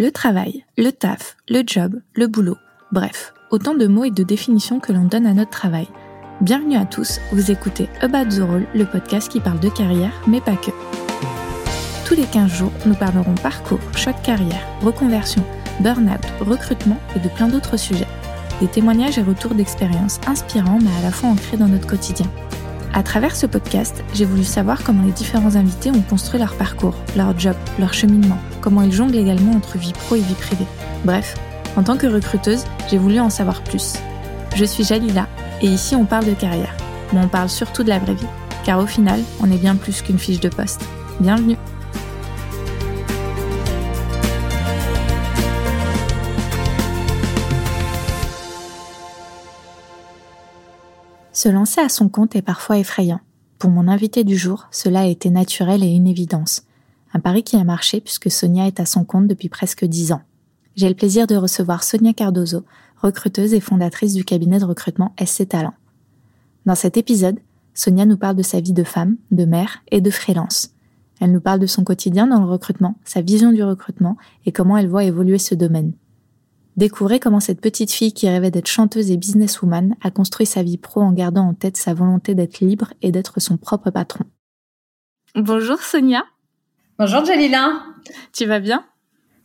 Le 0.00 0.10
travail, 0.10 0.64
le 0.78 0.92
taf, 0.92 1.36
le 1.46 1.62
job, 1.66 2.00
le 2.14 2.26
boulot, 2.26 2.56
bref, 2.90 3.34
autant 3.50 3.74
de 3.74 3.86
mots 3.86 4.04
et 4.04 4.10
de 4.10 4.22
définitions 4.22 4.80
que 4.80 4.94
l'on 4.94 5.04
donne 5.04 5.26
à 5.26 5.34
notre 5.34 5.50
travail. 5.50 5.88
Bienvenue 6.40 6.78
à 6.78 6.86
tous, 6.86 7.20
vous 7.32 7.50
écoutez 7.50 7.86
About 8.00 8.34
the 8.34 8.40
Role, 8.40 8.66
le 8.74 8.86
podcast 8.86 9.30
qui 9.30 9.40
parle 9.40 9.60
de 9.60 9.68
carrière, 9.68 10.22
mais 10.26 10.40
pas 10.40 10.56
que. 10.56 10.70
Tous 12.06 12.14
les 12.14 12.24
15 12.24 12.50
jours, 12.50 12.72
nous 12.86 12.94
parlerons 12.94 13.34
parcours, 13.42 13.78
choc 13.94 14.14
carrière, 14.22 14.66
reconversion, 14.80 15.44
burn-out, 15.80 16.24
recrutement 16.40 16.98
et 17.14 17.18
de 17.18 17.28
plein 17.28 17.48
d'autres 17.48 17.76
sujets. 17.76 18.08
Des 18.62 18.68
témoignages 18.68 19.18
et 19.18 19.22
retours 19.22 19.54
d'expériences 19.54 20.18
inspirants 20.26 20.78
mais 20.80 20.96
à 20.98 21.02
la 21.02 21.10
fois 21.10 21.28
ancrés 21.28 21.58
dans 21.58 21.68
notre 21.68 21.86
quotidien. 21.86 22.30
À 22.94 23.02
travers 23.02 23.36
ce 23.36 23.44
podcast, 23.44 24.02
j'ai 24.14 24.24
voulu 24.24 24.44
savoir 24.44 24.82
comment 24.82 25.04
les 25.04 25.12
différents 25.12 25.56
invités 25.56 25.90
ont 25.90 26.00
construit 26.00 26.40
leur 26.40 26.56
parcours, 26.56 26.94
leur 27.18 27.38
job, 27.38 27.54
leur 27.78 27.92
cheminement, 27.92 28.38
comment 28.60 28.82
ils 28.82 28.92
jonglent 28.92 29.16
également 29.16 29.52
entre 29.52 29.78
vie 29.78 29.92
pro 29.92 30.16
et 30.16 30.20
vie 30.20 30.34
privée. 30.34 30.66
Bref, 31.04 31.34
en 31.76 31.82
tant 31.82 31.96
que 31.96 32.06
recruteuse, 32.06 32.64
j'ai 32.90 32.98
voulu 32.98 33.20
en 33.20 33.30
savoir 33.30 33.62
plus. 33.62 33.94
Je 34.54 34.64
suis 34.64 34.84
Jalila 34.84 35.28
et 35.62 35.66
ici 35.66 35.94
on 35.94 36.04
parle 36.04 36.26
de 36.26 36.34
carrière, 36.34 36.74
mais 37.12 37.20
on 37.20 37.28
parle 37.28 37.48
surtout 37.48 37.82
de 37.82 37.88
la 37.88 37.98
vraie 37.98 38.14
vie, 38.14 38.26
car 38.64 38.78
au 38.80 38.86
final, 38.86 39.20
on 39.40 39.50
est 39.50 39.58
bien 39.58 39.76
plus 39.76 40.02
qu'une 40.02 40.18
fiche 40.18 40.40
de 40.40 40.48
poste. 40.48 40.82
Bienvenue 41.20 41.56
Se 51.32 51.48
lancer 51.48 51.80
à 51.80 51.88
son 51.88 52.10
compte 52.10 52.36
est 52.36 52.42
parfois 52.42 52.76
effrayant. 52.76 53.20
Pour 53.58 53.70
mon 53.70 53.88
invité 53.88 54.24
du 54.24 54.36
jour, 54.36 54.66
cela 54.70 55.00
a 55.00 55.06
été 55.06 55.30
naturel 55.30 55.82
et 55.82 55.86
une 55.86 56.06
évidence. 56.06 56.64
Un 57.12 57.20
pari 57.20 57.42
qui 57.42 57.56
a 57.56 57.64
marché 57.64 58.00
puisque 58.00 58.30
Sonia 58.30 58.66
est 58.66 58.80
à 58.80 58.86
son 58.86 59.04
compte 59.04 59.26
depuis 59.26 59.48
presque 59.48 59.84
dix 59.84 60.12
ans. 60.12 60.22
J'ai 60.76 60.88
le 60.88 60.94
plaisir 60.94 61.26
de 61.26 61.36
recevoir 61.36 61.82
Sonia 61.82 62.12
Cardozo, 62.12 62.64
recruteuse 63.02 63.54
et 63.54 63.60
fondatrice 63.60 64.14
du 64.14 64.24
cabinet 64.24 64.58
de 64.58 64.64
recrutement 64.64 65.14
SC 65.22 65.48
Talent. 65.48 65.74
Dans 66.66 66.74
cet 66.74 66.96
épisode, 66.96 67.38
Sonia 67.74 68.06
nous 68.06 68.16
parle 68.16 68.36
de 68.36 68.42
sa 68.42 68.60
vie 68.60 68.72
de 68.72 68.84
femme, 68.84 69.16
de 69.30 69.44
mère 69.44 69.82
et 69.90 70.00
de 70.00 70.10
freelance. 70.10 70.74
Elle 71.20 71.32
nous 71.32 71.40
parle 71.40 71.58
de 71.60 71.66
son 71.66 71.84
quotidien 71.84 72.26
dans 72.26 72.40
le 72.40 72.50
recrutement, 72.50 72.96
sa 73.04 73.20
vision 73.20 73.52
du 73.52 73.62
recrutement 73.62 74.16
et 74.46 74.52
comment 74.52 74.76
elle 74.76 74.88
voit 74.88 75.04
évoluer 75.04 75.38
ce 75.38 75.54
domaine. 75.54 75.92
Découvrez 76.76 77.20
comment 77.20 77.40
cette 77.40 77.60
petite 77.60 77.90
fille 77.90 78.12
qui 78.12 78.28
rêvait 78.28 78.50
d'être 78.50 78.68
chanteuse 78.68 79.10
et 79.10 79.16
businesswoman 79.16 79.96
a 80.00 80.10
construit 80.10 80.46
sa 80.46 80.62
vie 80.62 80.78
pro 80.78 81.02
en 81.02 81.12
gardant 81.12 81.48
en 81.48 81.54
tête 81.54 81.76
sa 81.76 81.92
volonté 81.92 82.34
d'être 82.34 82.60
libre 82.60 82.94
et 83.02 83.10
d'être 83.10 83.40
son 83.40 83.56
propre 83.56 83.90
patron. 83.90 84.24
Bonjour 85.34 85.80
Sonia. 85.80 86.24
Bonjour 87.00 87.24
Jalila. 87.24 87.82
Tu 88.34 88.44
vas 88.44 88.60
bien? 88.60 88.84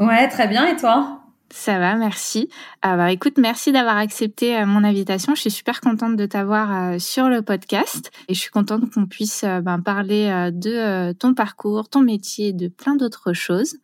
Ouais, 0.02 0.28
très 0.28 0.46
bien. 0.50 0.68
Et 0.68 0.76
toi? 0.76 1.22
Ça 1.50 1.80
va, 1.80 1.96
merci. 1.96 2.50
Ah 2.82 2.98
bah, 2.98 3.14
écoute, 3.14 3.38
merci 3.38 3.72
d'avoir 3.72 3.96
accepté 3.96 4.58
euh, 4.58 4.66
mon 4.66 4.84
invitation. 4.84 5.36
Je 5.36 5.40
suis 5.40 5.52
super 5.52 5.80
contente 5.80 6.18
de 6.18 6.26
t'avoir 6.26 6.76
euh, 6.76 7.00
sur 7.00 7.30
le 7.30 7.42
podcast 7.42 8.12
et 8.28 8.34
je 8.34 8.42
suis 8.42 8.52
contente 8.52 8.92
qu'on 8.94 9.06
puisse 9.06 9.46
euh, 9.46 9.62
ben, 9.62 9.80
parler 9.80 10.50
de 10.52 11.14
ton 11.14 11.34
parcours, 11.34 11.88
ton 11.88 12.02
métier, 12.02 12.52
de 12.52 12.68
plein 12.68 12.98
d'autres 12.98 13.32
choses. 13.32 13.78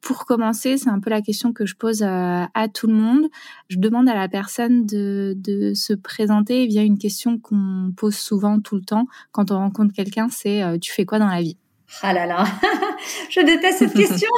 Pour 0.00 0.24
commencer, 0.24 0.78
c'est 0.78 0.88
un 0.88 0.98
peu 0.98 1.10
la 1.10 1.20
question 1.20 1.52
que 1.52 1.66
je 1.66 1.76
pose 1.76 2.02
à 2.02 2.68
tout 2.72 2.86
le 2.86 2.94
monde. 2.94 3.26
Je 3.68 3.76
demande 3.76 4.08
à 4.08 4.14
la 4.14 4.28
personne 4.28 4.86
de, 4.86 5.34
de 5.36 5.74
se 5.74 5.92
présenter 5.92 6.66
via 6.66 6.82
une 6.82 6.96
question 6.96 7.38
qu'on 7.38 7.92
pose 7.94 8.16
souvent 8.16 8.58
tout 8.58 8.76
le 8.76 8.82
temps 8.86 9.06
quand 9.32 9.50
on 9.50 9.58
rencontre 9.58 9.92
quelqu'un, 9.92 10.28
c'est 10.30 10.62
tu 10.80 10.92
fais 10.92 11.04
quoi 11.04 11.18
dans 11.18 11.26
la 11.26 11.42
vie? 11.42 11.58
Ah 12.02 12.12
là 12.12 12.26
là, 12.26 12.44
je 13.30 13.40
déteste 13.40 13.78
cette 13.78 13.94
question. 13.94 14.28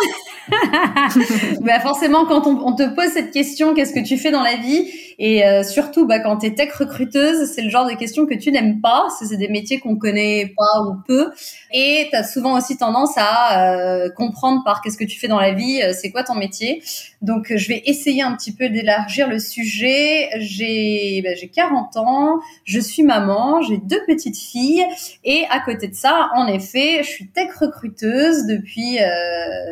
bah 1.60 1.80
forcément, 1.80 2.24
quand 2.26 2.46
on, 2.46 2.66
on, 2.66 2.74
te 2.74 2.88
pose 2.94 3.08
cette 3.12 3.30
question, 3.30 3.74
qu'est-ce 3.74 3.92
que 3.92 4.04
tu 4.04 4.16
fais 4.16 4.30
dans 4.30 4.42
la 4.42 4.56
vie? 4.56 4.90
Et 5.22 5.44
euh, 5.44 5.62
surtout, 5.62 6.06
bah, 6.06 6.18
quand 6.18 6.38
tu 6.38 6.46
es 6.46 6.54
tech 6.54 6.72
recruteuse, 6.72 7.52
c'est 7.52 7.60
le 7.60 7.68
genre 7.68 7.86
de 7.86 7.94
question 7.94 8.24
que 8.24 8.32
tu 8.32 8.50
n'aimes 8.50 8.80
pas. 8.80 9.04
C'est 9.18 9.36
des 9.36 9.48
métiers 9.48 9.78
qu'on 9.78 9.96
connaît 9.96 10.54
pas 10.56 10.80
ou 10.88 10.94
peu. 11.06 11.30
Et 11.74 12.08
tu 12.10 12.16
as 12.16 12.24
souvent 12.24 12.56
aussi 12.56 12.78
tendance 12.78 13.12
à 13.18 13.68
euh, 13.68 14.08
comprendre 14.08 14.62
par 14.64 14.80
qu'est-ce 14.80 14.96
que 14.96 15.04
tu 15.04 15.20
fais 15.20 15.28
dans 15.28 15.38
la 15.38 15.52
vie, 15.52 15.82
euh, 15.82 15.92
c'est 15.92 16.10
quoi 16.10 16.24
ton 16.24 16.34
métier. 16.34 16.82
Donc, 17.20 17.52
je 17.54 17.68
vais 17.68 17.82
essayer 17.84 18.22
un 18.22 18.34
petit 18.34 18.52
peu 18.52 18.70
d'élargir 18.70 19.28
le 19.28 19.38
sujet. 19.38 20.30
J'ai 20.38 21.20
bah, 21.22 21.32
40 21.54 21.98
ans, 21.98 22.38
je 22.64 22.80
suis 22.80 23.02
maman, 23.02 23.60
j'ai 23.60 23.76
deux 23.76 24.00
petites 24.06 24.38
filles. 24.38 24.86
Et 25.22 25.44
à 25.50 25.60
côté 25.60 25.88
de 25.88 25.94
ça, 25.94 26.30
en 26.34 26.46
effet, 26.46 27.02
je 27.02 27.08
suis 27.08 27.28
tech 27.28 27.50
recruteuse 27.60 28.46
depuis 28.60 28.98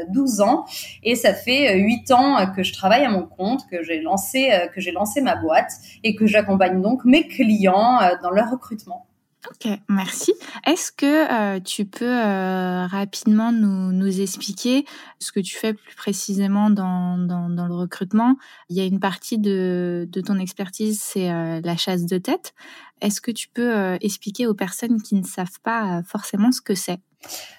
12 0.09 0.41
ans 0.41 0.65
et 1.03 1.15
ça 1.15 1.35
fait 1.35 1.79
8 1.79 2.11
ans 2.11 2.53
que 2.55 2.63
je 2.63 2.73
travaille 2.73 3.05
à 3.05 3.11
mon 3.11 3.25
compte, 3.25 3.63
que 3.71 3.83
j'ai 3.83 4.01
lancé, 4.01 4.51
que 4.75 4.81
j'ai 4.81 4.93
lancé 4.93 5.21
ma 5.21 5.37
boîte 5.37 5.73
et 6.05 6.15
que 6.15 6.27
j'accompagne 6.27 6.81
donc 6.81 7.05
mes 7.05 7.27
clients 7.27 8.01
dans 8.23 8.31
leur 8.31 8.51
recrutement. 8.51 9.09
Ok, 9.47 9.71
merci. 9.89 10.35
Est-ce 10.67 10.91
que 10.91 11.57
euh, 11.57 11.61
tu 11.61 11.85
peux 11.85 12.05
euh, 12.05 12.87
rapidement 12.87 13.53
nous, 13.53 14.21
expliquer 14.21 14.85
ce 15.21 15.31
que 15.31 15.39
tu 15.39 15.57
fais 15.57 15.75
plus 15.75 15.95
précisément 15.95 16.71
dans, 16.71 17.17
le 17.17 17.75
recrutement? 17.75 18.37
Il 18.69 18.77
y 18.77 18.81
a 18.81 18.85
une 18.85 18.99
partie 18.99 19.39
de, 19.39 20.09
ton 20.27 20.39
expertise, 20.39 21.01
c'est 21.01 21.31
euh, 21.31 21.61
la 21.63 21.77
chasse 21.77 22.05
de 22.05 22.19
tête. 22.19 22.53
Est-ce 23.01 23.21
que 23.21 23.31
tu 23.31 23.49
peux 23.49 23.97
expliquer 24.01 24.47
aux 24.49 24.55
personnes 24.55 25.01
qui 25.01 25.15
ne 25.15 25.25
savent 25.25 25.61
pas 25.63 26.03
forcément 26.03 26.51
ce 26.51 26.61
que 26.61 26.75
c'est? 26.75 26.99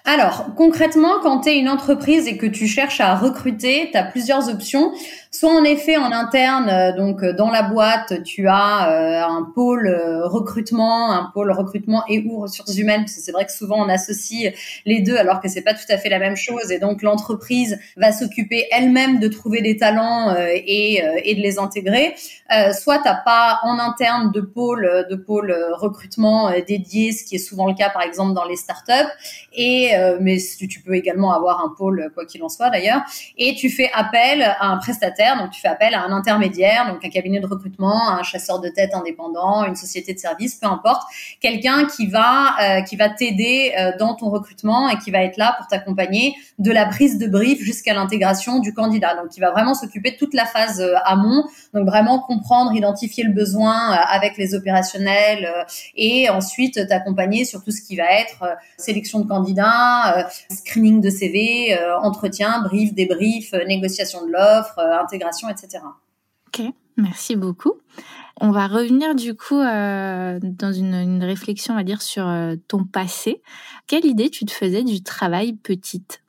Alors, 0.04 0.54
concrètement, 0.56 1.20
quand 1.22 1.40
tu 1.42 1.50
es 1.50 1.58
une 1.58 1.68
entreprise 1.68 2.26
et 2.26 2.36
que 2.36 2.46
tu 2.46 2.66
cherches 2.66 3.00
à 3.00 3.14
recruter, 3.14 3.90
tu 3.92 3.98
as 3.98 4.02
plusieurs 4.02 4.48
options. 4.48 4.92
Soit 5.32 5.52
en 5.52 5.62
effet 5.62 5.96
en 5.96 6.10
interne, 6.10 6.68
euh, 6.68 6.92
donc 6.92 7.22
euh, 7.22 7.32
dans 7.32 7.52
la 7.52 7.62
boîte, 7.62 8.24
tu 8.24 8.48
as 8.48 8.90
euh, 8.90 9.24
un 9.24 9.44
pôle 9.54 9.88
recrutement, 10.24 11.12
un 11.12 11.30
pôle 11.32 11.52
recrutement 11.52 12.02
et 12.08 12.18
ou 12.26 12.40
ressources 12.40 12.76
humaines, 12.76 13.02
parce 13.02 13.14
que 13.14 13.20
c'est 13.20 13.30
vrai 13.30 13.46
que 13.46 13.52
souvent 13.52 13.76
on 13.78 13.88
associe 13.88 14.52
les 14.86 15.02
deux 15.02 15.16
alors 15.16 15.40
que 15.40 15.48
c'est 15.48 15.62
pas 15.62 15.72
tout 15.72 15.84
à 15.88 15.98
fait 15.98 16.08
la 16.08 16.18
même 16.18 16.34
chose. 16.34 16.72
Et 16.72 16.80
donc 16.80 17.02
l'entreprise 17.02 17.78
va 17.96 18.10
s'occuper 18.10 18.66
elle-même 18.72 19.20
de 19.20 19.28
trouver 19.28 19.62
des 19.62 19.76
talents 19.76 20.34
et, 20.36 21.00
et 21.24 21.34
de 21.36 21.40
les 21.40 21.60
intégrer. 21.60 22.16
soit 22.72 22.98
t'as 22.98 23.14
pas 23.14 23.60
en 23.62 23.78
interne 23.78 24.32
de 24.32 24.40
pôle 24.40 25.06
de 25.08 25.14
pôle 25.14 25.54
recrutement 25.74 26.50
dédié, 26.66 27.12
ce 27.12 27.24
qui 27.24 27.36
est 27.36 27.38
souvent 27.38 27.68
le 27.68 27.74
cas 27.74 27.90
par 27.90 28.02
exemple 28.02 28.34
dans 28.34 28.44
les 28.46 28.56
startups. 28.56 28.92
Et 29.52 29.92
mais 30.20 30.38
tu 30.68 30.80
peux 30.80 30.94
également 30.94 31.32
avoir 31.32 31.64
un 31.64 31.72
pôle 31.76 32.10
quoi 32.14 32.26
qu'il 32.26 32.42
en 32.42 32.48
soit 32.48 32.70
d'ailleurs. 32.70 33.02
Et 33.38 33.54
tu 33.54 33.70
fais 33.70 33.90
appel 33.94 34.42
à 34.42 34.66
un 34.66 34.78
prestataire 34.78 35.19
donc, 35.38 35.50
tu 35.50 35.60
fais 35.60 35.68
appel 35.68 35.94
à 35.94 36.02
un 36.02 36.12
intermédiaire, 36.12 36.90
donc 36.92 37.04
un 37.04 37.10
cabinet 37.10 37.40
de 37.40 37.46
recrutement, 37.46 38.10
un 38.10 38.22
chasseur 38.22 38.60
de 38.60 38.68
tête 38.68 38.94
indépendant, 38.94 39.64
une 39.64 39.76
société 39.76 40.14
de 40.14 40.18
service, 40.18 40.54
peu 40.54 40.66
importe, 40.66 41.02
quelqu'un 41.40 41.86
qui 41.86 42.06
va 42.06 42.56
euh, 42.60 42.82
qui 42.82 42.96
va 42.96 43.08
t'aider 43.08 43.72
euh, 43.78 43.92
dans 43.98 44.14
ton 44.14 44.30
recrutement 44.30 44.88
et 44.88 44.98
qui 44.98 45.10
va 45.10 45.22
être 45.22 45.36
là 45.36 45.54
pour 45.58 45.66
t'accompagner 45.66 46.34
de 46.58 46.70
la 46.70 46.86
prise 46.86 47.18
de 47.18 47.26
brief 47.26 47.60
jusqu'à 47.60 47.94
l'intégration 47.94 48.58
du 48.58 48.74
candidat. 48.74 49.14
Donc, 49.14 49.30
qui 49.30 49.40
va 49.40 49.50
vraiment 49.50 49.74
s'occuper 49.74 50.12
de 50.12 50.16
toute 50.16 50.34
la 50.34 50.46
phase 50.46 50.80
euh, 50.80 50.94
amont, 51.04 51.44
donc 51.74 51.86
vraiment 51.86 52.20
comprendre, 52.20 52.74
identifier 52.74 53.24
le 53.24 53.32
besoin 53.32 53.92
avec 53.92 54.36
les 54.36 54.54
opérationnels 54.54 55.48
et 55.96 56.28
ensuite 56.30 56.86
t'accompagner 56.88 57.44
sur 57.44 57.62
tout 57.62 57.70
ce 57.70 57.82
qui 57.82 57.96
va 57.96 58.04
être 58.20 58.44
sélection 58.76 59.20
de 59.20 59.28
candidats, 59.28 60.28
screening 60.50 61.00
de 61.00 61.10
CV, 61.10 61.78
entretien, 62.02 62.60
brief, 62.62 62.94
débrief, 62.94 63.52
négociation 63.66 64.24
de 64.26 64.32
l'offre, 64.32 64.78
intégration, 65.10 65.48
etc. 65.48 65.82
Ok, 66.48 66.64
merci 66.96 67.36
beaucoup. 67.36 67.74
On 68.40 68.52
va 68.52 68.66
revenir 68.66 69.14
du 69.14 69.34
coup 69.34 69.60
euh, 69.60 70.38
dans 70.42 70.72
une, 70.72 71.22
réflexion, 71.22 71.76
à 71.76 71.84
dire, 71.84 72.00
sur 72.00 72.26
euh, 72.26 72.56
ton 72.68 72.84
passé. 72.84 73.42
Quelle 73.86 74.06
idée 74.06 74.30
tu 74.30 74.44
te 74.44 74.52
faisais 74.52 74.82
du 74.82 75.02
travail 75.02 75.52
petite? 75.52 76.22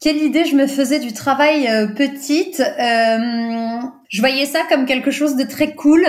Quelle 0.00 0.16
idée 0.16 0.44
je 0.44 0.56
me 0.56 0.66
faisais 0.66 0.98
du 0.98 1.12
travail 1.12 1.68
euh, 1.68 1.86
petite? 1.86 2.62
Je 4.08 4.20
voyais 4.20 4.46
ça 4.46 4.62
comme 4.68 4.86
quelque 4.86 5.10
chose 5.10 5.36
de 5.36 5.44
très 5.44 5.74
cool. 5.74 6.04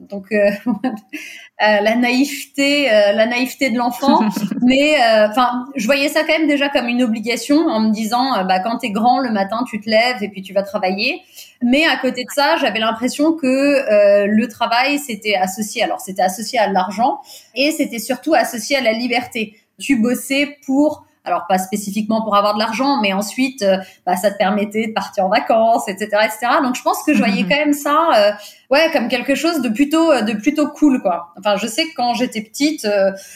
Donc 0.00 0.26
la 1.60 1.94
naïveté, 1.94 2.86
la 2.86 3.26
naïveté 3.26 3.70
de 3.70 3.76
l'enfant. 3.78 4.20
Mais 4.62 4.96
enfin, 5.28 5.66
je 5.76 5.86
voyais 5.86 6.08
ça 6.08 6.20
quand 6.22 6.38
même 6.38 6.48
déjà 6.48 6.68
comme 6.68 6.88
une 6.88 7.02
obligation 7.02 7.56
en 7.68 7.80
me 7.80 7.92
disant, 7.92 8.44
bah 8.44 8.60
quand 8.60 8.78
t'es 8.78 8.90
grand 8.90 9.18
le 9.20 9.30
matin, 9.30 9.64
tu 9.68 9.80
te 9.80 9.88
lèves 9.88 10.22
et 10.22 10.28
puis 10.28 10.42
tu 10.42 10.52
vas 10.52 10.62
travailler. 10.62 11.22
Mais 11.62 11.84
à 11.86 11.96
côté 11.96 12.24
de 12.24 12.30
ça, 12.30 12.56
j'avais 12.56 12.78
l'impression 12.78 13.34
que 13.34 13.46
euh, 13.46 14.26
le 14.26 14.48
travail, 14.48 14.98
c'était 14.98 15.34
associé. 15.34 15.82
Alors, 15.82 16.00
c'était 16.00 16.22
associé 16.22 16.58
à 16.58 16.68
l'argent 16.68 17.20
et 17.54 17.70
c'était 17.70 17.98
surtout 17.98 18.34
associé 18.34 18.76
à 18.76 18.80
la 18.80 18.92
liberté. 18.92 19.56
Tu 19.78 19.96
bossais 19.96 20.58
pour 20.64 21.04
Alors 21.24 21.46
pas 21.48 21.58
spécifiquement 21.58 22.22
pour 22.22 22.36
avoir 22.36 22.54
de 22.54 22.58
l'argent, 22.58 23.00
mais 23.02 23.12
ensuite, 23.12 23.64
bah, 24.06 24.16
ça 24.16 24.30
te 24.30 24.38
permettait 24.38 24.88
de 24.88 24.92
partir 24.92 25.26
en 25.26 25.28
vacances, 25.28 25.86
etc., 25.88 26.08
etc. 26.24 26.52
Donc 26.62 26.76
je 26.76 26.82
pense 26.82 27.02
que 27.02 27.12
je 27.12 27.18
voyais 27.18 27.42
quand 27.42 27.56
même 27.56 27.74
ça, 27.74 28.36
ouais, 28.70 28.90
comme 28.92 29.08
quelque 29.08 29.34
chose 29.34 29.60
de 29.60 29.68
plutôt, 29.68 30.22
de 30.22 30.32
plutôt 30.32 30.68
cool, 30.68 31.02
quoi. 31.02 31.34
Enfin, 31.38 31.56
je 31.56 31.66
sais 31.66 31.84
que 31.84 31.94
quand 31.94 32.14
j'étais 32.14 32.40
petite, 32.40 32.88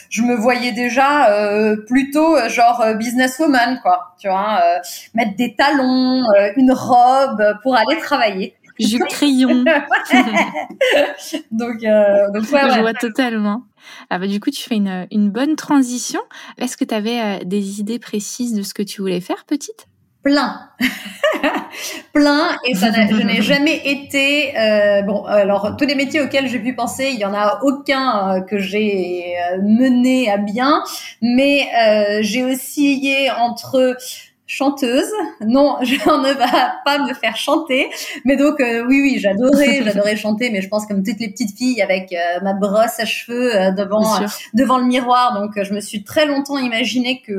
je 0.08 0.22
me 0.22 0.34
voyais 0.34 0.72
déjà 0.72 1.28
plutôt 1.86 2.36
genre 2.48 2.84
businesswoman, 2.96 3.81
quoi. 3.82 4.14
Tu 4.19 4.28
vois, 4.28 4.62
mettre 5.12 5.37
des 5.37 5.54
talons, 5.54 6.25
une 6.56 6.72
robe 6.72 7.58
pour 7.62 7.76
aller 7.76 7.98
travailler. 7.98 8.56
Du 8.78 8.98
crayon. 8.98 9.64
donc, 11.52 11.84
euh, 11.84 12.30
donc 12.32 12.42
ouais, 12.50 12.70
Je 12.75 12.80
vois 12.80 12.94
totalement. 12.94 13.62
Ah 14.10 14.19
bah, 14.19 14.26
du 14.26 14.40
coup, 14.40 14.50
tu 14.50 14.62
fais 14.62 14.76
une, 14.76 15.06
une 15.10 15.31
bonne 15.31 15.56
transition. 15.56 16.20
Est-ce 16.58 16.76
que 16.76 16.84
tu 16.84 16.94
avais 16.94 17.20
euh, 17.20 17.44
des 17.44 17.81
idées 17.81 17.98
précises 17.98 18.54
de 18.54 18.62
ce 18.62 18.75
que 18.75 18.82
tu 18.82 19.00
voulais 19.00 19.20
faire, 19.20 19.44
petite? 19.44 19.88
Plein. 20.25 20.70
Plein. 22.14 22.56
Et 22.66 22.75
ça 22.75 22.90
je 22.92 23.22
n'ai 23.22 23.42
jamais 23.42 23.82
été... 23.84 24.58
Euh, 24.58 25.02
bon, 25.02 25.25
alors, 25.25 25.76
tous 25.76 25.84
les 25.84 25.94
métiers 25.94 26.22
auxquels 26.22 26.48
j'ai 26.48 26.58
pu 26.58 26.75
penser, 26.75 27.10
il 27.12 27.20
y 27.20 27.26
en 27.26 27.34
a 27.34 27.60
aucun 27.62 28.36
euh, 28.36 28.40
que 28.40 28.58
j'ai 28.58 29.34
euh, 29.36 29.58
mené 29.62 30.30
à 30.30 30.38
bien. 30.38 30.82
Mais 31.20 31.69
euh, 31.78 32.19
j'ai 32.22 32.42
oscillé 32.42 33.30
entre 33.30 33.96
chanteuse. 34.46 35.11
Non, 35.41 35.76
je 35.82 35.94
ne 35.94 36.35
va 36.35 36.75
pas 36.85 36.99
me 36.99 37.14
faire 37.14 37.37
chanter. 37.37 37.91
Mais 38.25 38.37
donc, 38.37 38.61
euh, 38.61 38.85
oui, 38.87 39.00
oui, 39.00 39.19
j'adorais, 39.19 39.82
j'adorais 39.85 40.17
chanter, 40.17 40.50
mais 40.50 40.62
je 40.62 40.69
pense 40.69 40.87
comme 40.87 41.02
toutes 41.02 41.20
les 41.20 41.29
petites 41.29 41.56
filles 41.56 41.82
avec 41.82 42.12
euh, 42.12 42.41
ma 42.43 42.55
brosse 42.55 42.99
à 42.99 43.05
cheveux 43.05 43.55
euh, 43.55 43.70
devant, 43.73 44.20
devant 44.52 44.79
le 44.79 44.85
miroir. 44.85 45.35
Donc, 45.35 45.52
je 45.62 45.73
me 45.73 45.81
suis 45.81 46.05
très 46.05 46.26
longtemps 46.26 46.58
imaginé 46.58 47.23
que 47.23 47.32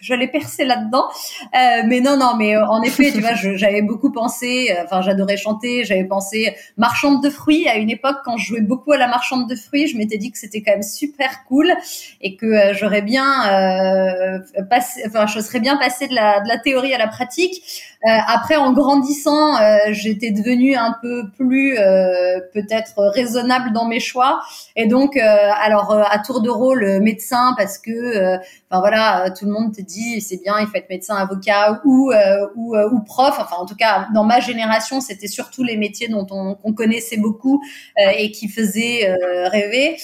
j'allais 0.00 0.28
percer 0.28 0.64
là-dedans. 0.64 1.08
Euh, 1.54 1.82
mais 1.86 2.00
non, 2.00 2.16
non, 2.16 2.34
mais 2.36 2.56
euh, 2.56 2.66
en 2.66 2.82
effet, 2.82 3.12
tu 3.12 3.20
vois, 3.20 3.34
j'avais 3.34 3.82
beaucoup 3.82 4.12
pensé, 4.12 4.70
euh, 4.70 4.84
enfin, 4.84 5.02
j'adorais 5.02 5.36
chanter, 5.36 5.84
j'avais 5.84 6.04
pensé 6.04 6.54
marchande 6.76 7.22
de 7.22 7.30
fruits 7.30 7.68
à 7.68 7.76
une 7.76 7.90
époque 7.90 8.16
quand 8.24 8.36
je 8.36 8.46
jouais 8.46 8.60
beaucoup 8.60 8.92
à 8.92 8.98
la 8.98 9.08
marchande 9.08 9.48
de 9.48 9.54
fruits, 9.54 9.86
je 9.86 9.96
m'étais 9.96 10.18
dit 10.18 10.30
que 10.30 10.38
c'était 10.38 10.62
quand 10.62 10.72
même 10.72 10.82
super 10.82 11.44
cool 11.44 11.72
et 12.20 12.36
que 12.36 12.72
j'aurais 12.72 13.02
bien 13.02 13.48
euh, 13.50 14.38
passé, 14.68 15.02
enfin, 15.06 15.26
je 15.26 15.40
serais 15.40 15.60
bien 15.60 15.76
passé 15.76 16.08
de 16.08 16.14
la, 16.14 16.40
de 16.40 16.48
la 16.48 16.58
théorie 16.58 16.94
à 16.94 16.98
la 16.98 17.08
pratique. 17.08 17.62
Euh, 18.06 18.18
après, 18.28 18.56
en 18.56 18.72
grandissant, 18.72 19.60
euh, 19.60 19.76
j'étais 19.90 20.30
devenue 20.30 20.74
un 20.74 20.96
peu 21.02 21.24
plus 21.36 21.76
euh, 21.76 22.40
peut-être 22.54 22.94
raisonnable 22.96 23.72
dans 23.74 23.84
mes 23.84 24.00
choix. 24.00 24.40
Et 24.74 24.86
donc, 24.86 25.16
alors 25.16 25.92
à 25.92 26.18
tour 26.18 26.40
de 26.40 26.48
rôle 26.48 27.00
médecin 27.00 27.54
parce 27.58 27.78
que, 27.78 28.36
enfin 28.70 28.80
voilà, 28.80 29.30
tout 29.30 29.44
le 29.44 29.52
monde 29.52 29.74
te 29.74 29.82
dit 29.82 30.20
c'est 30.20 30.38
bien, 30.42 30.54
il 30.60 30.66
faut 30.66 30.76
être 30.76 30.88
médecin, 30.88 31.16
avocat 31.16 31.80
ou 31.84 32.12
ou, 32.56 32.76
ou 32.76 33.00
prof. 33.00 33.36
Enfin, 33.38 33.56
en 33.56 33.66
tout 33.66 33.76
cas, 33.76 34.08
dans 34.14 34.24
ma 34.24 34.40
génération, 34.40 35.00
c'était 35.00 35.26
surtout 35.26 35.62
les 35.62 35.76
métiers 35.76 36.08
dont 36.08 36.26
on, 36.30 36.56
on 36.62 36.72
connaissait 36.72 37.18
beaucoup 37.18 37.62
et 37.98 38.30
qui 38.30 38.48
faisaient 38.48 39.14
rêver. 39.48 39.96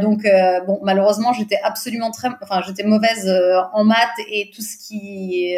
donc, 0.00 0.26
bon, 0.66 0.78
malheureusement, 0.82 1.32
j'étais 1.32 1.58
absolument 1.64 2.10
très, 2.10 2.28
enfin, 2.42 2.62
j'étais 2.66 2.84
mauvaise 2.84 3.28
en 3.72 3.84
maths 3.84 4.08
et 4.30 4.50
tout 4.54 4.62
ce 4.62 4.76
qui 4.76 5.56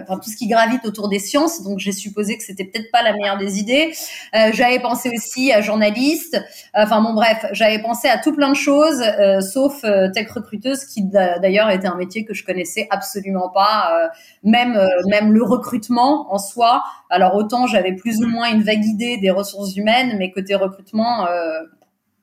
enfin 0.00 0.18
tout 0.18 0.30
ce 0.30 0.36
qui 0.36 0.46
gravite 0.48 0.84
autour 0.84 1.08
des 1.08 1.18
sciences. 1.18 1.62
Donc 1.62 1.78
j'ai 1.78 1.92
supposé 1.92 2.36
que 2.36 2.44
c'était 2.44 2.64
peut-être 2.64 2.90
pas 2.90 3.02
la 3.02 3.12
meilleure 3.12 3.38
des 3.38 3.58
idées. 3.58 3.92
Euh, 4.34 4.50
j'avais 4.52 4.78
pensé 4.80 5.10
aussi 5.14 5.52
à 5.52 5.60
journaliste. 5.60 6.40
Enfin 6.74 7.00
bon 7.00 7.14
bref, 7.14 7.46
j'avais 7.52 7.80
pensé 7.80 8.08
à 8.08 8.18
tout 8.18 8.34
plein 8.34 8.50
de 8.50 8.56
choses, 8.56 9.00
euh, 9.00 9.40
sauf 9.40 9.82
tech 10.14 10.30
recruteuse, 10.30 10.84
qui 10.84 11.02
d'ailleurs 11.04 11.70
était 11.70 11.88
un 11.88 11.96
métier 11.96 12.24
que 12.24 12.34
je 12.34 12.44
connaissais 12.44 12.86
absolument 12.90 13.48
pas. 13.48 14.10
même 14.42 14.78
même 15.06 15.32
le 15.32 15.42
recrutement 15.42 16.32
en 16.32 16.38
soi. 16.38 16.82
Alors 17.10 17.34
autant 17.34 17.66
j'avais 17.66 17.92
plus 17.92 18.22
ou 18.22 18.26
moins 18.26 18.50
une 18.50 18.62
vague 18.62 18.84
idée 18.84 19.16
des 19.18 19.30
ressources 19.30 19.76
humaines, 19.76 20.16
mais 20.18 20.30
côté 20.30 20.54
recrutement, 20.54 21.26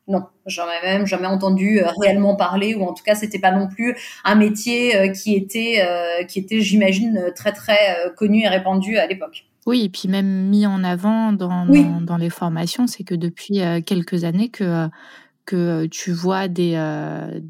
non, 0.07 0.23
j'en 0.45 0.65
ai 0.65 0.85
même 0.85 1.05
jamais 1.05 1.27
entendu 1.27 1.79
euh, 1.79 1.87
réellement 2.01 2.35
parler, 2.35 2.75
ou 2.75 2.83
en 2.83 2.93
tout 2.93 3.03
cas, 3.03 3.15
c'était 3.15 3.39
pas 3.39 3.51
non 3.51 3.67
plus 3.67 3.95
un 4.25 4.35
métier 4.35 4.95
euh, 4.95 5.07
qui 5.09 5.33
était, 5.33 5.81
euh, 5.81 6.25
qui 6.25 6.39
était, 6.39 6.59
j'imagine, 6.59 7.31
très 7.35 7.53
très 7.53 7.77
connu 8.17 8.41
et 8.41 8.47
répandu 8.47 8.97
à 8.97 9.07
l'époque. 9.07 9.45
Oui, 9.65 9.85
et 9.85 9.89
puis 9.89 10.09
même 10.09 10.49
mis 10.49 10.67
en 10.67 10.83
avant 10.83 11.31
dans, 11.31 11.65
dans, 12.01 12.17
les 12.17 12.29
formations, 12.29 12.85
c'est 12.85 13.05
que 13.05 13.15
depuis 13.15 13.61
quelques 13.85 14.25
années 14.25 14.49
que 14.49 14.87
que 15.45 15.85
tu 15.87 16.11
vois 16.11 16.47
des, 16.49 16.77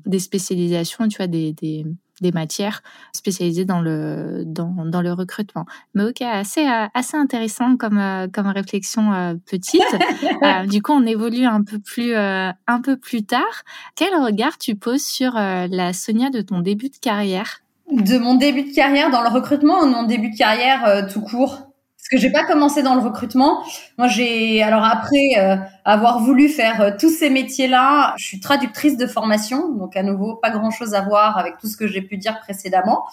des 0.06 0.20
spécialisations, 0.20 1.08
tu 1.08 1.18
vois 1.18 1.28
des, 1.28 1.54
des, 1.54 1.86
des 2.22 2.32
matières 2.32 2.84
spécialisées 3.14 3.66
dans 3.66 3.82
le, 3.82 4.44
dans, 4.46 4.86
dans 4.86 5.02
le 5.02 5.14
recrutement. 5.14 5.66
Mais 5.94 6.04
ok, 6.04 6.22
assez, 6.22 6.66
euh, 6.66 6.88
assez 6.94 7.18
intéressant 7.18 7.78
comme, 7.78 7.98
euh, 7.98 8.28
comme 8.32 8.48
réflexion 8.48 9.14
euh, 9.14 9.34
petite. 9.46 9.82
du 10.70 10.82
coup, 10.82 10.94
on 10.94 11.06
évolue 11.06 11.46
un 11.46 11.64
peu 11.64 11.80
plus, 11.80 12.16
un 12.16 12.82
peu 12.84 12.98
plus 12.98 13.26
tard. 13.26 13.64
Quel 13.96 14.14
regard 14.16 14.58
tu 14.58 14.76
poses 14.76 15.04
sur 15.04 15.34
la 15.34 15.94
Sonia 15.94 16.30
de 16.30 16.42
ton 16.42 16.60
début 16.60 16.90
de 16.90 16.98
carrière? 16.98 17.62
De 17.92 18.18
mon 18.18 18.36
début 18.36 18.64
de 18.64 18.74
carrière 18.74 19.10
dans 19.10 19.22
le 19.22 19.30
recrutement 19.30 19.82
ou 19.82 19.86
de 19.86 19.92
mon 19.92 20.04
début 20.04 20.30
de 20.32 20.38
carrière 20.38 21.08
tout 21.12 21.22
court? 21.22 21.50
Parce 21.98 22.10
que 22.12 22.18
j'ai 22.18 22.32
pas 22.32 22.44
commencé 22.46 22.84
dans 22.84 22.96
le 22.96 23.02
recrutement. 23.02 23.64
Moi, 23.98 24.08
j'ai 24.08 24.62
alors 24.62 24.84
après 24.84 25.60
avoir 25.86 26.20
voulu 26.20 26.50
faire 26.50 26.82
euh, 26.82 26.92
tous 26.98 27.10
ces 27.10 27.30
métiers-là, 27.30 28.14
je 28.18 28.26
suis 28.26 28.40
traductrice 28.40 28.98
de 28.98 29.08
formation, 29.08 29.70
donc 29.74 29.96
à 29.96 30.04
nouveau 30.04 30.36
pas 30.36 30.50
grand-chose 30.50 30.94
à 30.94 31.02
voir 31.02 31.38
avec 31.38 31.58
tout 31.60 31.68
ce 31.68 31.78
que 31.78 31.88
j'ai 31.88 32.02
pu 32.02 32.18
dire 32.18 32.40
précédemment. 32.40 33.06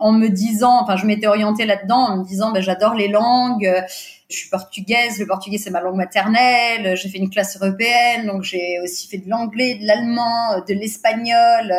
En 0.00 0.12
me 0.12 0.28
disant, 0.28 0.80
enfin, 0.80 0.96
je 0.96 1.06
m'étais 1.06 1.26
orientée 1.26 1.66
là-dedans 1.66 1.98
en 1.98 2.16
me 2.18 2.24
disant, 2.24 2.52
ben, 2.52 2.62
j'adore 2.62 2.94
les 2.94 3.08
langues 3.08 3.84
je 4.30 4.36
suis 4.36 4.50
portugaise, 4.50 5.18
le 5.18 5.26
portugais 5.26 5.56
c'est 5.56 5.70
ma 5.70 5.80
langue 5.80 5.96
maternelle, 5.96 6.96
j'ai 6.96 7.08
fait 7.08 7.16
une 7.16 7.30
classe 7.30 7.56
européenne, 7.56 8.26
donc 8.26 8.42
j'ai 8.42 8.78
aussi 8.84 9.08
fait 9.08 9.18
de 9.18 9.28
l'anglais, 9.28 9.76
de 9.76 9.86
l'allemand, 9.86 10.60
de 10.68 10.74
l'espagnol, 10.74 11.72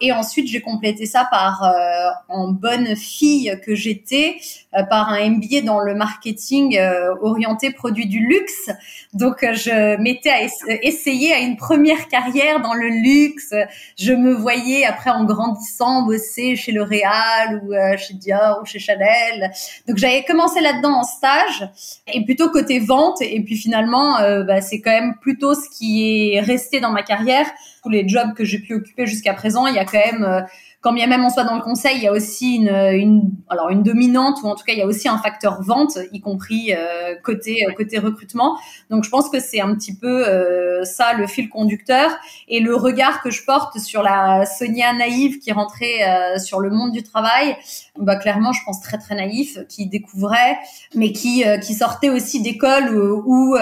et 0.00 0.10
ensuite 0.10 0.48
j'ai 0.48 0.60
complété 0.60 1.06
ça 1.06 1.28
par, 1.30 1.62
euh, 1.62 2.10
en 2.28 2.48
bonne 2.48 2.96
fille 2.96 3.56
que 3.64 3.76
j'étais, 3.76 4.36
euh, 4.76 4.82
par 4.82 5.10
un 5.10 5.30
MBA 5.30 5.60
dans 5.64 5.78
le 5.78 5.94
marketing 5.94 6.76
euh, 6.76 7.14
orienté 7.20 7.70
produit 7.70 8.06
du 8.06 8.26
luxe. 8.26 8.70
Donc 9.12 9.36
je 9.42 9.91
m'étais 9.98 10.30
à 10.30 10.42
essayer 10.82 11.32
à 11.32 11.38
une 11.38 11.56
première 11.56 12.08
carrière 12.08 12.60
dans 12.60 12.74
le 12.74 12.88
luxe. 12.88 13.54
Je 13.98 14.12
me 14.12 14.32
voyais 14.32 14.84
après 14.84 15.10
en 15.10 15.24
grandissant 15.24 16.02
bosser 16.02 16.56
chez 16.56 16.72
L'Oréal 16.72 17.62
ou 17.64 17.72
chez 17.98 18.14
Dior 18.14 18.60
ou 18.62 18.66
chez 18.66 18.78
Chanel. 18.78 19.50
Donc 19.88 19.98
j'avais 19.98 20.24
commencé 20.24 20.60
là-dedans 20.60 21.00
en 21.00 21.04
stage 21.04 21.68
et 22.12 22.24
plutôt 22.24 22.50
côté 22.50 22.78
vente. 22.78 23.20
Et 23.20 23.40
puis 23.42 23.56
finalement, 23.56 24.18
euh, 24.18 24.44
bah, 24.44 24.60
c'est 24.60 24.80
quand 24.80 24.90
même 24.90 25.14
plutôt 25.20 25.54
ce 25.54 25.68
qui 25.68 26.34
est 26.34 26.40
resté 26.40 26.80
dans 26.80 26.90
ma 26.90 27.02
carrière. 27.02 27.46
Tous 27.82 27.88
les 27.88 28.08
jobs 28.08 28.34
que 28.34 28.44
j'ai 28.44 28.58
pu 28.58 28.74
occuper 28.74 29.06
jusqu'à 29.06 29.34
présent, 29.34 29.66
il 29.66 29.74
y 29.74 29.78
a 29.78 29.84
quand 29.84 29.98
même 30.12 30.24
euh, 30.24 30.40
quand 30.82 30.92
bien 30.92 31.06
même 31.06 31.24
on 31.24 31.30
soit 31.30 31.44
dans 31.44 31.54
le 31.54 31.62
conseil, 31.62 31.96
il 31.96 32.02
y 32.02 32.08
a 32.08 32.12
aussi 32.12 32.56
une, 32.56 32.68
une, 32.68 33.30
alors 33.48 33.70
une 33.70 33.84
dominante 33.84 34.38
ou 34.42 34.48
en 34.48 34.56
tout 34.56 34.64
cas 34.64 34.72
il 34.72 34.80
y 34.80 34.82
a 34.82 34.86
aussi 34.86 35.08
un 35.08 35.16
facteur 35.16 35.62
vente, 35.62 35.96
y 36.12 36.20
compris 36.20 36.74
euh, 36.74 37.14
côté 37.22 37.64
euh, 37.64 37.72
côté 37.72 38.00
recrutement. 38.00 38.58
Donc 38.90 39.04
je 39.04 39.08
pense 39.08 39.30
que 39.30 39.38
c'est 39.38 39.60
un 39.60 39.72
petit 39.76 39.96
peu 39.96 40.26
euh, 40.26 40.84
ça 40.84 41.12
le 41.12 41.28
fil 41.28 41.48
conducteur 41.48 42.10
et 42.48 42.58
le 42.58 42.74
regard 42.74 43.22
que 43.22 43.30
je 43.30 43.44
porte 43.44 43.78
sur 43.78 44.02
la 44.02 44.44
Sonia 44.44 44.92
naïve 44.92 45.38
qui 45.38 45.52
rentrait 45.52 46.00
sur 46.40 46.58
le 46.58 46.70
monde 46.70 46.90
du 46.90 47.04
travail. 47.04 47.56
Bah 47.96 48.16
clairement, 48.16 48.52
je 48.52 48.60
pense 48.66 48.80
très 48.80 48.98
très 48.98 49.14
naïf, 49.14 49.58
qui 49.68 49.86
découvrait, 49.86 50.58
mais 50.96 51.12
qui 51.12 51.44
qui 51.62 51.74
sortait 51.74 52.10
aussi 52.10 52.42
d'école 52.42 52.92
où, 52.96 53.52
où 53.52 53.56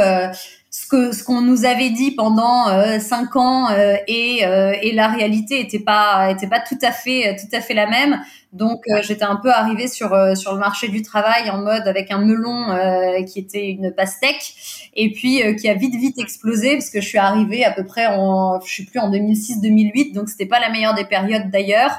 ce 0.71 0.87
que 0.87 1.13
ce 1.13 1.25
qu'on 1.25 1.41
nous 1.41 1.65
avait 1.65 1.91
dit 1.91 2.13
pendant 2.13 2.69
euh, 2.69 3.01
cinq 3.01 3.35
ans 3.35 3.71
euh, 3.71 3.97
et, 4.07 4.47
euh, 4.47 4.73
et 4.81 4.93
la 4.93 5.09
réalité 5.09 5.61
était 5.61 5.81
pas 5.81 6.31
était 6.31 6.47
pas 6.47 6.61
tout 6.61 6.79
à 6.83 6.93
fait 6.93 7.37
tout 7.37 7.55
à 7.55 7.61
fait 7.61 7.75
la 7.75 7.89
même 7.89 8.21
donc 8.53 8.83
euh, 8.89 9.01
j'étais 9.03 9.25
un 9.25 9.37
peu 9.37 9.51
arrivée 9.51 9.87
sur 9.87 10.13
euh, 10.13 10.35
sur 10.35 10.53
le 10.53 10.59
marché 10.59 10.89
du 10.89 11.03
travail 11.03 11.49
en 11.51 11.59
mode 11.59 11.87
avec 11.87 12.11
un 12.11 12.19
melon 12.19 12.73
euh, 12.73 13.23
qui 13.23 13.39
était 13.39 13.69
une 13.69 13.93
pastèque 13.93 14.55
et 14.95 15.13
puis 15.13 15.41
qui 15.57 15.69
a 15.69 15.75
vite 15.75 15.95
vite 15.95 16.19
explosé 16.19 16.73
parce 16.73 16.91
que 16.91 17.01
je 17.01 17.07
suis 17.07 17.19
arrivée 17.19 17.65
à 17.65 17.71
peu 17.71 17.85
près 17.85 18.09
en 18.09 18.61
je 18.61 18.69
suis 18.69 18.85
plus 18.85 18.99
en 18.99 19.09
2006-2008 19.13 20.15
donc 20.15 20.29
c'était 20.29 20.47
pas 20.47 20.59
la 20.59 20.69
meilleure 20.69 20.95
des 20.95 21.05
périodes 21.05 21.49
d'ailleurs. 21.53 21.93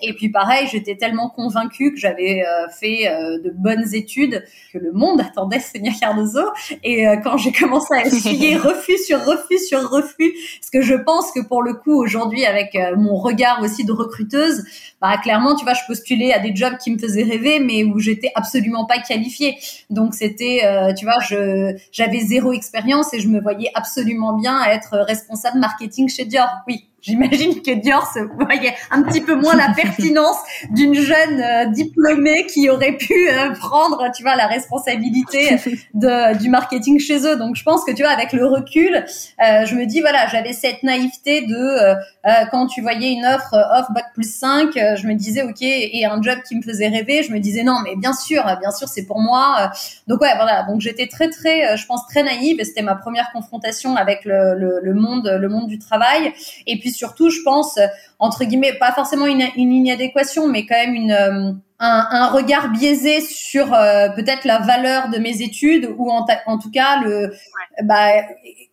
Et 0.00 0.14
puis 0.14 0.30
pareil 0.30 0.66
j'étais 0.72 0.96
tellement 0.96 1.28
convaincue 1.28 1.92
que 1.92 2.00
j'avais 2.00 2.42
fait 2.80 3.04
de 3.44 3.50
bonnes 3.50 3.94
études 3.94 4.44
que 4.72 4.78
le 4.78 4.92
monde 4.92 5.20
attendait 5.20 5.60
Seigneur 5.60 5.94
Cardozo. 6.00 6.40
Et 6.84 7.04
quand 7.22 7.36
j'ai 7.36 7.52
commencé 7.52 7.94
à 7.94 8.06
essuyer 8.06 8.56
refus 8.56 8.96
sur 8.96 9.22
refus 9.26 9.58
sur 9.58 9.90
refus 9.90 10.32
parce 10.58 10.70
que 10.72 10.80
je 10.80 10.94
pense 10.94 11.32
que 11.32 11.40
pour 11.40 11.62
le 11.62 11.74
coup 11.74 11.92
aujourd'hui 11.92 12.46
avec 12.46 12.78
mon 12.96 13.16
regard 13.16 13.60
aussi 13.62 13.84
de 13.84 13.92
recruteuse 13.92 14.64
bah 15.02 15.18
clairement 15.18 15.54
tu 15.54 15.64
vois 15.64 15.74
je 15.74 15.82
peux 15.86 15.97
à 16.32 16.38
des 16.38 16.54
jobs 16.54 16.76
qui 16.78 16.90
me 16.90 16.98
faisaient 16.98 17.22
rêver, 17.22 17.60
mais 17.60 17.84
où 17.84 17.98
j'étais 17.98 18.30
absolument 18.34 18.86
pas 18.86 18.98
qualifiée. 18.98 19.56
Donc 19.90 20.14
c'était, 20.14 20.62
euh, 20.64 20.92
tu 20.94 21.04
vois, 21.04 21.18
j'avais 21.92 22.20
zéro 22.20 22.52
expérience 22.52 23.12
et 23.14 23.20
je 23.20 23.28
me 23.28 23.40
voyais 23.40 23.70
absolument 23.74 24.36
bien 24.38 24.62
être 24.64 24.98
responsable 24.98 25.58
marketing 25.58 26.08
chez 26.08 26.24
Dior. 26.24 26.48
Oui, 26.66 26.86
j'imagine 27.08 27.62
que 27.62 27.74
Dior 27.74 28.06
se 28.12 28.20
voyait 28.20 28.74
un 28.90 29.02
petit 29.02 29.20
peu 29.20 29.34
moins 29.34 29.56
la 29.56 29.72
pertinence 29.76 30.36
d'une 30.70 30.94
jeune 30.94 31.40
euh, 31.40 31.66
diplômée 31.66 32.46
qui 32.46 32.68
aurait 32.68 32.96
pu 32.96 33.14
euh, 33.30 33.50
prendre, 33.54 34.10
tu 34.14 34.22
vois, 34.22 34.36
la 34.36 34.46
responsabilité 34.46 35.56
de, 35.94 36.36
du 36.38 36.48
marketing 36.50 36.98
chez 36.98 37.26
eux. 37.26 37.36
Donc 37.36 37.56
je 37.56 37.62
pense 37.62 37.84
que 37.84 37.92
tu 37.92 38.02
vois, 38.02 38.12
avec 38.12 38.32
le 38.32 38.46
recul, 38.46 38.94
euh, 38.94 39.64
je 39.64 39.74
me 39.74 39.86
dis 39.86 40.00
voilà, 40.00 40.26
j'avais 40.28 40.52
cette 40.52 40.82
naïveté 40.82 41.42
de 41.42 41.58
quand 42.50 42.66
tu 42.66 42.82
voyais 42.82 43.12
une 43.12 43.24
offre 43.24 43.54
off 43.54 43.86
bac 43.94 44.04
plus 44.12 44.30
5, 44.30 44.72
je 44.74 45.06
me 45.06 45.14
disais 45.14 45.42
ok 45.42 45.62
et 45.62 46.04
un 46.04 46.20
job 46.20 46.38
qui 46.46 46.56
me 46.56 46.62
faisait 46.62 46.88
rêver, 46.88 47.22
je 47.22 47.32
me 47.32 47.38
disais 47.38 47.62
non 47.62 47.76
mais 47.82 47.96
bien 47.96 48.12
sûr, 48.12 48.44
bien 48.60 48.70
sûr 48.70 48.86
c'est 48.86 49.06
pour 49.06 49.20
moi. 49.20 49.70
Donc 50.06 50.20
ouais 50.20 50.34
voilà, 50.36 50.64
donc 50.64 50.82
j'étais 50.82 51.06
très 51.06 51.30
très, 51.30 51.76
je 51.76 51.86
pense 51.86 52.06
très 52.06 52.22
naïve 52.22 52.60
et 52.60 52.64
c'était 52.64 52.82
ma 52.82 52.96
première 52.96 53.30
confrontation 53.32 53.96
avec 53.96 54.26
le, 54.26 54.54
le, 54.58 54.80
le 54.82 54.94
monde 54.94 55.38
le 55.40 55.48
monde 55.48 55.68
du 55.68 55.78
travail 55.78 56.32
et 56.66 56.78
puis 56.78 56.90
surtout 56.98 57.30
je 57.30 57.40
pense 57.42 57.78
entre 58.18 58.44
guillemets 58.44 58.74
pas 58.74 58.92
forcément 58.92 59.26
une, 59.26 59.46
une 59.56 59.72
inadéquation 59.72 60.48
mais 60.48 60.66
quand 60.66 60.74
même 60.74 60.94
une 60.94 61.12
euh, 61.12 61.52
un, 61.80 62.08
un, 62.10 62.28
regard 62.28 62.70
biaisé 62.72 63.20
sur 63.20 63.72
euh, 63.72 64.08
peut-être 64.08 64.44
la 64.44 64.58
valeur 64.58 65.10
de 65.10 65.18
mes 65.18 65.42
études 65.42 65.88
ou 65.96 66.10
en, 66.10 66.26
en 66.46 66.58
tout 66.58 66.72
cas 66.72 67.00
le 67.02 67.32
bah, 67.84 68.10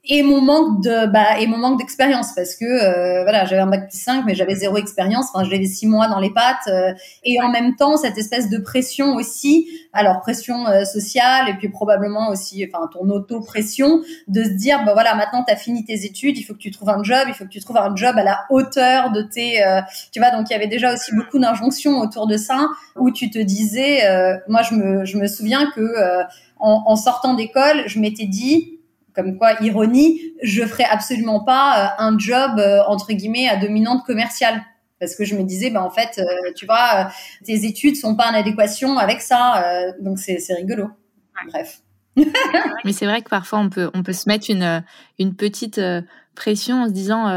et 0.07 0.21
mon 0.21 0.41
manque 0.41 0.83
de 0.83 1.07
bah 1.07 1.39
et 1.39 1.47
mon 1.47 1.57
manque 1.57 1.79
d'expérience 1.79 2.33
parce 2.35 2.55
que 2.55 2.65
euh, 2.65 3.23
voilà 3.23 3.45
j'avais 3.45 3.61
un 3.61 3.67
bac 3.67 3.89
plus 3.89 3.99
5 3.99 4.23
mais 4.25 4.35
j'avais 4.35 4.55
zéro 4.55 4.77
expérience. 4.77 5.27
Enfin 5.33 5.43
j'avais 5.49 5.65
six 5.65 5.87
mois 5.87 6.07
dans 6.07 6.19
les 6.19 6.29
pattes 6.29 6.67
euh, 6.67 6.93
et 7.23 7.41
en 7.41 7.49
même 7.49 7.75
temps 7.75 7.97
cette 7.97 8.17
espèce 8.17 8.49
de 8.49 8.59
pression 8.59 9.15
aussi 9.15 9.67
alors 9.93 10.19
pression 10.19 10.67
euh, 10.67 10.83
sociale 10.83 11.49
et 11.49 11.53
puis 11.55 11.69
probablement 11.69 12.29
aussi 12.29 12.67
enfin 12.71 12.87
ton 12.93 13.09
auto 13.09 13.41
pression 13.41 14.01
de 14.27 14.43
se 14.43 14.49
dire 14.49 14.83
bah 14.85 14.93
voilà 14.93 15.15
maintenant 15.15 15.43
tu 15.43 15.51
as 15.51 15.57
fini 15.57 15.85
tes 15.85 16.05
études 16.05 16.37
il 16.37 16.43
faut 16.43 16.53
que 16.53 16.59
tu 16.59 16.71
trouves 16.71 16.89
un 16.89 17.03
job 17.03 17.25
il 17.27 17.33
faut 17.33 17.45
que 17.45 17.49
tu 17.49 17.59
trouves 17.59 17.77
un 17.77 17.95
job 17.95 18.15
à 18.17 18.23
la 18.23 18.45
hauteur 18.51 19.11
de 19.11 19.23
tes 19.23 19.63
tu 20.11 20.19
vois 20.19 20.29
donc 20.29 20.49
il 20.49 20.53
y 20.53 20.55
avait 20.55 20.67
déjà 20.67 20.93
aussi 20.93 21.15
beaucoup 21.15 21.39
d'injonctions 21.39 21.99
autour 21.99 22.27
de 22.27 22.37
ça 22.37 22.67
où 22.95 23.09
tu 23.09 23.31
te 23.31 23.39
disais 23.39 24.01
moi 24.47 24.61
je 24.61 24.75
me 24.75 25.05
je 25.05 25.17
me 25.17 25.27
souviens 25.27 25.71
que 25.75 25.95
en, 26.59 26.83
en 26.85 26.95
sortant 26.95 27.33
d'école 27.33 27.83
je 27.87 27.99
m'étais 27.99 28.25
dit 28.25 28.74
comme 29.15 29.37
quoi, 29.37 29.53
ironie, 29.61 30.19
je 30.43 30.63
ferais 30.63 30.83
absolument 30.83 31.43
pas 31.43 31.95
euh, 31.99 32.03
un 32.03 32.19
job 32.19 32.59
euh, 32.59 32.81
entre 32.87 33.13
guillemets 33.13 33.47
à 33.47 33.55
dominante 33.55 34.05
commerciale. 34.05 34.61
Parce 34.99 35.15
que 35.15 35.25
je 35.25 35.35
me 35.35 35.43
disais 35.43 35.71
bah 35.71 35.83
en 35.83 35.89
fait 35.89 36.19
euh, 36.19 36.51
tu 36.55 36.65
vois 36.65 37.11
tes 37.43 37.65
études 37.65 37.97
sont 37.97 38.15
pas 38.15 38.31
en 38.31 38.33
adéquation 38.33 38.97
avec 38.97 39.21
ça 39.21 39.61
donc 39.99 40.19
c'est 40.19 40.39
c'est 40.39 40.53
rigolo. 40.53 40.89
Bref. 41.51 41.81
Mais 42.85 42.93
c'est 42.93 43.05
vrai 43.05 43.21
que 43.21 43.29
parfois 43.29 43.59
on 43.59 43.69
peut 43.69 43.91
on 43.93 44.03
peut 44.03 44.13
se 44.13 44.29
mettre 44.29 44.49
une 44.49 44.85
une 45.19 45.35
petite 45.35 45.81
pression 46.33 46.83
en 46.83 46.87
se 46.87 46.93
disant 46.93 47.27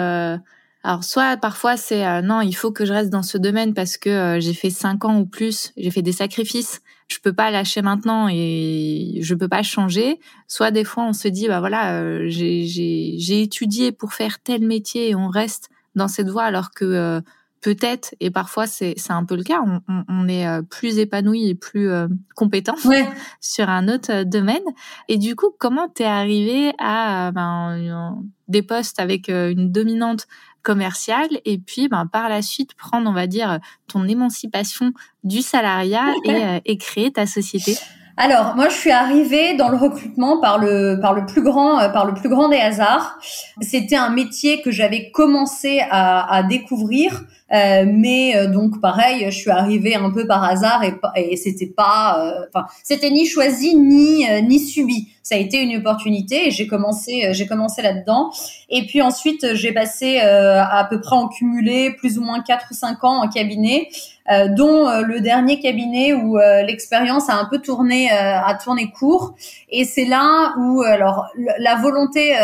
alors 0.85 1.05
soit 1.05 1.37
parfois 1.37 1.77
c'est 1.77 2.23
non 2.23 2.41
il 2.41 2.53
faut 2.53 2.71
que 2.71 2.85
je 2.85 2.93
reste 2.93 3.11
dans 3.11 3.23
ce 3.23 3.37
domaine 3.37 3.75
parce 3.75 3.97
que 3.97 4.39
j'ai 4.41 4.55
fait 4.55 4.71
cinq 4.71 5.05
ans 5.05 5.19
ou 5.19 5.27
plus 5.27 5.73
j'ai 5.77 5.91
fait 5.91 6.03
des 6.03 6.13
sacrifices 6.13 6.81
je 7.09 7.19
peux 7.21 7.33
pas 7.33 7.51
lâcher 7.51 7.83
maintenant 7.83 8.29
et 8.31 9.19
je 9.23 9.35
peux 9.35 9.49
pas 9.49 9.63
changer. 9.63 10.21
Soit 10.47 10.71
des 10.71 10.85
fois 10.85 11.05
on 11.05 11.13
se 11.13 11.29
dit 11.29 11.49
bah 11.49 11.61
voilà 11.61 11.95
euh, 12.01 12.27
j'ai 12.29 13.43
étudié 13.43 13.93
pour 13.93 14.13
faire 14.13 14.41
tel 14.41 14.63
métier 14.67 15.11
et 15.11 15.15
on 15.15 15.29
reste 15.29 15.71
dans 15.95 16.09
cette 16.09 16.29
voie 16.29 16.45
alors 16.45 16.71
que 16.71 16.85
euh, 16.85 17.21
peut-être 17.61 18.15
et 18.21 18.31
parfois 18.31 18.67
c'est 18.67 18.95
c'est 18.97 19.13
un 19.13 19.25
peu 19.25 19.37
le 19.37 19.43
cas 19.43 19.61
on, 19.65 19.81
on, 20.09 20.29
est 20.29 20.47
euh, 20.47 20.63
plus 20.63 20.99
épanoui 20.99 21.49
et 21.49 21.55
plus 21.55 21.91
compétent 22.37 22.77
sur 23.41 23.69
un 23.69 23.89
autre 23.89 24.25
domaine. 24.25 24.63
Et 25.09 25.19
du 25.19 25.37
coup 25.37 25.55
comment 25.59 25.89
t'es 25.89 26.05
arrivé 26.05 26.73
à 26.79 27.31
ben, 27.33 28.23
des 28.49 28.63
postes 28.63 29.01
avec 29.01 29.29
une 29.29 29.71
dominante 29.73 30.27
commercial 30.63 31.29
et 31.45 31.59
puis 31.59 31.89
ben, 31.89 32.07
par 32.07 32.29
la 32.29 32.43
suite 32.43 32.75
prendre, 32.75 33.09
on 33.09 33.15
va 33.15 33.27
dire, 33.27 33.59
ton 33.87 34.07
émancipation 34.07 34.93
du 35.25 35.41
salariat 35.41 36.13
et, 36.25 36.31
euh, 36.31 36.61
et 36.65 36.77
créer 36.77 37.11
ta 37.11 37.27
société? 37.27 37.79
Alors, 38.21 38.57
moi, 38.57 38.69
je 38.69 38.75
suis 38.75 38.91
arrivée 38.91 39.55
dans 39.55 39.69
le 39.69 39.77
recrutement 39.77 40.41
par 40.41 40.59
le 40.59 40.99
par 41.01 41.15
le 41.15 41.25
plus 41.25 41.41
grand 41.41 41.79
euh, 41.79 41.89
par 41.89 42.05
le 42.05 42.15
plus 42.15 42.29
grand 42.29 42.49
des 42.49 42.59
hasards. 42.59 43.17
C'était 43.61 43.95
un 43.95 44.11
métier 44.11 44.61
que 44.61 44.73
j'avais 44.73 45.13
commencé 45.13 45.83
à, 45.89 46.35
à 46.35 46.43
découvrir, 46.43 47.23
euh, 47.53 47.85
mais 47.87 48.37
euh, 48.37 48.49
donc 48.49 48.81
pareil, 48.81 49.27
je 49.31 49.39
suis 49.39 49.53
arrivée 49.53 49.95
un 49.95 50.11
peu 50.11 50.27
par 50.27 50.43
hasard 50.43 50.83
et, 50.83 50.95
et 51.31 51.37
c'était 51.37 51.69
pas, 51.69 52.45
enfin, 52.49 52.67
c'était 52.83 53.11
ni 53.11 53.25
choisi 53.25 53.77
ni 53.77 54.27
ni 54.43 54.59
subi 54.59 55.13
ça 55.29 55.35
a 55.35 55.39
été 55.39 55.61
une 55.61 55.77
opportunité 55.77 56.49
et 56.49 56.51
j'ai 56.51 56.67
commencé 56.67 57.27
euh, 57.27 57.35
j'ai 57.35 57.47
commencé 57.47 57.83
là-dedans. 57.83 58.31
Et 58.71 58.87
puis 58.87 59.03
ensuite 59.03 59.55
j'ai 59.55 59.73
passé 59.73 60.21
euh, 60.23 60.63
à 60.63 60.87
peu 60.89 61.03
près 61.03 61.17
en 61.17 61.29
cumulé 61.29 61.91
plus 61.91 62.19
ou 62.19 62.23
moins 62.23 62.41
4 62.41 62.69
ou 62.71 62.75
5 62.75 63.05
ans 63.05 63.23
en 63.23 63.29
cabinet 63.29 63.91
euh, 64.33 64.49
dont 64.49 64.89
le 65.03 65.21
dernier 65.21 65.61
cabinet 65.61 66.15
où 66.15 66.39
l'expérience 66.39 67.29
a 67.29 67.35
un 67.35 67.45
peu 67.45 67.59
tourné 67.59 68.11
a 68.11 68.55
tourné 68.55 68.91
court. 68.91 69.35
Et 69.69 69.85
c'est 69.85 70.07
là 70.07 70.55
où 70.59 70.81
alors 70.83 71.27
la 71.59 71.77
volonté 71.77 72.35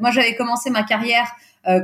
moi 0.00 0.10
j'avais 0.10 0.34
commencé 0.34 0.70
ma 0.70 0.82
carrière 0.82 1.28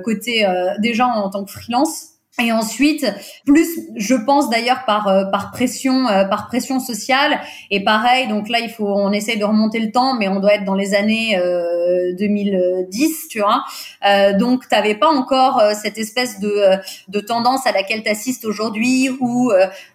côté 0.05 0.47
déjà 0.81 1.07
en 1.07 1.31
tant 1.31 1.45
que 1.45 1.53
freelance 1.53 2.18
et 2.41 2.53
ensuite, 2.53 3.05
plus, 3.45 3.67
je 3.97 4.15
pense 4.15 4.49
d'ailleurs 4.49 4.85
par 4.85 5.09
euh, 5.09 5.25
par 5.25 5.51
pression 5.51 6.07
euh, 6.07 6.25
par 6.25 6.47
pression 6.47 6.79
sociale 6.79 7.41
et 7.73 7.83
pareil. 7.83 8.29
Donc 8.29 8.49
là, 8.49 8.61
il 8.61 8.71
faut 8.71 8.87
on 8.87 9.11
essaye 9.11 9.39
de 9.39 9.45
remonter 9.45 9.81
le 9.81 9.91
temps, 9.91 10.15
mais 10.15 10.29
on 10.29 10.39
doit 10.39 10.55
être 10.55 10.65
dans 10.65 10.77
les 10.77 10.95
années 10.95 11.37
2010, 12.17 13.05
euh, 13.05 13.29
tu 13.29 13.41
vois. 13.41 13.65
donc, 14.39 14.69
t'avais 14.69 14.95
pas 14.95 15.09
encore 15.09 15.61
cette 15.75 15.99
espèce 15.99 16.39
de 16.39 16.77
de 17.09 17.21
tendance 17.21 17.67
à 17.67 17.73
laquelle 17.73 18.05
t'assistes 18.05 18.45
aujourd'hui, 18.45 19.11
où 19.21 19.51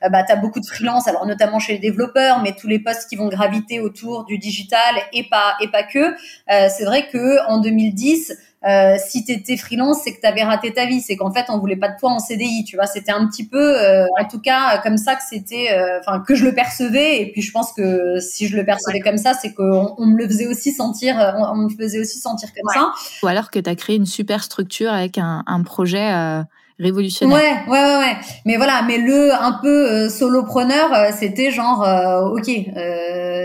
bah 0.10 0.24
t'as 0.28 0.36
beaucoup 0.36 0.60
de 0.60 0.66
freelance, 0.66 1.08
alors 1.08 1.26
notamment 1.26 1.60
chez 1.60 1.74
les 1.74 1.80
développeurs, 1.80 2.42
mais 2.44 2.54
tous 2.54 2.68
les 2.68 2.80
postes 2.80 3.08
qui 3.08 3.16
vont 3.16 3.30
graviter 3.30 3.80
autour 3.80 4.26
du 4.26 4.38
digital 4.38 4.96
et 5.14 5.24
pas 5.24 5.56
et 5.62 5.70
pas 5.70 5.84
que. 5.84 6.14
C'est 6.50 6.84
vrai 6.84 7.08
que 7.08 7.48
en 7.48 7.60
2010 7.60 8.34
euh, 8.66 8.96
si 9.06 9.26
tu 9.26 9.34
étais 9.34 9.58
freelance, 9.58 9.98
c'est 10.04 10.14
que 10.14 10.22
tu 10.22 10.28
avais 10.28 10.44
raté 10.44 10.72
ta 10.74 10.86
vie. 10.86 11.02
C'est 11.02 11.18
qu'en 11.18 11.32
fait, 11.32 11.46
on 11.50 11.58
voulait 11.58 11.76
pas 11.76 11.90
de 11.90 11.98
toi 12.00 12.12
en 12.12 12.20
CDI. 12.20 12.64
Tu 12.64 12.76
vois, 12.76 12.86
c'était 12.86 13.12
un 13.12 13.28
petit 13.28 13.46
peu, 13.46 13.60
euh, 13.60 14.06
en 14.20 14.28
tout 14.28 14.40
cas, 14.40 14.78
comme 14.80 14.98
ça 14.98 15.16
que 15.16 15.22
c'était, 15.30 15.72
euh, 15.74 16.00
enfin, 16.00 16.24
que 16.26 16.36
je 16.36 16.46
le 16.46 16.54
percevais. 16.54 17.22
Et 17.22 17.32
puis, 17.32 17.42
je 17.42 17.52
pense 17.52 17.74
que 17.74 18.20
si 18.20 18.48
je 18.48 18.56
le 18.56 18.66
percevais 18.66 19.00
comme 19.00 19.18
ça, 19.18 19.34
c'est 19.34 19.54
qu'on 19.54 19.96
on 19.98 20.06
me 20.06 20.18
le 20.18 20.28
faisait 20.28 20.48
aussi 20.48 20.72
sentir, 20.72 21.16
on, 21.38 21.56
me 21.56 21.70
faisait 21.70 22.00
aussi 22.00 22.20
sentir 22.20 22.50
comme 22.54 22.74
ça. 22.74 22.92
Ou 23.24 23.28
alors 23.28 23.52
que 23.52 23.60
tu 23.60 23.70
as 23.70 23.76
créé 23.76 23.96
une 23.96 24.06
super 24.06 24.44
structure 24.44 24.92
avec 24.92 25.18
un, 25.18 25.44
un 25.46 25.64
projet 25.64 26.44
révolutionnaire. 26.80 27.38
Ouais, 27.38 27.72
ouais, 27.72 27.86
ouais, 27.86 27.98
ouais. 27.98 28.16
Mais 28.46 28.58
voilà, 28.58 28.82
mais 28.84 28.98
le 28.98 29.34
un 29.34 29.60
peu 29.62 29.92
euh, 29.92 30.10
solopreneur, 30.10 30.94
euh, 30.94 31.10
c'était 31.18 31.52
genre, 31.52 31.84
euh, 31.84 32.30
ok, 32.30 32.50
euh, 32.78 33.44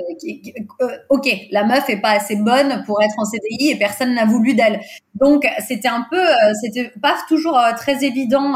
ok, 1.10 1.28
la 1.50 1.64
meuf 1.64 1.88
est 1.88 2.00
pas 2.00 2.10
assez 2.10 2.36
bonne 2.36 2.82
pour 2.86 3.02
être 3.02 3.14
en 3.18 3.24
CDI 3.24 3.70
et 3.70 3.76
personne 3.76 4.14
n'a 4.14 4.24
voulu 4.24 4.54
d'elle. 4.54 4.80
Donc 5.20 5.46
c'était 5.66 5.88
un 5.88 6.06
peu, 6.10 6.22
c'était 6.62 6.92
pas 7.00 7.14
toujours 7.28 7.60
très 7.76 8.04
évident 8.04 8.54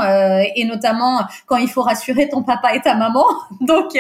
et 0.55 0.65
notamment 0.65 1.21
quand 1.47 1.57
il 1.57 1.69
faut 1.69 1.83
rassurer 1.83 2.29
ton 2.29 2.43
papa 2.43 2.75
et 2.75 2.81
ta 2.81 2.95
maman. 2.95 3.25
donc 3.61 3.93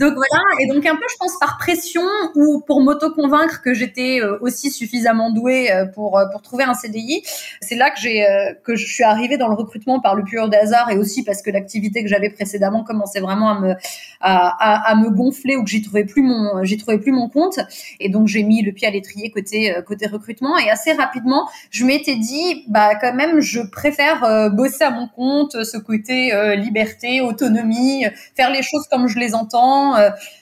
donc 0.00 0.14
voilà 0.14 0.42
et 0.60 0.66
donc 0.66 0.86
un 0.86 0.96
peu, 0.96 1.04
je 1.10 1.16
pense 1.18 1.38
par 1.38 1.58
pression 1.58 2.02
ou 2.34 2.62
pour 2.66 2.80
m'auto-convaincre 2.82 3.62
que 3.62 3.74
j'étais 3.74 4.20
aussi 4.40 4.70
suffisamment 4.70 5.30
douée 5.30 5.70
pour 5.94 6.20
pour 6.30 6.42
trouver 6.42 6.64
un 6.64 6.74
CDI. 6.74 7.22
C'est 7.60 7.76
là 7.76 7.90
que 7.90 8.00
j'ai 8.00 8.24
que 8.64 8.76
je 8.76 8.86
suis 8.86 9.04
arrivée 9.04 9.36
dans 9.36 9.48
le 9.48 9.54
recrutement 9.54 10.00
par 10.00 10.14
le 10.14 10.24
pur 10.24 10.48
hasard 10.62 10.90
et 10.90 10.98
aussi 10.98 11.22
parce 11.24 11.42
que 11.42 11.50
l'activité 11.50 12.02
que 12.02 12.08
j'avais 12.08 12.30
précédemment 12.30 12.84
commençait 12.84 13.20
vraiment 13.20 13.50
à 13.50 13.60
me 13.60 13.74
à, 14.20 14.90
à, 14.90 14.94
me 14.94 15.10
gonfler 15.10 15.56
ou 15.56 15.64
que 15.64 15.70
j'y 15.70 15.82
trouvais 15.82 16.04
plus 16.04 16.22
mon 16.22 16.62
j'y 16.62 16.76
trouvais 16.76 16.98
plus 16.98 17.12
mon 17.12 17.28
compte 17.28 17.58
et 18.00 18.08
donc 18.08 18.28
j'ai 18.28 18.42
mis 18.42 18.62
le 18.62 18.72
pied 18.72 18.86
à 18.86 18.90
l'étrier 18.90 19.30
côté 19.30 19.74
euh, 19.74 19.82
côté 19.82 20.06
recrutement 20.06 20.56
et 20.58 20.70
assez 20.70 20.92
rapidement 20.92 21.48
je 21.70 21.84
m'étais 21.84 22.01
dit 22.10 22.64
bah 22.68 22.94
quand 23.00 23.14
même 23.14 23.40
je 23.40 23.60
préfère 23.60 24.24
euh, 24.24 24.48
bosser 24.48 24.84
à 24.84 24.90
mon 24.90 25.08
compte 25.08 25.64
ce 25.64 25.78
côté 25.78 26.34
euh, 26.34 26.54
liberté 26.54 27.20
autonomie 27.20 28.04
faire 28.36 28.50
les 28.50 28.62
choses 28.62 28.86
comme 28.90 29.08
je 29.08 29.18
les 29.18 29.34
entends 29.34 29.94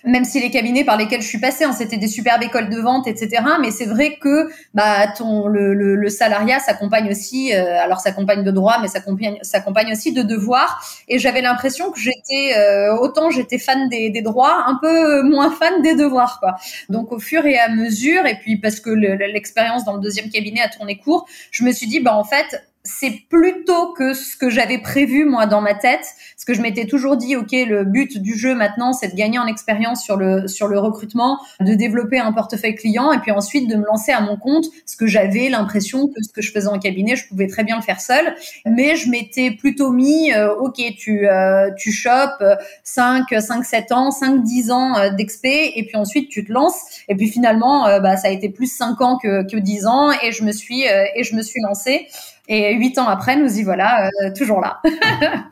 même 0.04 0.24
si 0.24 0.40
les 0.40 0.50
cabinets 0.50 0.84
par 0.84 0.96
lesquels 0.96 1.22
je 1.22 1.28
suis 1.28 1.40
passée 1.40 1.64
hein, 1.64 1.72
c'était 1.72 1.96
des 1.96 2.08
superbes 2.08 2.42
écoles 2.42 2.70
de 2.70 2.78
vente 2.78 3.06
etc 3.06 3.42
mais 3.60 3.70
c'est 3.70 3.86
vrai 3.86 4.16
que 4.20 4.50
bah 4.74 5.08
ton 5.16 5.46
le, 5.46 5.74
le, 5.74 5.96
le 5.96 6.08
salariat 6.08 6.58
s'accompagne 6.58 7.10
aussi 7.10 7.52
alors 7.52 8.00
s'accompagne 8.00 8.42
de 8.42 8.50
droit 8.50 8.78
mais 8.80 8.88
s'accompagne 8.88 9.38
s'accompagne 9.42 9.92
aussi 9.92 10.12
de 10.12 10.22
devoirs. 10.22 10.82
Et 11.08 11.18
j'avais 11.18 11.42
l'impression 11.42 11.90
que 11.90 11.98
j'étais 11.98 12.56
euh, 12.56 12.96
autant 12.96 13.30
j'étais 13.30 13.58
fan 13.58 13.88
des, 13.88 14.10
des, 14.10 14.22
droits, 14.22 14.64
un 14.66 14.78
peu 14.80 15.22
moins 15.22 15.50
fan 15.50 15.82
des 15.82 15.94
devoirs, 15.94 16.38
quoi. 16.40 16.56
Donc 16.88 17.12
au 17.12 17.18
fur 17.18 17.44
et 17.46 17.58
à 17.58 17.68
mesure, 17.68 18.26
et 18.26 18.36
puis 18.36 18.56
parce 18.56 18.80
que 18.80 18.90
l'expérience 18.90 19.84
dans 19.84 19.94
le 19.94 20.00
deuxième 20.00 20.30
cabinet 20.30 20.60
a 20.60 20.68
tourné 20.68 20.98
court, 20.98 21.26
je 21.50 21.64
me 21.64 21.72
suis 21.72 21.86
dit 21.86 22.00
bah 22.00 22.14
en 22.14 22.24
fait 22.24 22.62
c'est 22.82 23.24
plutôt 23.28 23.92
que 23.92 24.14
ce 24.14 24.36
que 24.36 24.48
j'avais 24.48 24.78
prévu 24.78 25.26
moi 25.26 25.44
dans 25.44 25.60
ma 25.60 25.74
tête, 25.74 26.00
parce 26.34 26.44
que 26.46 26.54
je 26.54 26.62
m'étais 26.62 26.86
toujours 26.86 27.18
dit 27.18 27.36
ok 27.36 27.52
le 27.52 27.84
but 27.84 28.16
du 28.16 28.38
jeu 28.38 28.54
maintenant 28.54 28.94
c'est 28.94 29.08
de 29.08 29.14
gagner 29.14 29.38
en 29.38 29.46
expérience 29.46 30.02
sur 30.02 30.16
le 30.16 30.48
sur 30.48 30.66
le 30.66 30.78
recrutement, 30.78 31.38
de 31.60 31.74
développer 31.74 32.18
un 32.18 32.32
portefeuille 32.32 32.74
client 32.74 33.12
et 33.12 33.18
puis 33.18 33.32
ensuite 33.32 33.68
de 33.68 33.76
me 33.76 33.84
lancer 33.84 34.12
à 34.12 34.22
mon 34.22 34.36
compte, 34.38 34.64
parce 34.84 34.96
que 34.96 35.06
j'avais 35.06 35.50
l'impression 35.50 36.08
que 36.08 36.22
ce 36.22 36.32
que 36.32 36.40
je 36.40 36.52
faisais 36.52 36.68
en 36.68 36.78
cabinet 36.78 37.16
je 37.16 37.28
pouvais 37.28 37.48
très 37.48 37.64
bien 37.64 37.76
le 37.76 37.82
faire 37.82 38.00
seul, 38.00 38.34
mais 38.64 38.96
je 38.96 39.10
m'étais 39.10 39.50
plutôt 39.50 39.90
mis 39.90 40.32
euh, 40.32 40.54
ok 40.54 40.80
tu 40.96 41.28
euh, 41.28 41.70
tu 41.76 41.92
chopes 41.92 42.42
5 42.84 43.26
5 43.38 43.62
7 43.62 43.92
ans, 43.92 44.10
5 44.10 44.42
10 44.42 44.70
ans 44.70 44.96
euh, 44.96 45.10
et 45.18 45.84
puis 45.86 45.96
ensuite 45.96 46.30
tu 46.30 46.46
te 46.46 46.52
lances. 46.52 47.02
Et 47.08 47.14
puis 47.14 47.28
finalement 47.28 47.84
bah 48.00 48.16
ça 48.16 48.28
a 48.28 48.30
été 48.30 48.48
plus 48.48 48.74
5 48.74 49.00
ans 49.02 49.18
que 49.18 49.46
que 49.46 49.58
10 49.58 49.86
ans 49.86 50.10
et 50.22 50.32
je 50.32 50.44
me 50.44 50.52
suis 50.52 50.82
et 50.82 51.24
je 51.24 51.36
me 51.36 51.42
suis 51.42 51.60
lancée 51.60 52.06
et 52.50 52.74
huit 52.74 52.98
ans 52.98 53.06
après, 53.06 53.36
nous 53.36 53.58
y 53.58 53.62
voilà, 53.62 54.10
euh, 54.22 54.30
toujours 54.36 54.60
là. 54.60 54.82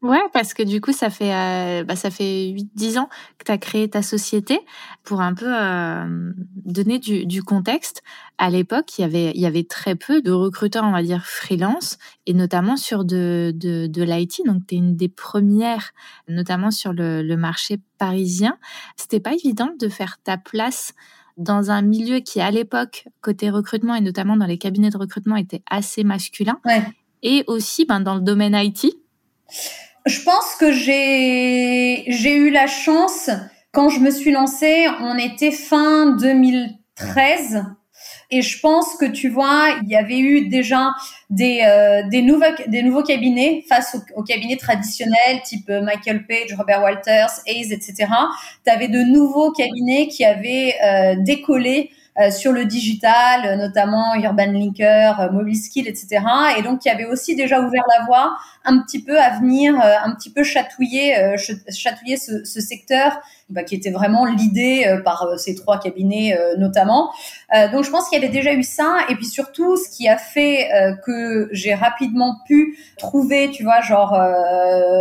Ouais, 0.00 0.22
parce 0.32 0.54
que 0.54 0.62
du 0.62 0.80
coup, 0.80 0.92
ça 0.92 1.10
fait 1.10 1.34
euh, 1.34 1.82
bah, 1.82 1.96
ça 1.96 2.10
fait 2.10 2.52
8-10 2.52 3.00
ans 3.00 3.08
que 3.36 3.44
tu 3.44 3.50
as 3.50 3.58
créé 3.58 3.90
ta 3.90 4.00
société 4.00 4.60
pour 5.02 5.20
un 5.20 5.34
peu 5.34 5.48
euh, 5.48 6.32
donner 6.54 7.00
du, 7.00 7.42
contexte. 7.42 8.04
À 8.38 8.48
l'époque, 8.48 8.96
il 8.98 9.10
y 9.34 9.46
avait 9.46 9.64
très 9.64 9.96
peu 9.96 10.22
de 10.22 10.30
recruteurs, 10.30 10.84
on 10.84 10.92
va 10.92 11.02
dire 11.02 11.26
freelance, 11.26 11.98
et 12.26 12.32
notamment 12.32 12.76
sur 12.76 13.04
de 13.04 13.52
de, 13.56 13.88
de 13.88 14.02
l'IT. 14.04 14.42
Donc, 14.46 14.68
tu 14.68 14.76
es 14.76 14.78
une 14.78 14.94
des 14.94 15.08
premières, 15.08 15.90
notamment 16.28 16.70
sur 16.70 16.92
le, 16.92 17.22
le 17.22 17.36
marché 17.36 17.80
parisien. 17.98 18.56
C'était 18.96 19.18
pas 19.18 19.32
évident 19.32 19.70
de 19.80 19.88
faire 19.88 20.18
ta 20.22 20.36
place 20.36 20.94
dans 21.38 21.70
un 21.70 21.82
milieu 21.82 22.18
qui, 22.18 22.40
à 22.40 22.50
l'époque, 22.50 23.06
côté 23.22 23.48
recrutement 23.48 23.94
et 23.94 24.00
notamment 24.00 24.36
dans 24.36 24.46
les 24.46 24.58
cabinets 24.58 24.90
de 24.90 24.98
recrutement, 24.98 25.36
était 25.36 25.62
assez 25.70 26.04
masculin. 26.04 26.60
Et 27.22 27.44
aussi 27.46 27.84
ben, 27.84 28.00
dans 28.00 28.14
le 28.14 28.20
domaine 28.20 28.54
IT. 28.54 28.86
Je 30.06 30.22
pense 30.22 30.56
que 30.58 30.72
j'ai, 30.72 32.04
j'ai 32.08 32.36
eu 32.36 32.50
la 32.50 32.66
chance, 32.66 33.30
quand 33.72 33.88
je 33.88 34.00
me 34.00 34.10
suis 34.10 34.32
lancée, 34.32 34.86
on 35.00 35.16
était 35.16 35.52
fin 35.52 36.16
2013. 36.16 37.64
Et 38.30 38.42
je 38.42 38.60
pense 38.60 38.96
que 38.96 39.06
tu 39.06 39.28
vois, 39.28 39.68
il 39.82 39.88
y 39.88 39.96
avait 39.96 40.18
eu 40.18 40.48
déjà 40.48 40.90
des, 41.30 41.62
euh, 41.66 42.02
des, 42.08 42.22
nouveaux, 42.22 42.44
des 42.66 42.82
nouveaux 42.82 43.02
cabinets 43.02 43.64
face 43.68 43.96
aux, 44.14 44.22
cabinets 44.22 44.56
traditionnels 44.56 45.42
type 45.44 45.68
euh, 45.70 45.82
Michael 45.82 46.26
Page, 46.26 46.54
Robert 46.56 46.82
Walters, 46.82 47.30
Hayes, 47.46 47.72
etc. 47.72 48.06
Tu 48.64 48.70
avais 48.70 48.88
de 48.88 49.02
nouveaux 49.02 49.52
cabinets 49.52 50.08
qui 50.08 50.24
avaient 50.24 50.74
euh, 50.84 51.14
décollé 51.18 51.90
sur 52.36 52.50
le 52.50 52.64
digital, 52.64 53.56
notamment 53.58 54.12
Urban 54.16 54.50
Linker, 54.50 55.30
Mobile 55.32 55.54
Skill, 55.54 55.86
etc. 55.86 56.20
Et 56.58 56.62
donc, 56.62 56.84
il 56.84 56.88
y 56.88 56.90
avait 56.90 57.04
aussi 57.04 57.36
déjà 57.36 57.60
ouvert 57.60 57.84
la 57.96 58.06
voie 58.06 58.36
un 58.64 58.80
petit 58.82 59.00
peu 59.00 59.20
à 59.20 59.38
venir, 59.38 59.80
un 59.80 60.12
petit 60.16 60.32
peu 60.32 60.42
chatouiller, 60.42 61.36
chatouiller 61.36 62.16
ce 62.16 62.60
secteur 62.60 63.20
bah, 63.50 63.62
qui 63.62 63.74
était 63.74 63.90
vraiment 63.90 64.26
l'idée 64.26 64.84
euh, 64.86 65.00
par 65.00 65.22
euh, 65.22 65.38
ces 65.38 65.54
trois 65.54 65.78
cabinets 65.80 66.36
euh, 66.38 66.56
notamment. 66.58 67.10
donc 67.72 67.82
je 67.82 67.90
pense 67.90 68.06
qu'il 68.08 68.20
y 68.20 68.22
avait 68.22 68.32
déjà 68.32 68.52
eu 68.52 68.62
ça 68.62 68.98
et 69.08 69.14
puis 69.14 69.24
surtout 69.24 69.78
ce 69.78 69.88
qui 69.88 70.06
a 70.06 70.18
fait 70.18 70.68
que 71.04 71.48
j'ai 71.52 71.74
rapidement 71.74 72.36
pu 72.46 72.76
trouver, 72.98 73.50
tu 73.50 73.62
vois, 73.62 73.80
genre 73.80 74.20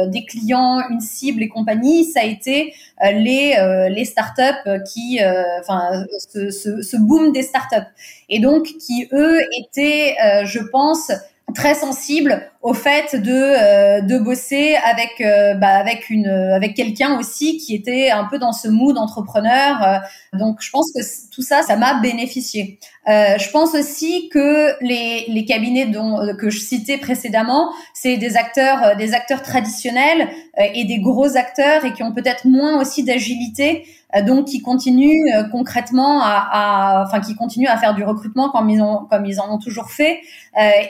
des 0.07 0.23
clients, 0.23 0.81
une 0.89 1.01
cible 1.01 1.43
et 1.43 1.49
compagnie, 1.49 2.05
ça 2.05 2.21
a 2.21 2.23
été 2.23 2.73
les 3.01 3.89
les 3.89 4.05
startups 4.05 4.69
qui, 4.89 5.19
enfin 5.59 6.05
ce, 6.19 6.51
ce, 6.51 6.81
ce 6.81 6.97
boom 6.97 7.33
des 7.33 7.43
startups 7.43 7.91
et 8.29 8.39
donc 8.39 8.63
qui 8.63 9.09
eux 9.11 9.41
étaient, 9.59 10.15
je 10.45 10.59
pense 10.71 11.11
très 11.53 11.75
sensible 11.75 12.49
au 12.67 12.74
fait 12.74 13.15
de 13.15 13.31
euh, 13.31 14.01
de 14.01 14.17
bosser 14.17 14.75
avec 14.83 15.21
euh, 15.21 15.53
bah, 15.53 15.69
avec 15.69 16.09
une 16.09 16.27
avec 16.27 16.74
quelqu'un 16.74 17.17
aussi 17.17 17.59
qui 17.59 17.74
était 17.74 18.09
un 18.09 18.25
peu 18.25 18.39
dans 18.39 18.51
ce 18.51 18.67
mood 18.67 18.97
entrepreneur 18.97 19.81
euh. 19.81 20.38
donc 20.38 20.57
je 20.59 20.69
pense 20.69 20.91
que 20.91 21.00
tout 21.33 21.41
ça 21.41 21.62
ça 21.62 21.77
m'a 21.77 22.01
bénéficié 22.01 22.77
je 23.09 23.50
pense 23.51 23.74
aussi 23.74 24.27
que 24.27 24.83
les 24.83 25.27
les 25.29 25.45
cabinets 25.45 25.86
dont 25.86 26.36
que 26.38 26.50
je 26.50 26.59
citais 26.59 26.97
précédemment 26.97 27.71
c'est 27.93 28.17
des 28.17 28.36
acteurs 28.36 28.97
des 28.97 29.13
acteurs 29.13 29.41
traditionnels 29.43 30.27
et 30.74 30.83
des 30.83 31.00
gros 31.00 31.38
acteurs 31.38 31.86
et 31.86 31.93
qui 31.93 32.03
ont 32.03 32.12
peut-être 32.12 32.45
moins 32.45 32.81
aussi 32.81 33.05
d'agilité 33.05 33.86
donc 34.25 34.47
qui 34.47 34.62
continuent 34.62 35.31
concrètement 35.53 36.21
à, 36.21 36.50
à, 36.51 37.03
enfin 37.05 37.21
qui 37.21 37.33
continuent 37.36 37.69
à 37.69 37.77
faire 37.77 37.95
du 37.95 38.03
recrutement 38.03 38.50
comme 38.50 38.69
ils 38.69 38.81
ont 38.81 39.05
comme 39.09 39.25
ils 39.25 39.39
en 39.39 39.53
ont 39.53 39.57
toujours 39.57 39.89
fait 39.89 40.19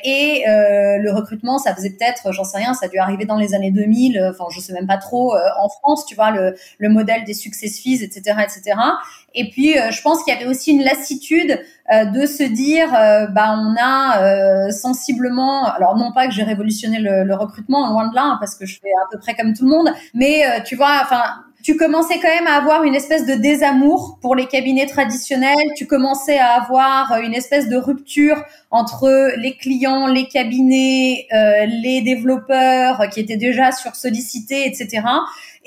et 0.04 0.44
le 0.48 1.12
recrutement 1.12 1.60
ça 1.68 1.76
faisait 1.76 1.90
peut-être 1.90 2.32
j'en 2.32 2.44
sais 2.44 2.58
rien 2.58 2.74
ça 2.74 2.86
a 2.86 2.90
dû 2.90 2.98
arriver 2.98 3.26
dans 3.26 3.36
les 3.36 3.54
années 3.54 3.72
2000 3.72 4.32
enfin 4.32 4.46
je 4.54 4.60
sais 4.60 4.74
même 4.74 4.88
pas 4.88 4.98
trop 4.98 5.36
en 5.36 5.70
France 5.70 6.06
tu 6.06 6.16
vois 6.16 6.32
le, 6.32 6.56
le 6.78 6.90
modèle 6.90 7.24
des 7.26 7.34
success 7.34 7.80
fees 7.80 8.04
etc 8.04 8.38
etc 8.44 8.80
et 9.34 9.50
puis 9.50 9.74
je 9.74 10.02
pense 10.02 10.24
qu'il 10.24 10.34
y 10.34 10.38
avait 10.38 10.48
aussi 10.48 10.72
une 10.72 10.84
lassitude 10.84 11.60
de 11.92 12.26
se 12.26 12.44
dire 12.44 12.90
bah 13.34 13.58
on 13.58 13.76
a 13.80 14.72
sensiblement 14.72 15.66
alors 15.66 15.98
non 15.98 16.12
pas 16.14 16.28
que 16.28 16.34
j'ai 16.34 16.44
révolutionné 16.44 17.00
le, 17.00 17.24
le, 17.24 17.36
recrutement 17.36 17.92
loin 17.92 18.08
de 18.10 18.16
là 18.16 18.24
hein, 18.24 18.38
parce 18.40 18.56
que 18.56 18.66
je 18.66 18.80
fais 18.80 18.92
à 19.04 19.08
peu 19.12 19.20
près 19.20 19.36
comme 19.36 19.54
tout 19.54 19.66
le 19.66 19.72
monde 19.72 19.90
mais 20.14 20.44
tu 20.66 20.76
vois 20.76 21.02
enfin 21.04 21.24
tu 21.64 21.76
commençais 21.76 22.20
quand 22.20 22.30
même 22.30 22.48
à 22.48 22.56
avoir 22.56 22.84
une 22.84 22.96
espèce 22.96 23.26
de 23.26 23.34
désamour 23.34 24.20
pour 24.22 24.36
les 24.36 24.46
cabinets 24.46 24.86
traditionnels, 24.86 25.56
tu 25.76 25.86
commençais 25.86 26.38
à 26.38 26.62
avoir 26.62 27.20
une 27.20 27.34
espèce 27.34 27.68
de 27.68 27.78
rupture 27.78 28.44
entre 28.72 29.34
les 29.38 29.56
clients, 29.56 30.08
les 30.08 30.28
cabinets, 30.28 31.28
euh, 31.34 31.66
les 31.66 32.02
développeurs 32.02 33.10
qui 33.10 33.20
étaient 33.20 33.38
déjà 33.38 33.72
sur 33.72 33.96
sollicité, 33.96 34.68
etc. 34.68 35.04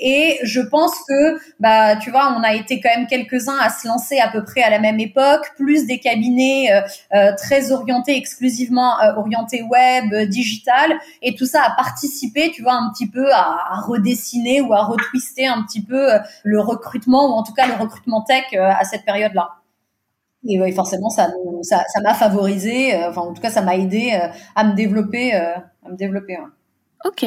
Et 0.03 0.39
je 0.41 0.59
pense 0.61 0.95
que, 1.07 1.39
bah, 1.59 1.95
tu 1.95 2.09
vois, 2.09 2.35
on 2.35 2.41
a 2.41 2.55
été 2.55 2.81
quand 2.81 2.89
même 2.89 3.05
quelques-uns 3.05 3.59
à 3.59 3.69
se 3.69 3.87
lancer 3.87 4.17
à 4.17 4.29
peu 4.29 4.43
près 4.43 4.63
à 4.63 4.71
la 4.71 4.79
même 4.79 4.99
époque, 4.99 5.51
plus 5.57 5.85
des 5.85 5.99
cabinets 5.99 6.73
euh, 6.73 6.81
euh, 7.13 7.35
très 7.37 7.71
orientés, 7.71 8.17
exclusivement 8.17 8.99
euh, 8.99 9.13
orientés 9.15 9.61
web, 9.61 10.27
digital, 10.27 10.97
et 11.21 11.35
tout 11.35 11.45
ça 11.45 11.61
a 11.61 11.75
participé, 11.75 12.49
tu 12.51 12.63
vois, 12.63 12.73
un 12.73 12.89
petit 12.91 13.07
peu 13.07 13.31
à, 13.31 13.59
à 13.69 13.79
redessiner 13.81 14.59
ou 14.61 14.73
à 14.73 14.83
retwister 14.85 15.45
un 15.45 15.61
petit 15.61 15.83
peu 15.83 16.07
le 16.43 16.59
recrutement 16.59 17.27
ou 17.27 17.33
en 17.33 17.43
tout 17.43 17.53
cas 17.53 17.67
le 17.67 17.75
recrutement 17.75 18.23
tech 18.23 18.45
à 18.53 18.83
cette 18.83 19.05
période-là. 19.05 19.49
Et 20.49 20.59
oui, 20.59 20.71
forcément, 20.71 21.11
ça, 21.11 21.29
ça, 21.61 21.83
ça 21.93 22.01
m'a 22.01 22.15
favorisé, 22.15 22.95
enfin, 23.05 23.21
en 23.21 23.33
tout 23.33 23.41
cas, 23.41 23.51
ça 23.51 23.61
m'a 23.61 23.75
aidé 23.75 24.19
à 24.55 24.63
me 24.63 24.73
développer, 24.73 25.33
à 25.33 25.89
me 25.89 25.95
développer. 25.95 26.37
Ok. 27.03 27.25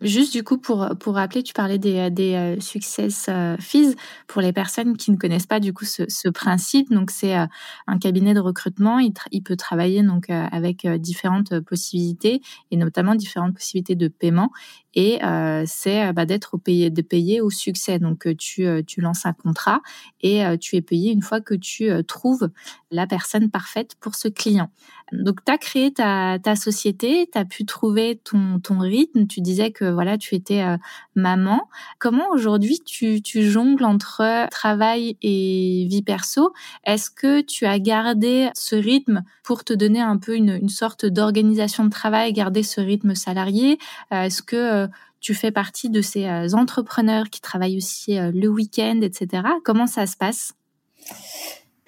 Juste 0.00 0.32
du 0.32 0.42
coup, 0.42 0.56
pour, 0.56 0.88
pour 0.98 1.14
rappeler, 1.14 1.42
tu 1.42 1.52
parlais 1.52 1.78
des, 1.78 2.10
des 2.10 2.34
euh, 2.34 2.60
success 2.60 3.26
euh, 3.28 3.56
fees. 3.58 3.94
Pour 4.26 4.40
les 4.40 4.52
personnes 4.52 4.96
qui 4.96 5.10
ne 5.10 5.16
connaissent 5.16 5.46
pas 5.46 5.60
du 5.60 5.74
coup 5.74 5.84
ce, 5.84 6.28
principe, 6.30 6.90
donc 6.90 7.10
c'est 7.10 7.36
euh, 7.36 7.46
un 7.86 7.98
cabinet 7.98 8.32
de 8.32 8.40
recrutement. 8.40 8.98
Il, 8.98 9.12
il 9.30 9.42
peut 9.42 9.56
travailler 9.56 10.02
donc 10.02 10.30
avec 10.30 10.86
différentes 10.86 11.60
possibilités 11.60 12.40
et 12.70 12.76
notamment 12.76 13.14
différentes 13.14 13.54
possibilités 13.54 13.94
de 13.94 14.08
paiement. 14.08 14.50
Et 14.94 15.18
c'est 15.66 16.12
bah, 16.12 16.26
d'être 16.26 16.56
payé, 16.56 16.90
de 16.90 17.02
payer 17.02 17.40
au 17.40 17.50
succès. 17.50 17.98
Donc 17.98 18.26
tu, 18.36 18.66
tu 18.86 19.00
lances 19.00 19.26
un 19.26 19.32
contrat 19.32 19.80
et 20.20 20.42
tu 20.60 20.76
es 20.76 20.82
payé 20.82 21.12
une 21.12 21.22
fois 21.22 21.40
que 21.40 21.54
tu 21.54 21.90
trouves 22.06 22.50
la 22.90 23.06
personne 23.06 23.50
parfaite 23.50 23.94
pour 24.00 24.14
ce 24.14 24.28
client. 24.28 24.70
Donc, 25.12 25.44
tu 25.44 25.52
as 25.52 25.58
créé 25.58 25.92
ta, 25.92 26.38
ta 26.40 26.54
société, 26.54 27.28
tu 27.32 27.38
as 27.38 27.44
pu 27.44 27.64
trouver 27.64 28.20
ton, 28.22 28.60
ton 28.60 28.78
rythme. 28.78 29.26
Tu 29.26 29.40
disais 29.40 29.72
que 29.72 29.84
voilà, 29.84 30.18
tu 30.18 30.36
étais 30.36 30.62
euh, 30.62 30.76
maman. 31.16 31.68
Comment 31.98 32.30
aujourd'hui 32.32 32.78
tu, 32.84 33.20
tu 33.20 33.42
jongles 33.42 33.84
entre 33.84 34.48
travail 34.50 35.16
et 35.22 35.86
vie 35.90 36.02
perso? 36.02 36.52
Est-ce 36.84 37.10
que 37.10 37.40
tu 37.40 37.66
as 37.66 37.80
gardé 37.80 38.50
ce 38.54 38.76
rythme 38.76 39.22
pour 39.42 39.64
te 39.64 39.72
donner 39.72 40.00
un 40.00 40.16
peu 40.16 40.36
une, 40.36 40.58
une 40.62 40.68
sorte 40.68 41.06
d'organisation 41.06 41.84
de 41.84 41.90
travail, 41.90 42.32
garder 42.32 42.62
ce 42.62 42.80
rythme 42.80 43.16
salarié? 43.16 43.78
Euh, 44.12 44.22
Est-ce 44.22 44.42
que 44.42 44.56
euh, 44.56 44.79
tu 45.20 45.34
fais 45.34 45.50
partie 45.50 45.90
de 45.90 46.00
ces 46.00 46.54
entrepreneurs 46.54 47.30
qui 47.30 47.40
travaillent 47.40 47.76
aussi 47.76 48.16
le 48.18 48.48
week-end, 48.48 49.00
etc. 49.02 49.42
Comment 49.64 49.86
ça 49.86 50.06
se 50.06 50.16
passe? 50.16 50.54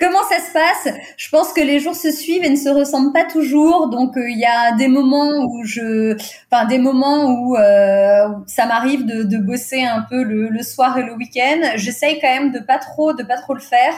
Comment 0.03 0.25
ça 0.29 0.41
se 0.41 0.53
passe? 0.53 0.95
Je 1.17 1.29
pense 1.29 1.53
que 1.53 1.61
les 1.61 1.79
jours 1.79 1.95
se 1.95 2.11
suivent 2.11 2.43
et 2.43 2.51
ne 2.51 2.57
se 2.57 2.69
ressemblent 2.69 3.13
pas 3.13 3.23
toujours. 3.23 3.89
Donc 3.89 4.17
euh, 4.17 4.29
il 4.29 4.37
y 4.37 4.45
a 4.45 4.73
des 4.73 4.89
moments 4.89 5.45
où 5.45 5.63
je, 5.63 6.17
enfin 6.51 6.65
des 6.65 6.79
moments 6.79 7.27
où, 7.27 7.57
euh, 7.57 8.27
ça 8.49 8.67
m'arrive 8.67 9.07
de, 9.07 9.37
bosser 9.39 9.85
un 9.85 10.03
peu 10.11 10.25
le, 10.25 10.49
le 10.49 10.63
soir 10.65 10.99
et 10.99 11.05
le 11.05 11.15
week-end. 11.15 11.61
J'essaye 11.77 12.19
quand 12.21 12.27
même 12.27 12.51
de 12.51 12.59
pas 12.59 12.79
trop, 12.79 13.13
de 13.13 13.23
pas 13.23 13.37
trop 13.37 13.55
le 13.55 13.61
faire. 13.61 13.95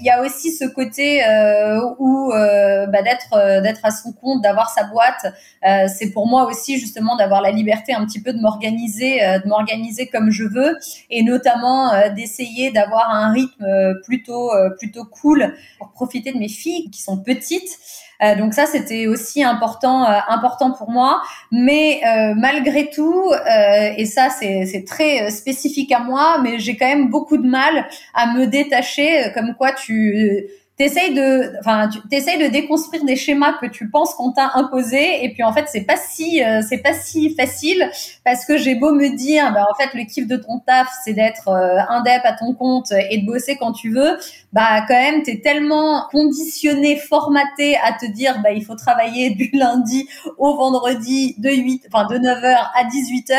Il 0.00 0.06
y 0.06 0.10
a 0.10 0.22
aussi 0.22 0.52
ce 0.52 0.64
côté 0.64 1.24
euh, 1.24 1.80
où 1.98 2.32
euh, 2.32 2.86
bah, 2.86 3.02
d'être 3.02 3.34
euh, 3.34 3.60
d'être 3.60 3.80
à 3.84 3.90
son 3.90 4.12
compte, 4.12 4.42
d'avoir 4.42 4.70
sa 4.70 4.84
boîte. 4.84 5.26
Euh, 5.66 5.86
c'est 5.88 6.10
pour 6.10 6.28
moi 6.28 6.46
aussi 6.46 6.78
justement 6.78 7.16
d'avoir 7.16 7.42
la 7.42 7.50
liberté 7.50 7.92
un 7.92 8.04
petit 8.06 8.22
peu 8.22 8.32
de 8.32 8.40
m'organiser, 8.40 9.18
de 9.20 9.48
m'organiser 9.48 10.06
comme 10.06 10.30
je 10.30 10.44
veux, 10.44 10.76
et 11.10 11.22
notamment 11.22 11.92
d'essayer 12.14 12.70
d'avoir 12.70 13.10
un 13.10 13.32
rythme 13.32 13.94
plutôt 14.04 14.50
plutôt 14.78 15.04
cool 15.04 15.54
pour 15.78 15.90
profiter 15.90 16.32
de 16.32 16.38
mes 16.38 16.48
filles 16.48 16.90
qui 16.90 17.02
sont 17.02 17.18
petites. 17.18 17.78
Euh, 18.22 18.34
donc 18.36 18.54
ça, 18.54 18.66
c'était 18.66 19.06
aussi 19.06 19.42
important, 19.42 20.04
euh, 20.04 20.18
important 20.28 20.72
pour 20.72 20.90
moi. 20.90 21.22
Mais 21.52 22.00
euh, 22.04 22.34
malgré 22.36 22.90
tout, 22.90 23.32
et 23.96 24.06
ça, 24.06 24.28
c'est 24.30 24.84
très 24.86 25.30
spécifique 25.30 25.92
à 25.92 26.00
moi, 26.00 26.40
mais 26.42 26.58
j'ai 26.58 26.76
quand 26.76 26.86
même 26.86 27.08
beaucoup 27.08 27.36
de 27.36 27.46
mal 27.48 27.88
à 28.14 28.26
me 28.34 28.46
détacher, 28.46 29.30
comme 29.34 29.54
quoi 29.54 29.72
tu 29.72 30.48
t'essayes 30.78 31.12
de, 31.12 31.54
enfin, 31.58 31.88
tu 31.88 31.98
de 31.98 32.50
déconstruire 32.50 33.04
des 33.04 33.16
schémas 33.16 33.54
que 33.54 33.66
tu 33.66 33.90
penses 33.90 34.14
qu'on 34.14 34.30
t'a 34.30 34.52
imposés, 34.54 35.24
et 35.24 35.32
puis 35.32 35.42
en 35.42 35.52
fait, 35.52 35.66
c'est 35.68 35.84
pas 35.84 35.96
si, 35.96 36.42
euh, 36.42 36.62
c'est 36.66 36.78
pas 36.78 36.94
si 36.94 37.34
facile 37.34 37.90
parce 38.24 38.44
que 38.44 38.56
j'ai 38.56 38.76
beau 38.76 38.92
me 38.92 39.08
dire, 39.16 39.52
bah 39.52 39.66
en 39.68 39.74
fait, 39.74 39.96
le 39.98 40.04
kiff 40.04 40.26
de 40.28 40.36
ton 40.36 40.60
taf, 40.60 40.88
c'est 41.04 41.14
d'être 41.14 41.48
euh, 41.48 41.80
indep 41.88 42.22
à 42.24 42.32
ton 42.32 42.54
compte 42.54 42.92
et 43.10 43.18
de 43.18 43.26
bosser 43.26 43.56
quand 43.56 43.72
tu 43.72 43.92
veux. 43.92 44.18
Bah 44.52 44.82
quand 44.86 44.94
même, 44.94 45.22
t'es 45.22 45.40
tellement 45.40 46.06
conditionné, 46.12 46.96
formaté 46.96 47.76
à 47.76 47.92
te 47.92 48.06
dire, 48.06 48.40
bah 48.42 48.52
il 48.52 48.64
faut 48.64 48.76
travailler 48.76 49.30
du 49.30 49.50
lundi 49.54 50.08
au 50.38 50.56
vendredi 50.56 51.34
de 51.38 51.50
8, 51.50 51.88
enfin 51.92 52.06
de 52.06 52.18
9h 52.18 52.56
à 52.74 52.84
18h, 52.84 53.34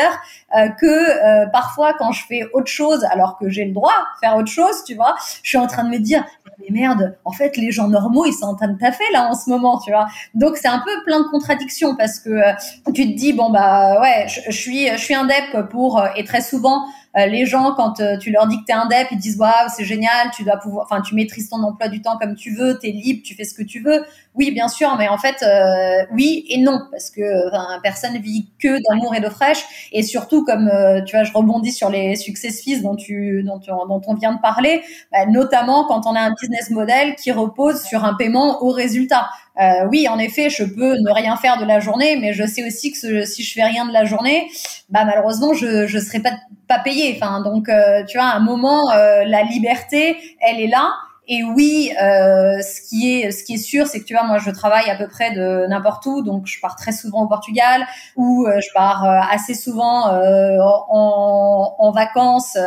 euh, 0.56 0.68
que 0.68 0.86
euh, 0.86 1.46
parfois 1.46 1.94
quand 1.94 2.12
je 2.12 2.24
fais 2.26 2.42
autre 2.52 2.70
chose, 2.70 3.04
alors 3.04 3.38
que 3.38 3.48
j'ai 3.48 3.64
le 3.64 3.72
droit 3.72 3.92
de 4.14 4.26
faire 4.26 4.36
autre 4.36 4.50
chose, 4.50 4.84
tu 4.84 4.94
vois, 4.94 5.14
je 5.42 5.48
suis 5.48 5.58
en 5.58 5.66
train 5.66 5.84
de 5.84 5.90
me 5.90 5.98
dire, 5.98 6.24
mais 6.58 6.66
merde, 6.70 7.16
fait, 7.32 7.56
les 7.56 7.70
gens 7.70 7.88
normaux, 7.88 8.26
ils 8.26 8.32
sont 8.32 8.46
en 8.46 8.54
train 8.54 8.68
là 9.12 9.28
en 9.30 9.34
ce 9.34 9.48
moment, 9.50 9.78
tu 9.78 9.90
vois. 9.90 10.06
Donc 10.34 10.56
c'est 10.56 10.68
un 10.68 10.80
peu 10.80 10.90
plein 11.04 11.20
de 11.20 11.28
contradictions 11.28 11.96
parce 11.96 12.18
que 12.18 12.30
euh, 12.30 12.52
tu 12.94 13.12
te 13.12 13.16
dis 13.16 13.32
bon 13.32 13.50
bah 13.50 14.00
ouais, 14.00 14.26
je, 14.28 14.50
suis 14.50 14.88
je 14.88 14.96
suis 14.96 15.14
un 15.14 15.26
dep 15.26 15.68
pour 15.70 15.98
euh, 15.98 16.08
et 16.16 16.24
très 16.24 16.40
souvent 16.40 16.84
euh, 17.16 17.26
les 17.26 17.44
gens, 17.44 17.74
quand 17.74 18.00
euh, 18.00 18.16
tu 18.18 18.30
leur 18.30 18.46
dis 18.46 18.56
que 18.60 18.64
tu 18.64 18.70
es 18.70 18.74
un 18.74 18.86
DEP, 18.86 19.08
ils 19.10 19.18
disent 19.18 19.36
waouh, 19.36 19.68
c'est 19.74 19.84
génial, 19.84 20.30
tu 20.32 20.44
dois 20.44 20.58
pouvoir, 20.58 20.86
enfin, 20.88 21.00
tu 21.00 21.14
maîtrises 21.16 21.48
ton 21.48 21.60
emploi 21.62 21.88
du 21.88 22.02
temps 22.02 22.16
comme 22.18 22.36
tu 22.36 22.54
veux, 22.54 22.78
tu 22.78 22.88
es 22.88 22.92
libre, 22.92 23.22
tu 23.24 23.34
fais 23.34 23.44
ce 23.44 23.54
que 23.54 23.62
tu 23.62 23.80
veux. 23.80 24.04
Oui, 24.36 24.52
bien 24.52 24.68
sûr, 24.68 24.94
mais 24.96 25.08
en 25.08 25.18
fait, 25.18 25.42
euh, 25.42 26.06
oui 26.12 26.44
et 26.48 26.58
non, 26.58 26.78
parce 26.92 27.10
que 27.10 27.48
enfin, 27.48 27.80
personne 27.82 28.16
vit 28.18 28.48
que 28.62 28.78
d'amour 28.88 29.12
et 29.16 29.20
d'eau 29.20 29.28
fraîche. 29.30 29.64
Et 29.92 30.04
surtout, 30.04 30.44
comme 30.44 30.70
tu 31.04 31.16
vois, 31.16 31.24
je 31.24 31.32
rebondis 31.32 31.72
sur 31.72 31.90
les 31.90 32.14
success 32.14 32.62
fees 32.62 32.80
dont 32.80 32.94
tu, 32.94 33.42
dont, 33.44 33.60
on 34.06 34.14
vient 34.14 34.32
de 34.34 34.40
parler, 34.40 34.82
bah, 35.10 35.26
notamment 35.26 35.84
quand 35.84 36.06
on 36.06 36.14
a 36.14 36.20
un 36.20 36.32
business 36.40 36.70
model 36.70 37.16
qui 37.16 37.32
repose 37.32 37.82
sur 37.82 38.04
un 38.04 38.14
paiement 38.14 38.62
au 38.62 38.70
résultat. 38.70 39.28
Euh, 39.60 39.86
oui, 39.90 40.06
en 40.08 40.18
effet, 40.18 40.48
je 40.48 40.62
peux 40.62 40.94
ne 40.96 41.10
rien 41.12 41.36
faire 41.36 41.58
de 41.58 41.64
la 41.64 41.80
journée, 41.80 42.16
mais 42.16 42.32
je 42.32 42.46
sais 42.46 42.64
aussi 42.64 42.92
que 42.92 43.24
si 43.24 43.42
je 43.42 43.52
fais 43.52 43.64
rien 43.64 43.84
de 43.84 43.92
la 43.92 44.04
journée, 44.04 44.48
bah 44.90 45.04
malheureusement, 45.04 45.52
je 45.54 45.86
je 45.88 45.98
serai 45.98 46.20
pas 46.20 46.30
pas 46.68 46.78
payé. 46.78 47.18
Enfin, 47.20 47.40
donc 47.42 47.68
euh, 47.68 48.04
tu 48.04 48.16
vois, 48.16 48.28
à 48.28 48.36
un 48.36 48.40
moment, 48.40 48.90
euh, 48.92 49.24
la 49.24 49.42
liberté, 49.42 50.16
elle 50.40 50.60
est 50.60 50.68
là. 50.68 50.92
Et 51.32 51.44
oui, 51.44 51.90
ce 51.96 52.88
qui 52.88 53.12
est 53.12 53.30
ce 53.30 53.44
qui 53.44 53.54
est 53.54 53.58
sûr, 53.58 53.86
c'est 53.86 54.00
que 54.00 54.04
tu 54.04 54.14
vois, 54.14 54.24
moi, 54.24 54.38
je 54.38 54.50
travaille 54.50 54.90
à 54.90 54.96
peu 54.96 55.06
près 55.06 55.30
de 55.32 55.66
n'importe 55.68 56.04
où, 56.06 56.22
donc 56.22 56.46
je 56.46 56.60
pars 56.60 56.74
très 56.76 56.92
souvent 56.92 57.22
au 57.22 57.28
Portugal 57.28 57.86
ou 58.16 58.46
je 58.46 58.72
pars 58.74 59.04
assez 59.04 59.54
souvent 59.54 60.10
en, 60.10 61.74
en 61.78 61.92
vacances. 61.92 62.58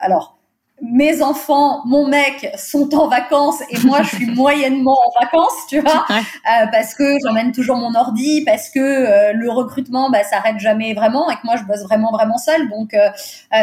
alors 0.00 0.37
mes 0.80 1.22
enfants, 1.22 1.82
mon 1.86 2.06
mec 2.06 2.52
sont 2.56 2.94
en 2.94 3.08
vacances 3.08 3.60
et 3.68 3.78
moi 3.84 4.02
je 4.02 4.14
suis 4.14 4.26
moyennement 4.34 4.96
en 5.06 5.20
vacances, 5.20 5.66
tu 5.68 5.80
vois, 5.80 6.06
euh, 6.10 6.66
parce 6.70 6.94
que 6.94 7.04
j'emmène 7.24 7.50
toujours 7.52 7.76
mon 7.76 7.94
ordi, 7.94 8.44
parce 8.44 8.70
que 8.70 8.78
euh, 8.78 9.32
le 9.32 9.50
recrutement 9.50 10.08
bah 10.10 10.22
s'arrête 10.22 10.58
jamais 10.60 10.94
vraiment 10.94 11.30
et 11.30 11.34
que 11.34 11.40
moi 11.44 11.56
je 11.56 11.64
bosse 11.64 11.82
vraiment 11.82 12.12
vraiment 12.12 12.38
seule. 12.38 12.68
Donc 12.68 12.94
euh, 12.94 13.08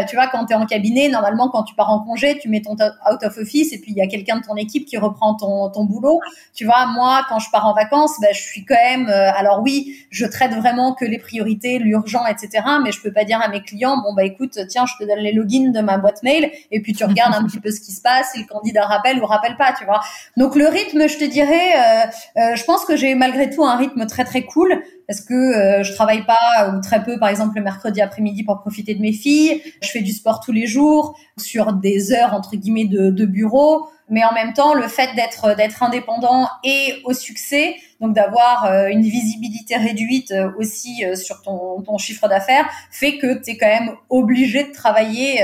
tu 0.09 0.15
vois 0.15 0.27
quand 0.27 0.45
tu 0.45 0.53
es 0.53 0.55
en 0.55 0.65
cabinet, 0.65 1.07
normalement 1.07 1.49
quand 1.49 1.63
tu 1.63 1.73
pars 1.73 1.89
en 1.89 1.99
congé, 1.99 2.37
tu 2.37 2.49
mets 2.49 2.61
ton 2.61 2.73
out 2.73 3.23
of 3.23 3.37
office 3.37 3.71
et 3.71 3.79
puis 3.79 3.91
il 3.91 3.97
y 3.97 4.01
a 4.01 4.07
quelqu'un 4.07 4.39
de 4.39 4.45
ton 4.45 4.55
équipe 4.57 4.85
qui 4.85 4.97
reprend 4.97 5.35
ton 5.35 5.69
ton 5.69 5.85
boulot. 5.85 6.19
Tu 6.53 6.65
vois, 6.65 6.85
moi 6.87 7.25
quand 7.29 7.39
je 7.39 7.49
pars 7.49 7.65
en 7.65 7.73
vacances, 7.73 8.19
bah, 8.21 8.27
je 8.33 8.41
suis 8.41 8.65
quand 8.65 8.75
même 8.75 9.07
alors 9.07 9.61
oui, 9.61 9.95
je 10.09 10.25
traite 10.25 10.53
vraiment 10.53 10.93
que 10.93 11.05
les 11.05 11.17
priorités, 11.17 11.79
l'urgent, 11.79 12.25
etc. 12.25 12.63
Mais 12.83 12.91
je 12.91 13.01
peux 13.01 13.13
pas 13.13 13.23
dire 13.23 13.39
à 13.41 13.47
mes 13.47 13.61
clients 13.61 13.97
bon 14.01 14.13
bah 14.13 14.25
écoute, 14.25 14.59
tiens, 14.67 14.85
je 14.85 14.93
te 15.01 15.07
donne 15.07 15.23
les 15.23 15.31
logins 15.31 15.71
de 15.71 15.79
ma 15.79 15.97
boîte 15.97 16.21
mail 16.21 16.51
et 16.71 16.81
puis 16.81 16.93
tu 16.93 17.04
regarde 17.05 17.33
un 17.35 17.45
petit 17.45 17.59
peu 17.59 17.71
ce 17.71 17.79
qui 17.79 17.91
se 17.91 18.01
passe, 18.01 18.31
si 18.33 18.39
le 18.41 18.47
candidat 18.47 18.85
rappelle 18.85 19.21
ou 19.21 19.25
rappelle 19.25 19.57
pas, 19.57 19.73
tu 19.73 19.85
vois. 19.85 20.01
Donc 20.37 20.55
le 20.55 20.67
rythme, 20.67 21.07
je 21.07 21.17
te 21.17 21.23
dirais, 21.23 21.73
euh, 21.75 22.41
euh, 22.41 22.55
je 22.55 22.63
pense 22.63 22.85
que 22.85 22.95
j'ai 22.95 23.15
malgré 23.15 23.49
tout 23.49 23.65
un 23.65 23.75
rythme 23.75 24.05
très 24.05 24.23
très 24.23 24.43
cool 24.43 24.81
parce 25.07 25.21
que 25.21 25.33
euh, 25.33 25.83
je 25.83 25.93
travaille 25.93 26.25
pas 26.25 26.73
ou 26.73 26.81
très 26.81 27.03
peu, 27.03 27.19
par 27.19 27.29
exemple 27.29 27.55
le 27.55 27.63
mercredi 27.63 28.01
après-midi 28.01 28.43
pour 28.43 28.59
profiter 28.59 28.95
de 28.95 29.01
mes 29.01 29.13
filles. 29.13 29.61
Je 29.81 29.89
fais 29.89 30.01
du 30.01 30.11
sport 30.11 30.39
tous 30.39 30.51
les 30.51 30.67
jours 30.67 31.17
sur 31.37 31.73
des 31.73 32.11
heures 32.11 32.33
entre 32.33 32.55
guillemets 32.55 32.85
de, 32.85 33.09
de 33.09 33.25
bureau, 33.25 33.87
mais 34.09 34.23
en 34.23 34.33
même 34.33 34.53
temps 34.53 34.73
le 34.73 34.87
fait 34.87 35.15
d'être 35.15 35.55
d'être 35.55 35.83
indépendant 35.83 36.47
et 36.63 37.01
au 37.05 37.13
succès, 37.13 37.75
donc 38.01 38.13
d'avoir 38.13 38.65
une 38.89 39.03
visibilité 39.03 39.75
réduite 39.77 40.33
aussi 40.57 41.03
sur 41.15 41.41
ton, 41.41 41.81
ton 41.81 41.97
chiffre 41.97 42.27
d'affaires, 42.27 42.67
fait 42.91 43.17
que 43.17 43.41
tu 43.43 43.51
es 43.51 43.57
quand 43.57 43.67
même 43.67 43.91
obligé 44.09 44.63
de 44.63 44.71
travailler 44.71 45.43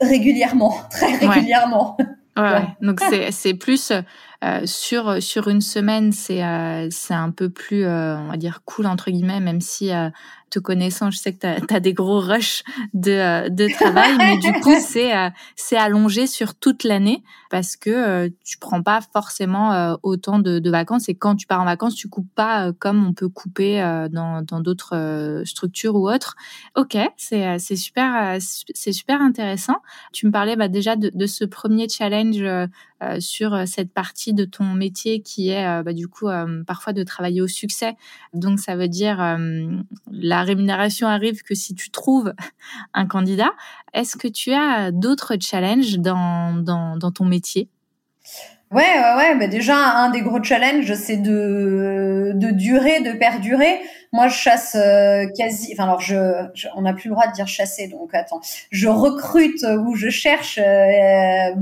régulièrement, 0.00 0.74
très 0.90 1.16
régulièrement. 1.16 1.96
Ouais. 2.36 2.66
Donc 2.80 3.00
c'est 3.00 3.32
c'est 3.32 3.54
plus 3.54 3.92
euh, 4.44 4.60
sur 4.64 5.20
sur 5.20 5.48
une 5.48 5.60
semaine 5.60 6.12
c'est 6.12 6.44
euh, 6.44 6.86
c'est 6.90 7.14
un 7.14 7.30
peu 7.30 7.48
plus 7.48 7.84
euh, 7.84 8.16
on 8.16 8.28
va 8.28 8.36
dire 8.36 8.60
cool 8.64 8.86
entre 8.86 9.10
guillemets 9.10 9.40
même 9.40 9.60
si 9.60 9.90
te 10.48 10.58
connaissant, 10.58 11.10
je 11.10 11.18
sais 11.18 11.32
que 11.32 11.66
tu 11.66 11.74
as, 11.74 11.80
des 11.80 11.92
gros 11.92 12.20
rushs 12.20 12.62
de, 12.94 13.12
euh, 13.12 13.48
de 13.48 13.68
travail, 13.72 14.16
mais 14.18 14.38
du 14.38 14.52
coup, 14.60 14.74
c'est 14.80 15.16
euh, 15.16 15.30
c'est 15.56 15.76
allongé 15.76 16.26
sur 16.26 16.54
toute 16.54 16.84
l'année 16.84 17.22
parce 17.50 17.76
que 17.76 17.90
euh, 17.90 18.28
tu 18.44 18.58
prends 18.58 18.82
pas 18.82 19.00
forcément 19.12 19.96
autant 20.02 20.38
de, 20.38 20.58
de, 20.58 20.70
vacances 20.70 21.08
et 21.08 21.14
quand 21.14 21.36
tu 21.36 21.46
pars 21.46 21.60
en 21.60 21.64
vacances, 21.64 21.94
tu 21.94 22.08
coupes 22.08 22.32
pas 22.34 22.72
comme 22.72 23.06
on 23.06 23.12
peut 23.12 23.28
couper 23.28 23.80
dans 24.10 24.42
dans 24.42 24.60
d'autres 24.60 25.42
structures 25.44 25.94
ou 25.94 26.10
autres. 26.10 26.36
Ok, 26.76 26.96
c'est 27.16 27.58
super 27.76 28.38
c'est 28.40 28.92
super 28.92 29.20
intéressant. 29.20 29.76
Tu 30.12 30.26
me 30.26 30.32
parlais 30.32 30.56
bah, 30.56 30.68
déjà 30.68 30.96
de, 30.96 31.10
de 31.14 31.26
ce 31.26 31.44
premier 31.44 31.88
challenge 31.88 32.44
sur 33.20 33.66
cette 33.66 33.92
partie 33.92 34.34
de 34.34 34.44
ton 34.44 34.74
métier 34.74 35.22
qui 35.22 35.50
est 35.50 35.82
bah, 35.82 35.92
du 35.92 36.08
coup 36.08 36.28
parfois 36.66 36.92
de 36.92 37.02
travailler 37.02 37.40
au 37.40 37.48
succès. 37.48 37.96
Donc 38.34 38.58
ça 38.58 38.76
veut 38.76 38.88
dire 38.88 39.38
la 40.10 40.37
la 40.38 40.44
rémunération 40.44 41.08
arrive 41.08 41.42
que 41.42 41.54
si 41.54 41.74
tu 41.74 41.90
trouves 41.90 42.32
un 42.94 43.06
candidat. 43.06 43.50
Est-ce 43.92 44.16
que 44.16 44.28
tu 44.28 44.52
as 44.52 44.92
d'autres 44.92 45.34
challenges 45.40 45.98
dans, 45.98 46.62
dans, 46.62 47.10
ton 47.10 47.24
métier? 47.24 47.68
Ouais, 48.70 48.82
ouais, 48.82 49.16
ouais. 49.16 49.38
Bah 49.38 49.48
déjà, 49.48 49.76
un 49.76 50.10
des 50.10 50.20
gros 50.20 50.42
challenges, 50.42 50.94
c'est 50.94 51.16
de, 51.16 52.32
de 52.34 52.50
durer, 52.50 53.00
de 53.00 53.12
perdurer. 53.12 53.80
Moi, 54.12 54.28
je 54.28 54.34
chasse 54.36 54.76
euh, 54.76 55.26
quasi. 55.36 55.72
Enfin, 55.72 55.84
alors, 55.84 56.00
je, 56.00 56.16
on 56.76 56.82
n'a 56.82 56.92
plus 56.92 57.08
le 57.08 57.14
droit 57.14 57.26
de 57.26 57.32
dire 57.32 57.48
chasser, 57.48 57.88
donc 57.88 58.14
attends. 58.14 58.40
Je 58.70 58.88
recrute 58.88 59.64
ou 59.64 59.96
je 59.96 60.10
cherche 60.10 60.58
euh, 60.62 61.54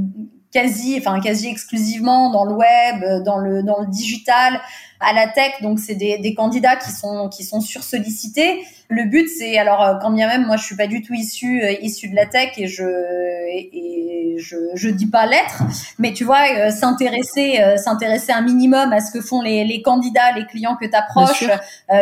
quasi, 0.52 0.96
enfin 0.98 1.20
quasi 1.20 1.48
exclusivement 1.48 2.30
dans 2.30 2.44
le 2.44 2.54
web, 2.54 3.24
dans 3.24 3.38
le 3.38 3.62
dans 3.62 3.80
le 3.80 3.86
digital, 3.86 4.60
à 5.00 5.12
la 5.12 5.28
tech. 5.28 5.62
Donc 5.62 5.78
c'est 5.78 5.94
des, 5.94 6.34
candidats 6.34 6.76
qui 6.76 6.90
sont 6.90 7.28
qui 7.28 7.44
sont 7.44 7.60
sursollicités. 7.60 8.64
Le 8.88 9.04
but 9.04 9.28
c'est 9.28 9.58
alors 9.58 9.82
euh, 9.82 9.94
quand 10.00 10.10
bien 10.10 10.28
même 10.28 10.46
moi 10.46 10.56
je 10.56 10.64
suis 10.64 10.76
pas 10.76 10.86
du 10.86 11.02
tout 11.02 11.14
issu 11.14 11.62
euh, 11.62 11.72
issu 11.80 12.08
de 12.08 12.16
la 12.16 12.26
tech 12.26 12.50
et 12.56 12.68
je 12.68 12.84
et, 12.84 14.36
je 14.38 14.56
je 14.74 14.88
dis 14.90 15.06
pas 15.06 15.24
l'être, 15.24 15.62
mais 15.98 16.12
tu 16.12 16.24
vois 16.24 16.42
euh, 16.54 16.70
s'intéresser 16.70 17.58
s'intéresser 17.76 18.32
un 18.32 18.42
minimum 18.42 18.92
à 18.92 19.00
ce 19.00 19.10
que 19.10 19.22
font 19.22 19.40
les, 19.40 19.64
les 19.64 19.80
candidats, 19.80 20.32
les 20.32 20.44
clients 20.44 20.76
que 20.76 20.84
tu 20.84 20.94
approches, 20.94 21.48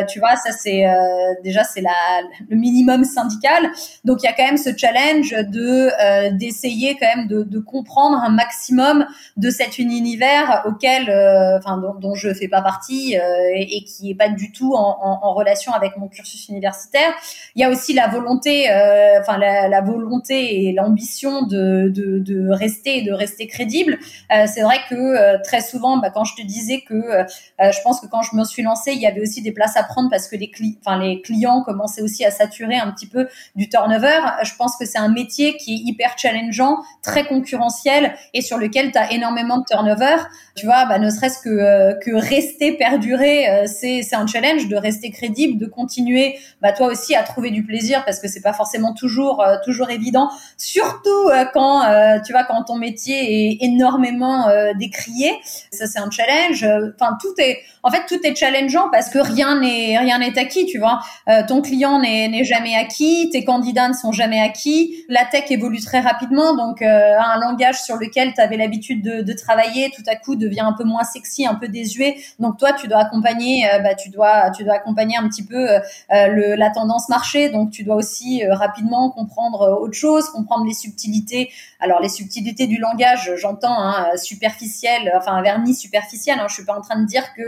tu 0.08 0.18
vois 0.18 0.34
ça 0.34 0.50
c'est 0.50 0.84
déjà 1.44 1.62
c'est 1.62 1.80
la 1.80 1.92
le 2.48 2.56
minimum 2.56 3.04
syndical. 3.04 3.70
Donc 4.04 4.22
il 4.22 4.26
y 4.26 4.28
a 4.28 4.32
quand 4.32 4.44
même 4.44 4.56
ce 4.56 4.76
challenge 4.76 5.30
de 5.30 6.30
d'essayer 6.36 6.96
quand 7.00 7.06
même 7.14 7.28
de, 7.28 7.44
de 7.44 7.58
comprendre 7.60 8.18
un 8.18 8.30
maximum 8.30 9.06
de 9.36 9.50
cet 9.50 9.78
univers 9.78 10.64
auquel 10.66 11.04
enfin 11.58 11.78
dont, 11.78 11.94
dont 11.94 12.14
je 12.16 12.34
fais 12.34 12.48
pas 12.48 12.62
partie 12.62 13.16
euh, 13.16 13.50
et, 13.54 13.84
qui 13.84 14.10
est 14.10 14.14
pas 14.14 14.28
du 14.28 14.52
tout 14.52 14.74
en, 14.74 15.34
relation 15.34 15.72
avec 15.72 15.96
mon 15.96 16.08
cursus 16.08 16.48
universitaire. 16.48 16.73
Il 17.54 17.60
y 17.60 17.64
a 17.64 17.70
aussi 17.70 17.94
la 17.94 18.08
volonté, 18.08 18.70
euh, 18.70 19.20
enfin 19.20 19.38
la, 19.38 19.80
volonté 19.80 20.64
et 20.64 20.72
l'ambition 20.72 21.42
de, 21.42 22.50
rester 22.50 23.02
de 23.02 23.12
rester 23.12 23.46
crédible. 23.46 23.98
Euh, 24.32 24.46
c'est 24.46 24.62
vrai 24.62 24.78
que 24.88 25.42
très 25.42 25.60
souvent, 25.60 25.98
bah, 25.98 26.10
quand 26.10 26.24
je 26.24 26.34
te 26.36 26.42
disais 26.42 26.82
que 26.86 27.02
je 27.60 27.82
pense 27.82 28.00
que 28.00 28.06
quand 28.06 28.22
je 28.22 28.36
me 28.36 28.44
suis 28.44 28.62
lancée, 28.62 28.92
il 28.92 29.00
y 29.00 29.06
avait 29.06 29.20
aussi 29.20 29.42
des 29.42 29.52
places 29.52 29.76
à 29.76 29.82
prendre 29.82 30.10
parce 30.10 30.28
que 30.28 30.36
les, 30.36 30.50
enfin, 30.84 30.98
les 30.98 31.20
clients 31.22 31.62
commençaient 31.62 32.02
aussi 32.02 32.24
à 32.24 32.30
saturer 32.30 32.76
un 32.76 32.90
petit 32.90 33.06
peu 33.06 33.28
du 33.54 33.68
turnover. 33.68 34.20
Je 34.42 34.54
pense 34.56 34.76
que 34.76 34.84
c'est 34.84 34.98
un 34.98 35.12
métier 35.12 35.56
qui 35.56 35.74
est 35.74 35.78
hyper 35.78 36.16
challengeant, 36.18 36.78
très 37.02 37.24
concurrentiel 37.24 38.14
et 38.32 38.40
sur 38.40 38.58
lequel 38.58 38.92
tu 38.92 38.98
as 38.98 39.12
énormément 39.12 39.58
de 39.58 39.64
turnover. 39.64 40.16
Tu 40.56 40.66
vois, 40.66 40.86
bah, 40.86 40.98
ne 40.98 41.10
serait-ce 41.10 41.38
que, 41.38 42.14
rester 42.16 42.72
perdurer, 42.76 43.48
euh, 43.48 43.66
c'est 43.66 44.14
un 44.14 44.26
challenge 44.26 44.68
de 44.68 44.76
rester 44.76 45.10
crédible, 45.10 45.58
de 45.58 45.66
continuer 45.66 46.38
bah 46.64 46.72
toi 46.72 46.88
aussi 46.88 47.14
à 47.14 47.22
trouver 47.22 47.50
du 47.50 47.62
plaisir 47.62 48.04
parce 48.04 48.18
que 48.18 48.26
c'est 48.26 48.40
pas 48.40 48.52
forcément 48.52 48.92
toujours 48.94 49.44
toujours 49.64 49.90
évident, 49.90 50.30
surtout 50.56 51.30
quand 51.52 51.82
tu 52.24 52.32
vois 52.32 52.44
quand 52.44 52.64
ton 52.64 52.76
métier 52.76 53.50
est 53.50 53.58
énormément 53.60 54.48
décrié. 54.76 55.32
Ça 55.70 55.86
c'est 55.86 55.98
un 55.98 56.10
challenge. 56.10 56.66
Enfin 56.98 57.16
tout 57.20 57.34
est 57.38 57.58
en 57.82 57.90
fait 57.90 58.06
tout 58.08 58.18
est 58.24 58.34
challengeant 58.34 58.88
parce 58.90 59.10
que 59.10 59.18
rien 59.18 59.60
n'est 59.60 59.98
rien 59.98 60.18
n'est 60.18 60.38
acquis, 60.38 60.66
tu 60.66 60.78
vois. 60.78 61.00
ton 61.46 61.60
client 61.62 62.00
n'est 62.00 62.44
jamais 62.44 62.74
acquis, 62.74 63.28
tes 63.30 63.44
candidats 63.44 63.88
ne 63.88 63.94
sont 63.94 64.12
jamais 64.12 64.40
acquis. 64.40 65.04
La 65.08 65.24
tech 65.24 65.50
évolue 65.50 65.80
très 65.80 66.00
rapidement, 66.00 66.56
donc 66.56 66.82
un 66.82 67.38
langage 67.38 67.82
sur 67.82 67.96
lequel 67.96 68.32
tu 68.34 68.40
avais 68.40 68.56
l'habitude 68.56 69.02
de, 69.02 69.22
de, 69.22 69.32
travailler, 69.32 69.90
tout 69.94 70.02
à 70.06 70.16
coup 70.16 70.36
devient 70.36 70.60
un 70.60 70.72
peu 70.72 70.84
moins 70.84 71.04
sexy, 71.04 71.46
un 71.46 71.54
peu 71.54 71.68
désuet. 71.68 72.16
Donc 72.38 72.58
toi, 72.58 72.72
tu 72.72 72.88
dois 72.88 72.98
accompagner, 72.98 73.68
euh, 73.70 73.78
bah, 73.80 73.94
tu 73.94 74.10
dois, 74.10 74.50
tu 74.50 74.64
dois 74.64 74.74
accompagner 74.74 75.16
un 75.16 75.28
petit 75.28 75.44
peu 75.44 75.68
euh, 75.68 75.80
le, 76.28 76.53
la 76.56 76.70
tendance 76.70 77.08
marché. 77.08 77.50
Donc 77.50 77.70
tu 77.70 77.84
dois 77.84 77.96
aussi 77.96 78.44
euh, 78.44 78.54
rapidement 78.54 79.10
comprendre 79.10 79.78
autre 79.80 79.94
chose, 79.94 80.28
comprendre 80.30 80.64
les 80.66 80.74
subtilités. 80.74 81.50
Alors 81.80 82.00
les 82.00 82.08
subtilités 82.08 82.66
du 82.66 82.78
langage, 82.78 83.32
j'entends 83.36 83.78
hein, 83.78 84.16
superficiel, 84.16 85.12
enfin 85.16 85.32
un 85.32 85.42
vernis 85.42 85.74
superficiel. 85.74 86.38
Hein, 86.38 86.46
je 86.48 86.54
suis 86.54 86.64
pas 86.64 86.76
en 86.76 86.80
train 86.80 87.00
de 87.00 87.06
dire 87.06 87.34
que 87.34 87.42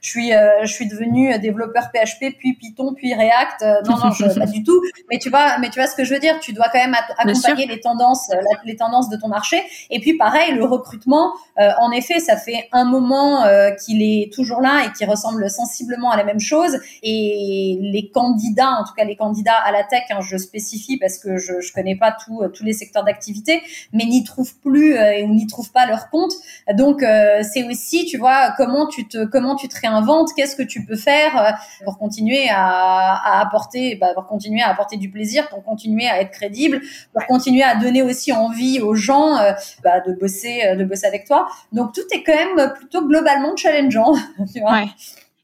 je 0.00 0.08
suis, 0.08 0.30
je 0.30 0.72
suis 0.72 0.88
devenu 0.88 1.38
développeur 1.38 1.90
PHP 1.92 2.36
puis 2.38 2.54
Python 2.54 2.94
puis 2.94 3.14
React. 3.14 3.64
non 3.86 3.96
non, 3.96 4.10
je, 4.12 4.24
pas 4.38 4.46
du 4.46 4.62
tout. 4.62 4.80
Mais 5.10 5.18
tu 5.18 5.30
vois, 5.30 5.58
mais 5.58 5.70
tu 5.70 5.78
vois 5.78 5.88
ce 5.88 5.94
que 5.94 6.04
je 6.04 6.14
veux 6.14 6.20
dire. 6.20 6.38
Tu 6.40 6.52
dois 6.52 6.66
quand 6.72 6.78
même 6.78 6.96
accompagner 7.18 7.66
les 7.66 7.80
tendances, 7.80 8.30
les 8.64 8.76
tendances 8.76 9.08
de 9.08 9.16
ton 9.16 9.28
marché. 9.28 9.62
Et 9.90 10.00
puis 10.00 10.16
pareil, 10.16 10.54
le 10.54 10.64
recrutement, 10.64 11.32
euh, 11.60 11.70
en 11.80 11.90
effet, 11.90 12.20
ça 12.20 12.36
fait 12.36 12.68
un 12.72 12.84
moment 12.84 13.44
euh, 13.44 13.70
qu'il 13.70 14.02
est 14.02 14.32
toujours 14.32 14.60
là 14.60 14.84
et 14.86 14.92
qui 14.92 15.04
ressemble 15.04 15.48
sensiblement 15.50 16.10
à 16.10 16.16
la 16.16 16.24
même 16.24 16.40
chose. 16.40 16.78
Et 17.02 17.78
les 17.80 18.10
candidats, 18.10 18.51
en 18.60 18.84
tout 18.84 18.94
cas 18.94 19.04
les 19.04 19.16
candidats 19.16 19.56
à 19.56 19.72
la 19.72 19.84
tech, 19.84 20.02
hein, 20.10 20.20
je 20.20 20.36
spécifie 20.36 20.98
parce 20.98 21.18
que 21.18 21.36
je, 21.36 21.60
je 21.60 21.72
connais 21.72 21.96
pas 21.96 22.16
euh, 22.30 22.48
tous 22.48 22.64
les 22.64 22.72
secteurs 22.72 23.04
d'activité, 23.04 23.62
mais 23.92 24.04
n'y 24.04 24.24
trouvent 24.24 24.54
plus 24.58 24.94
et 24.94 25.26
n'y 25.26 25.46
trouvent 25.46 25.72
pas 25.72 25.86
leur 25.86 26.10
compte. 26.10 26.32
Donc 26.74 27.00
c'est 27.00 27.64
aussi, 27.64 28.04
tu 28.06 28.18
vois, 28.18 28.52
comment 28.56 28.86
tu 28.86 29.06
te 29.08 29.24
comment 29.24 29.56
tu 29.56 29.68
te 29.68 29.80
réinventes, 29.80 30.30
qu'est-ce 30.36 30.56
que 30.56 30.62
tu 30.62 30.84
peux 30.84 30.96
faire 30.96 31.56
pour 31.84 31.98
continuer 31.98 32.48
à, 32.50 33.40
apporter, 33.40 33.96
bah, 33.96 34.12
pour 34.14 34.26
continuer 34.26 34.62
à 34.62 34.70
apporter 34.70 34.96
du 34.96 35.10
plaisir, 35.10 35.48
pour 35.48 35.62
continuer 35.64 36.08
à 36.08 36.20
être 36.20 36.30
crédible, 36.30 36.80
pour 37.12 37.26
continuer 37.26 37.62
à 37.62 37.76
donner 37.76 38.02
aussi 38.02 38.32
envie 38.32 38.80
aux 38.80 38.94
gens 38.94 39.36
bah, 39.82 40.00
de 40.00 40.12
bosser 40.12 40.76
de 40.76 40.84
bosser 40.84 41.06
avec 41.06 41.26
toi. 41.26 41.48
Donc 41.72 41.92
tout 41.92 42.02
est 42.12 42.22
quand 42.22 42.34
même 42.34 42.72
plutôt 42.74 43.06
globalement 43.06 43.56
challengeant. 43.56 44.14
Tu 44.52 44.60
vois. 44.60 44.84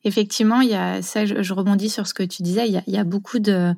Effectivement, 0.04 0.60
il 0.60 0.70
y 0.70 0.74
a 0.74 1.02
ça. 1.02 1.26
Je, 1.26 1.52
rebondis 1.52 1.90
sur 1.90 2.06
ce 2.06 2.14
que 2.14 2.22
tu 2.22 2.42
disais. 2.42 2.66
Il 2.66 2.72
y 2.72 2.78
a, 2.78 2.82
il 2.86 2.94
y 2.94 2.98
a 2.98 3.04
beaucoup 3.04 3.38
de, 3.38 3.74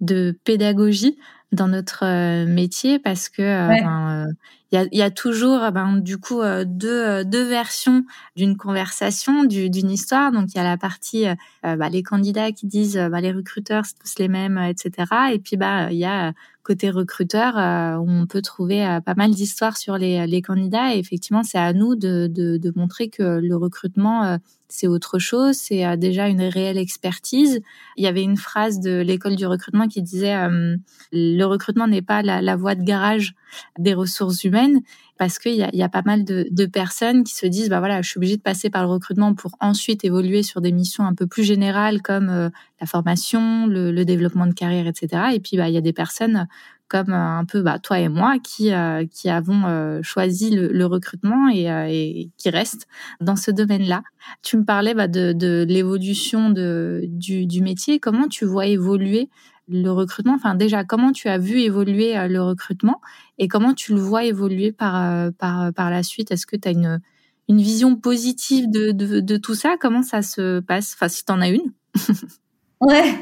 de 0.00 0.36
pédagogie 0.44 1.16
dans 1.52 1.68
notre 1.68 2.04
euh, 2.04 2.46
métier 2.46 2.98
parce 2.98 3.28
que 3.28 3.42
euh, 3.42 3.68
ben, 3.68 4.26
euh, 4.26 4.32
il 4.70 4.78
y, 4.78 4.82
a, 4.82 4.86
y, 4.92 5.02
a, 5.02 5.10
toujours 5.10 5.60
ben, 5.72 5.96
du 5.96 6.18
coup 6.18 6.42
deux, 6.66 7.24
deux 7.24 7.44
versions 7.44 8.04
d'une 8.36 8.58
conversation, 8.58 9.44
d'une 9.44 9.90
histoire. 9.90 10.30
Donc 10.30 10.52
il 10.52 10.58
y 10.58 10.60
a 10.60 10.64
la 10.64 10.76
partie 10.76 11.24
bah, 11.62 11.88
les 11.88 12.02
candidats 12.02 12.52
qui 12.52 12.66
disent 12.66 12.98
bah, 13.10 13.22
les 13.22 13.32
recruteurs 13.32 13.86
c'est 13.86 13.98
tous 13.98 14.20
les 14.20 14.28
mêmes, 14.28 14.58
etc. 14.58 15.10
Et 15.32 15.38
puis 15.38 15.56
bah 15.56 15.90
il 15.90 15.96
y 15.96 16.04
a 16.04 16.34
côté 16.64 16.90
recruteur 16.90 17.54
où 17.98 18.10
on 18.10 18.26
peut 18.26 18.42
trouver 18.42 18.98
pas 19.06 19.14
mal 19.14 19.30
d'histoires 19.30 19.78
sur 19.78 19.96
les, 19.96 20.26
les 20.26 20.42
candidats. 20.42 20.94
Et 20.94 20.98
effectivement 20.98 21.44
c'est 21.44 21.56
à 21.56 21.72
nous 21.72 21.94
de, 21.94 22.26
de, 22.26 22.58
de, 22.58 22.72
montrer 22.76 23.08
que 23.08 23.40
le 23.40 23.56
recrutement 23.56 24.38
c'est 24.68 24.86
autre 24.86 25.18
chose, 25.18 25.56
c'est 25.56 25.86
euh, 25.86 25.96
déjà 25.96 26.28
une 26.28 26.42
réelle 26.42 26.76
expertise. 26.76 27.60
Il 27.96 28.04
y 28.04 28.06
avait 28.06 28.22
une 28.22 28.36
phrase 28.36 28.80
de 28.80 29.00
l'école 29.00 29.34
du 29.34 29.46
recrutement 29.46 29.88
qui 29.88 30.02
disait 30.02 30.34
euh, 30.34 30.76
le 31.10 31.44
recrutement 31.44 31.86
n'est 31.88 32.02
pas 32.02 32.22
la, 32.22 32.56
voie 32.56 32.74
de 32.74 32.82
garage 32.82 33.34
des 33.78 33.94
ressources 33.94 34.44
humaines 34.44 34.80
parce 35.16 35.38
qu'il 35.38 35.54
y 35.54 35.62
a, 35.62 35.74
y 35.74 35.82
a 35.82 35.88
pas 35.88 36.02
mal 36.04 36.24
de, 36.24 36.66
personnes 36.66 37.24
qui 37.24 37.34
se 37.34 37.46
disent 37.46 37.70
bah 37.70 37.78
voilà 37.78 38.02
je 38.02 38.10
suis 38.10 38.18
obligée 38.18 38.36
de 38.36 38.42
passer 38.42 38.68
par 38.68 38.82
le 38.82 38.90
recrutement 38.90 39.34
pour 39.34 39.56
ensuite 39.58 40.04
évoluer 40.04 40.42
sur 40.42 40.60
des 40.60 40.70
missions 40.70 41.04
un 41.04 41.14
peu 41.14 41.26
plus 41.26 41.44
générales 41.44 42.02
comme 42.02 42.28
euh, 42.28 42.50
la 42.80 42.86
formation, 42.86 43.66
le, 43.66 43.90
le, 43.90 44.04
développement 44.04 44.46
de 44.46 44.52
carrière, 44.52 44.86
etc. 44.86 45.30
Et 45.32 45.40
puis 45.40 45.56
bah 45.56 45.68
il 45.68 45.74
y 45.74 45.78
a 45.78 45.82
des 45.82 45.94
personnes 45.94 46.46
comme 46.88 47.12
un 47.12 47.44
peu 47.44 47.62
bah, 47.62 47.78
toi 47.78 48.00
et 48.00 48.08
moi 48.08 48.38
qui, 48.42 48.72
euh, 48.72 49.04
qui 49.06 49.28
avons 49.28 49.66
euh, 49.66 50.00
choisi 50.02 50.50
le, 50.50 50.86
recrutement 50.86 51.48
et, 51.48 51.70
euh, 51.70 52.24
qui 52.36 52.50
restent 52.50 52.88
dans 53.20 53.36
ce 53.36 53.50
domaine-là. 53.50 54.02
Tu 54.42 54.56
me 54.56 54.64
parlais 54.64 54.94
bah, 54.94 55.06
de, 55.06 55.64
l'évolution 55.68 56.50
du 56.50 57.62
métier. 57.62 58.00
Comment 58.00 58.28
tu 58.28 58.44
vois 58.44 58.66
évoluer 58.66 59.28
le 59.68 59.90
recrutement? 59.90 60.34
Enfin 60.34 60.54
déjà, 60.54 60.84
comment 60.84 61.12
tu 61.12 61.28
as 61.28 61.38
vu 61.38 61.60
évoluer 61.60 62.14
le 62.28 62.42
recrutement? 62.42 63.00
Et 63.36 63.48
comment 63.48 63.74
tu 63.74 63.92
le 63.92 64.00
vois 64.00 64.24
évoluer 64.24 64.72
par, 64.72 65.30
par, 65.38 65.72
par 65.74 65.90
la 65.90 66.02
suite? 66.02 66.30
Est-ce 66.30 66.46
que 66.46 66.56
tu 66.56 66.68
as 66.68 66.72
une, 66.72 67.00
une 67.48 67.60
vision 67.60 67.96
positive 67.96 68.70
de, 68.70 68.92
de, 68.92 69.20
de 69.20 69.36
tout 69.36 69.54
ça? 69.54 69.76
Comment 69.78 70.02
ça 70.02 70.22
se 70.22 70.60
passe? 70.60 70.94
Enfin, 70.94 71.08
si 71.08 71.24
tu 71.24 71.32
en 71.32 71.40
as 71.42 71.48
une 71.50 71.72
Ouais. 72.80 73.14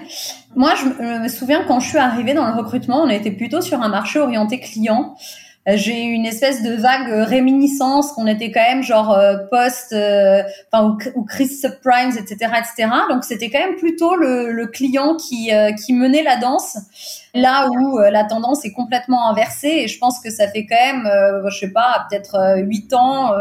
Moi, 0.55 0.75
je 0.75 1.23
me 1.23 1.29
souviens 1.29 1.65
quand 1.67 1.81
je 1.81 1.89
suis 1.89 1.99
arrivée 1.99 2.35
dans 2.35 2.47
le 2.47 2.55
recrutement, 2.55 3.03
on 3.03 3.09
était 3.09 3.31
plutôt 3.31 3.61
sur 3.61 3.83
un 3.83 3.89
marché 3.89 4.19
orienté 4.19 4.61
client. 4.61 5.17
Euh, 5.69 5.73
j'ai 5.77 6.05
eu 6.05 6.13
une 6.13 6.27
espèce 6.27 6.63
de 6.63 6.75
vague 6.75 7.09
réminiscence 7.27 8.13
qu'on 8.13 8.27
était 8.27 8.53
quand 8.53 8.63
même 8.63 8.83
genre 8.83 9.13
euh, 9.13 9.37
post, 9.51 9.93
euh, 9.93 10.43
enfin 10.71 10.97
ou, 11.15 11.25
crise 11.25 11.61
subprimes, 11.61 12.11
etc., 12.11 12.53
etc. 12.59 12.89
Donc 13.11 13.25
c'était 13.25 13.51
quand 13.51 13.59
même 13.59 13.77
plutôt 13.77 14.15
le, 14.15 14.53
le 14.53 14.67
client 14.67 15.17
qui 15.17 15.51
qui 15.85 15.93
menait 15.93 16.23
la 16.23 16.37
danse. 16.37 16.79
Là 17.37 17.69
où 17.69 17.99
la 17.99 18.25
tendance 18.25 18.65
est 18.65 18.73
complètement 18.73 19.29
inversée, 19.29 19.83
et 19.85 19.89
je 19.89 19.99
pense 19.99 20.21
que 20.21 20.31
ça 20.31 20.49
fait 20.49 20.67
quand 20.67 20.77
même, 20.77 21.11
je 21.49 21.59
sais 21.59 21.71
pas, 21.71 22.07
peut-être 22.09 22.57
8 22.59 22.95
ans, 22.95 23.33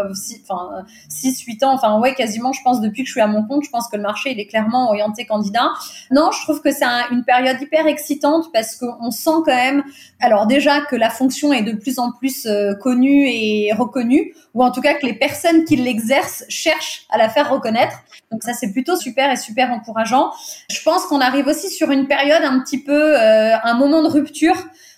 enfin 0.41 0.85
6, 1.09 1.41
8 1.41 1.63
ans, 1.63 1.73
enfin 1.73 1.99
ouais, 1.99 2.13
quasiment, 2.13 2.53
je 2.53 2.61
pense 2.63 2.81
depuis 2.81 3.03
que 3.03 3.07
je 3.07 3.13
suis 3.13 3.21
à 3.21 3.27
mon 3.27 3.43
compte, 3.43 3.63
je 3.63 3.69
pense 3.69 3.87
que 3.87 3.95
le 3.95 4.03
marché 4.03 4.31
il 4.31 4.39
est 4.39 4.47
clairement 4.47 4.87
orienté 4.87 5.25
candidat. 5.25 5.69
Non, 6.11 6.31
je 6.31 6.41
trouve 6.43 6.61
que 6.61 6.71
c'est 6.71 6.85
une 7.11 7.23
période 7.23 7.59
hyper 7.61 7.87
excitante 7.87 8.51
parce 8.53 8.75
qu'on 8.75 9.11
sent 9.11 9.41
quand 9.45 9.55
même, 9.55 9.83
alors 10.19 10.47
déjà 10.47 10.81
que 10.81 10.95
la 10.95 11.09
fonction 11.09 11.53
est 11.53 11.63
de 11.63 11.73
plus 11.73 11.99
en 11.99 12.11
plus 12.11 12.45
euh, 12.45 12.73
connue 12.75 13.27
et 13.27 13.71
reconnue, 13.73 14.33
ou 14.53 14.63
en 14.63 14.71
tout 14.71 14.81
cas 14.81 14.93
que 14.95 15.05
les 15.05 15.13
personnes 15.13 15.65
qui 15.65 15.75
l'exercent 15.75 16.43
cherchent 16.49 17.05
à 17.09 17.17
la 17.17 17.29
faire 17.29 17.49
reconnaître. 17.49 17.97
Donc 18.31 18.43
ça, 18.43 18.53
c'est 18.53 18.71
plutôt 18.71 18.95
super 18.95 19.31
et 19.31 19.35
super 19.35 19.71
encourageant. 19.71 20.31
Je 20.69 20.81
pense 20.83 21.05
qu'on 21.05 21.21
arrive 21.21 21.47
aussi 21.47 21.69
sur 21.69 21.91
une 21.91 22.07
période 22.07 22.43
un 22.43 22.59
petit 22.59 22.81
peu, 22.81 23.19
euh, 23.19 23.55
un 23.63 23.73
moment 23.75 23.84
de 23.89 24.07
rupture 24.07 24.55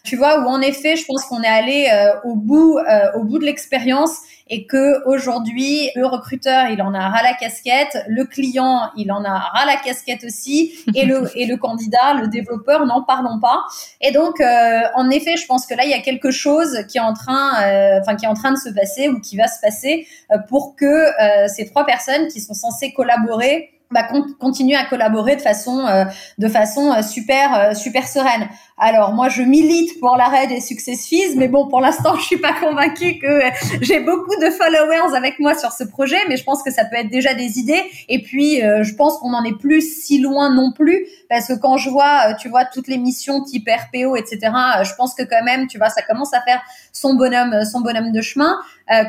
tu 0.08 0.15
vois, 0.15 0.39
où 0.39 0.47
en 0.47 0.62
effet, 0.62 0.95
je 0.95 1.06
pense 1.06 1.26
qu'on 1.26 1.41
est 1.41 1.47
allé 1.47 1.89
euh, 1.91 2.13
au 2.23 2.36
bout, 2.36 2.78
euh, 2.78 3.12
au 3.15 3.26
bout 3.26 3.39
de 3.39 3.43
l'expérience 3.43 4.19
et 4.50 4.65
que 4.65 5.06
aujourd'hui, 5.06 5.89
le 5.95 6.06
recruteur, 6.06 6.69
il 6.69 6.82
en 6.82 6.93
a 6.93 7.10
ras 7.10 7.23
la 7.23 7.34
casquette, 7.34 8.06
le 8.08 8.23
client, 8.23 8.89
il 8.95 9.12
en 9.12 9.26
a 9.26 9.38
ras 9.38 9.65
la 9.65 9.76
casquette 9.76 10.23
aussi, 10.23 10.71
et 10.95 11.06
le 11.06 11.30
et 11.36 11.45
le 11.45 11.58
candidat, 11.58 12.13
le 12.13 12.30
développeur, 12.30 12.86
n'en 12.86 13.04
parlons 13.04 13.41
pas. 13.41 13.63
Et 14.00 14.12
donc, 14.13 14.39
euh, 14.39 14.80
en 14.95 15.10
effet, 15.10 15.36
je 15.36 15.45
pense 15.45 15.65
que 15.65 15.73
là, 15.73 15.84
il 15.84 15.91
y 15.91 15.93
a 15.93 16.00
quelque 16.00 16.32
chose 16.32 16.86
qui 16.88 17.00
est 17.00 17.02
en 17.02 17.13
train, 17.13 17.52
enfin, 18.00 18.15
qui 18.15 18.23
est 18.23 18.30
en 18.30 18.34
train 18.34 18.54
de 18.54 18.58
se 18.58 18.69
passer 18.69 19.10
ou 19.10 19.19
qui 19.19 19.36
va 19.36 19.50
se 19.50 19.60
passer 19.62 20.08
pour 20.47 20.78
que 20.78 21.08
ces 21.50 21.65
trois 21.65 21.86
personnes 21.86 22.30
qui 22.30 22.39
sont 22.39 22.54
censées 22.54 22.93
collaborer 22.93 23.71
bah, 23.89 24.06
continuer 24.39 24.76
à 24.76 24.84
collaborer 24.84 25.38
de 25.38 25.41
façon 25.41 25.80
euh, 25.80 26.04
de 26.38 26.47
façon 26.50 26.91
euh, 26.91 27.02
super 27.02 27.58
euh, 27.58 27.73
super 27.73 28.06
sereine. 28.06 28.50
Alors 28.79 29.13
moi 29.13 29.27
je 29.29 29.41
milite 29.41 29.99
pour 29.99 30.17
l'arrêt 30.17 30.45
des 30.45 30.61
success 30.61 31.07
fees, 31.07 31.35
mais 31.35 31.47
bon 31.47 31.67
pour 31.67 31.81
l'instant 31.81 32.15
je 32.15 32.23
suis 32.23 32.37
pas 32.37 32.53
convaincue 32.53 33.17
que 33.17 33.41
j'ai 33.81 33.99
beaucoup 33.99 34.35
de 34.39 34.49
followers 34.51 35.15
avec 35.15 35.39
moi 35.39 35.55
sur 35.55 35.71
ce 35.71 35.83
projet, 35.83 36.17
mais 36.29 36.37
je 36.37 36.43
pense 36.43 36.61
que 36.61 36.71
ça 36.71 36.85
peut 36.85 36.95
être 36.97 37.09
déjà 37.09 37.33
des 37.33 37.57
idées. 37.57 37.81
Et 38.07 38.21
puis 38.21 38.57
je 38.59 38.95
pense 38.95 39.17
qu'on 39.17 39.31
n'en 39.31 39.43
est 39.43 39.57
plus 39.57 39.81
si 39.81 40.19
loin 40.19 40.53
non 40.53 40.71
plus, 40.71 41.07
parce 41.29 41.47
que 41.47 41.53
quand 41.53 41.77
je 41.77 41.89
vois 41.89 42.35
tu 42.35 42.49
vois 42.49 42.65
toutes 42.65 42.87
les 42.87 42.97
missions 42.97 43.43
type 43.43 43.67
RPO 43.67 44.15
etc, 44.15 44.39
je 44.83 44.93
pense 44.95 45.15
que 45.15 45.23
quand 45.23 45.43
même 45.43 45.67
tu 45.67 45.79
vois 45.79 45.89
ça 45.89 46.03
commence 46.03 46.33
à 46.33 46.41
faire 46.41 46.61
son 46.93 47.15
bonhomme 47.15 47.65
son 47.65 47.81
bonhomme 47.81 48.11
de 48.11 48.21
chemin. 48.21 48.57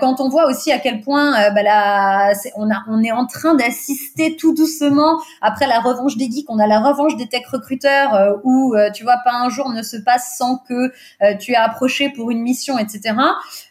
quand 0.01 0.21
on 0.21 0.29
voit 0.31 0.47
aussi 0.47 0.73
à 0.73 0.79
quel 0.79 1.03
point 1.03 1.51
bah, 1.51 2.33
on 2.57 2.71
a 2.71 2.85
on 2.89 3.03
est 3.03 3.13
en 3.13 3.27
train 3.27 3.55
d'assister 3.55 4.37
tout 4.37 4.55
doucement 4.55 5.21
après 5.43 5.67
la 5.67 5.81
revanche 5.81 6.17
des 6.17 6.31
geeks, 6.31 6.51
on 6.51 6.59
a 6.59 6.67
la 6.67 6.81
revanche 6.81 7.17
des 7.17 7.27
tech 7.27 7.47
recruteurs 7.53 8.15
euh, 8.15 8.33
où 8.45 8.75
euh, 8.75 8.91
tu 8.91 9.05
vois 9.05 9.19
pas 9.25 9.35
un 9.35 9.49
jour 9.49 9.58
ne 9.67 9.83
se 9.83 9.97
passe 9.97 10.37
sans 10.37 10.59
que 10.59 10.93
euh, 11.23 11.37
tu 11.39 11.53
es 11.53 11.57
approché 11.57 12.11
pour 12.11 12.31
une 12.31 12.41
mission, 12.43 12.79
etc. 12.79 13.15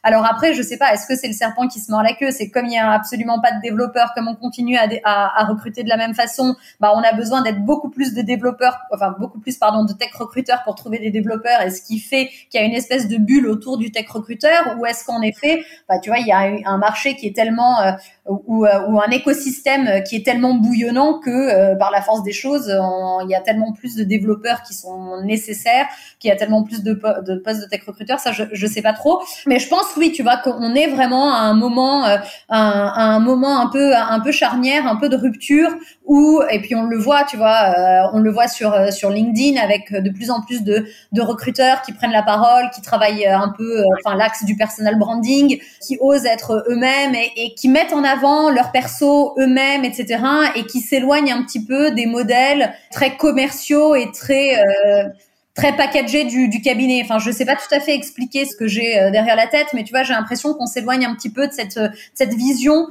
Alors 0.03 0.25
après, 0.25 0.53
je 0.53 0.61
sais 0.61 0.77
pas, 0.77 0.93
est-ce 0.93 1.07
que 1.07 1.15
c'est 1.15 1.27
le 1.27 1.33
serpent 1.33 1.67
qui 1.67 1.79
se 1.79 1.91
mord 1.91 2.03
la 2.03 2.13
queue? 2.13 2.31
C'est 2.31 2.49
comme 2.49 2.65
il 2.65 2.73
y 2.73 2.77
a 2.77 2.91
absolument 2.91 3.39
pas 3.39 3.51
de 3.51 3.61
développeurs, 3.61 4.13
comme 4.15 4.27
on 4.27 4.35
continue 4.35 4.77
à, 4.77 5.45
recruter 5.45 5.83
de 5.83 5.89
la 5.89 5.97
même 5.97 6.13
façon, 6.13 6.55
bah 6.79 6.91
on 6.95 7.01
a 7.01 7.13
besoin 7.13 7.41
d'être 7.41 7.63
beaucoup 7.63 7.89
plus 7.89 8.13
de 8.13 8.21
développeurs, 8.21 8.77
enfin 8.93 9.15
beaucoup 9.19 9.39
plus 9.39 9.57
pardon 9.57 9.85
de 9.85 9.93
tech 9.93 10.11
recruteurs 10.13 10.63
pour 10.63 10.75
trouver 10.75 10.99
des 10.99 11.11
développeurs. 11.11 11.61
Et 11.61 11.69
ce 11.69 11.81
qui 11.81 11.99
fait 11.99 12.29
qu'il 12.49 12.59
y 12.59 12.63
a 12.63 12.65
une 12.65 12.73
espèce 12.73 13.07
de 13.07 13.17
bulle 13.17 13.47
autour 13.47 13.77
du 13.77 13.91
tech 13.91 14.09
recruteur, 14.09 14.75
ou 14.77 14.85
est-ce 14.85 15.05
qu'en 15.05 15.21
effet, 15.21 15.63
bah 15.87 15.99
tu 15.99 16.09
vois, 16.09 16.19
il 16.19 16.27
y 16.27 16.31
a 16.31 16.69
un 16.69 16.77
marché 16.77 17.15
qui 17.15 17.27
est 17.27 17.35
tellement 17.35 17.77
ou, 18.27 18.65
ou, 18.65 18.99
un 18.99 19.11
écosystème 19.11 20.03
qui 20.03 20.15
est 20.15 20.25
tellement 20.25 20.55
bouillonnant 20.55 21.19
que 21.19 21.77
par 21.77 21.91
la 21.91 22.01
force 22.01 22.23
des 22.23 22.31
choses, 22.31 22.67
il 22.67 23.29
y 23.29 23.35
a 23.35 23.41
tellement 23.41 23.73
plus 23.73 23.95
de 23.95 24.03
développeurs 24.03 24.63
qui 24.63 24.73
sont 24.73 25.21
nécessaires, 25.23 25.87
qu'il 26.19 26.29
y 26.29 26.31
a 26.31 26.35
tellement 26.35 26.63
plus 26.63 26.83
de, 26.83 26.93
postes 26.93 27.61
de 27.61 27.69
tech 27.69 27.83
recruteurs. 27.85 28.19
Ça, 28.19 28.31
je, 28.31 28.43
je 28.51 28.67
sais 28.67 28.81
pas 28.81 28.93
trop, 28.93 29.21
mais 29.45 29.59
je 29.59 29.67
pense 29.67 29.85
oui, 29.97 30.11
tu 30.11 30.23
vois 30.23 30.37
qu'on 30.37 30.75
est 30.75 30.87
vraiment 30.87 31.33
à 31.33 31.39
un 31.39 31.53
moment, 31.53 32.05
un, 32.05 32.19
un 32.49 33.19
moment 33.19 33.59
un 33.59 33.67
peu 33.67 33.95
un 33.95 34.19
peu 34.19 34.31
charnière, 34.31 34.87
un 34.87 34.95
peu 34.95 35.09
de 35.09 35.17
rupture 35.17 35.69
où 36.05 36.41
et 36.49 36.61
puis 36.61 36.75
on 36.75 36.83
le 36.83 36.97
voit, 36.97 37.23
tu 37.23 37.37
vois, 37.37 38.09
on 38.13 38.19
le 38.19 38.31
voit 38.31 38.47
sur 38.47 38.73
sur 38.91 39.09
LinkedIn 39.09 39.61
avec 39.61 39.93
de 39.93 40.09
plus 40.09 40.31
en 40.31 40.41
plus 40.41 40.63
de, 40.63 40.85
de 41.11 41.21
recruteurs 41.21 41.81
qui 41.81 41.93
prennent 41.93 42.11
la 42.11 42.23
parole, 42.23 42.69
qui 42.73 42.81
travaillent 42.81 43.25
un 43.25 43.49
peu, 43.49 43.83
enfin 43.99 44.15
l'axe 44.15 44.43
du 44.45 44.55
personal 44.55 44.97
branding, 44.97 45.59
qui 45.85 45.97
osent 45.99 46.25
être 46.25 46.65
eux-mêmes 46.69 47.15
et, 47.15 47.31
et, 47.35 47.53
qui 47.55 47.69
mettent 47.69 47.93
en 47.93 48.03
avant 48.03 48.16
leur 48.51 48.71
perso 48.71 49.35
eux-mêmes, 49.37 49.85
etc. 49.85 50.23
et 50.55 50.65
qui 50.65 50.81
s'éloignent 50.81 51.31
un 51.31 51.43
petit 51.43 51.63
peu 51.63 51.91
des 51.91 52.05
modèles 52.05 52.73
très 52.91 53.17
commerciaux 53.17 53.95
et 53.95 54.11
très 54.11 54.59
euh, 54.59 55.09
très 55.53 55.75
packagés 55.75 56.25
du, 56.25 56.61
cabinet. 56.61 57.01
Enfin, 57.03 57.19
je 57.19 57.31
sais 57.31 57.45
pas 57.45 57.55
tout 57.55 57.73
à 57.73 57.79
fait 57.79 57.95
expliquer 57.95 58.45
ce 58.45 58.55
que 58.55 58.67
j'ai 58.67 58.99
euh, 58.99 59.09
derrière 59.09 59.35
la 59.35 59.47
tête, 59.47 59.67
mais 59.73 59.83
tu 59.83 59.91
vois, 59.91 60.03
j'ai 60.03 60.13
l'impression 60.13 60.53
qu'on 60.53 60.67
s'éloigne 60.67 61.05
un 61.05 61.15
petit 61.15 61.31
peu 61.31 61.47
de 61.47 61.53
cette 61.53 61.79
cette 62.13 62.33
vision 62.33 62.87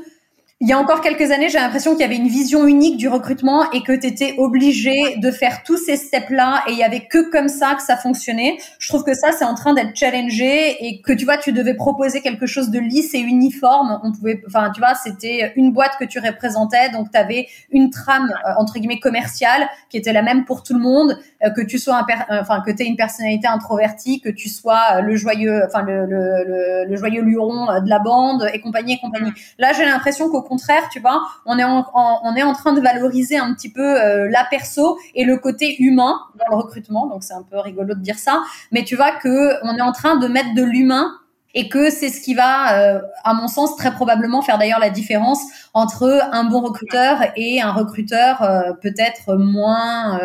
il 0.60 0.68
y 0.68 0.72
a 0.72 0.78
encore 0.78 1.02
quelques 1.02 1.30
années, 1.32 1.50
j'ai 1.50 1.58
l'impression 1.58 1.92
qu'il 1.92 2.00
y 2.00 2.04
avait 2.04 2.16
une 2.16 2.28
vision 2.28 2.66
unique 2.66 2.96
du 2.96 3.08
recrutement 3.08 3.70
et 3.72 3.82
que 3.82 3.92
tu 3.92 4.06
étais 4.06 4.36
obligé 4.38 5.16
de 5.18 5.30
faire 5.30 5.62
tous 5.62 5.76
ces 5.76 5.98
steps-là 5.98 6.62
et 6.66 6.72
il 6.72 6.78
y 6.78 6.82
avait 6.82 7.06
que 7.06 7.30
comme 7.30 7.48
ça 7.48 7.74
que 7.74 7.82
ça 7.82 7.98
fonctionnait. 7.98 8.56
Je 8.78 8.88
trouve 8.88 9.04
que 9.04 9.12
ça, 9.12 9.32
c'est 9.32 9.44
en 9.44 9.54
train 9.54 9.74
d'être 9.74 9.94
challengé 9.94 10.82
et 10.82 11.02
que 11.02 11.12
tu 11.12 11.26
vois, 11.26 11.36
tu 11.36 11.52
devais 11.52 11.74
proposer 11.74 12.22
quelque 12.22 12.46
chose 12.46 12.70
de 12.70 12.78
lisse 12.78 13.12
et 13.12 13.18
uniforme. 13.18 14.00
On 14.02 14.12
pouvait, 14.12 14.42
enfin, 14.46 14.70
tu 14.74 14.80
vois, 14.80 14.94
c'était 14.94 15.52
une 15.56 15.72
boîte 15.72 15.98
que 16.00 16.06
tu 16.06 16.20
représentais, 16.20 16.88
donc 16.88 17.10
tu 17.10 17.18
avais 17.18 17.48
une 17.70 17.90
trame 17.90 18.32
euh, 18.46 18.52
entre 18.56 18.78
guillemets 18.78 18.98
commerciale 18.98 19.68
qui 19.90 19.98
était 19.98 20.14
la 20.14 20.22
même 20.22 20.46
pour 20.46 20.62
tout 20.62 20.72
le 20.72 20.80
monde, 20.80 21.18
euh, 21.44 21.50
que 21.50 21.60
tu 21.60 21.78
sois 21.78 21.96
un, 21.96 22.34
euh, 22.34 22.40
enfin, 22.40 22.62
que 22.64 22.70
tu 22.70 22.82
aies 22.82 22.86
une 22.86 22.96
personnalité 22.96 23.46
introvertie, 23.46 24.22
que 24.22 24.30
tu 24.30 24.48
sois 24.48 25.02
le 25.02 25.16
joyeux, 25.16 25.64
enfin 25.66 25.82
le, 25.82 26.06
le, 26.06 26.44
le, 26.46 26.84
le 26.88 26.96
joyeux 26.96 27.20
luron 27.20 27.66
de 27.82 27.90
la 27.90 27.98
bande 27.98 28.48
et 28.54 28.60
compagnie 28.62 28.94
et 28.94 28.98
compagnie. 29.00 29.32
Là, 29.58 29.74
j'ai 29.74 29.84
l'impression 29.84 30.30
qu'au 30.30 30.45
contraire, 30.46 30.88
tu 30.90 31.00
vois, 31.00 31.22
on 31.44 31.58
est 31.58 31.64
en, 31.64 31.86
on 31.94 32.34
est 32.34 32.42
en 32.42 32.52
train 32.52 32.72
de 32.72 32.80
valoriser 32.80 33.36
un 33.36 33.52
petit 33.54 33.70
peu 33.70 33.82
euh, 33.82 34.28
la 34.30 34.44
perso 34.44 34.98
et 35.14 35.24
le 35.24 35.36
côté 35.36 35.76
humain 35.82 36.20
dans 36.38 36.56
le 36.56 36.62
recrutement. 36.62 37.06
Donc 37.06 37.22
c'est 37.22 37.34
un 37.34 37.42
peu 37.42 37.58
rigolo 37.58 37.94
de 37.94 38.00
dire 38.00 38.18
ça, 38.18 38.42
mais 38.72 38.84
tu 38.84 38.96
vois 38.96 39.12
que 39.12 39.54
on 39.64 39.76
est 39.76 39.82
en 39.82 39.92
train 39.92 40.16
de 40.16 40.26
mettre 40.28 40.54
de 40.54 40.62
l'humain 40.62 41.12
et 41.54 41.68
que 41.68 41.90
c'est 41.90 42.10
ce 42.10 42.20
qui 42.20 42.34
va, 42.34 42.78
euh, 42.78 43.00
à 43.24 43.32
mon 43.34 43.48
sens, 43.48 43.76
très 43.76 43.92
probablement 43.92 44.42
faire 44.42 44.58
d'ailleurs 44.58 44.80
la 44.80 44.90
différence 44.90 45.40
entre 45.72 46.20
un 46.32 46.44
bon 46.44 46.60
recruteur 46.60 47.18
et 47.36 47.62
un 47.62 47.72
recruteur 47.72 48.42
euh, 48.42 48.72
peut-être 48.82 49.36
moins, 49.36 50.18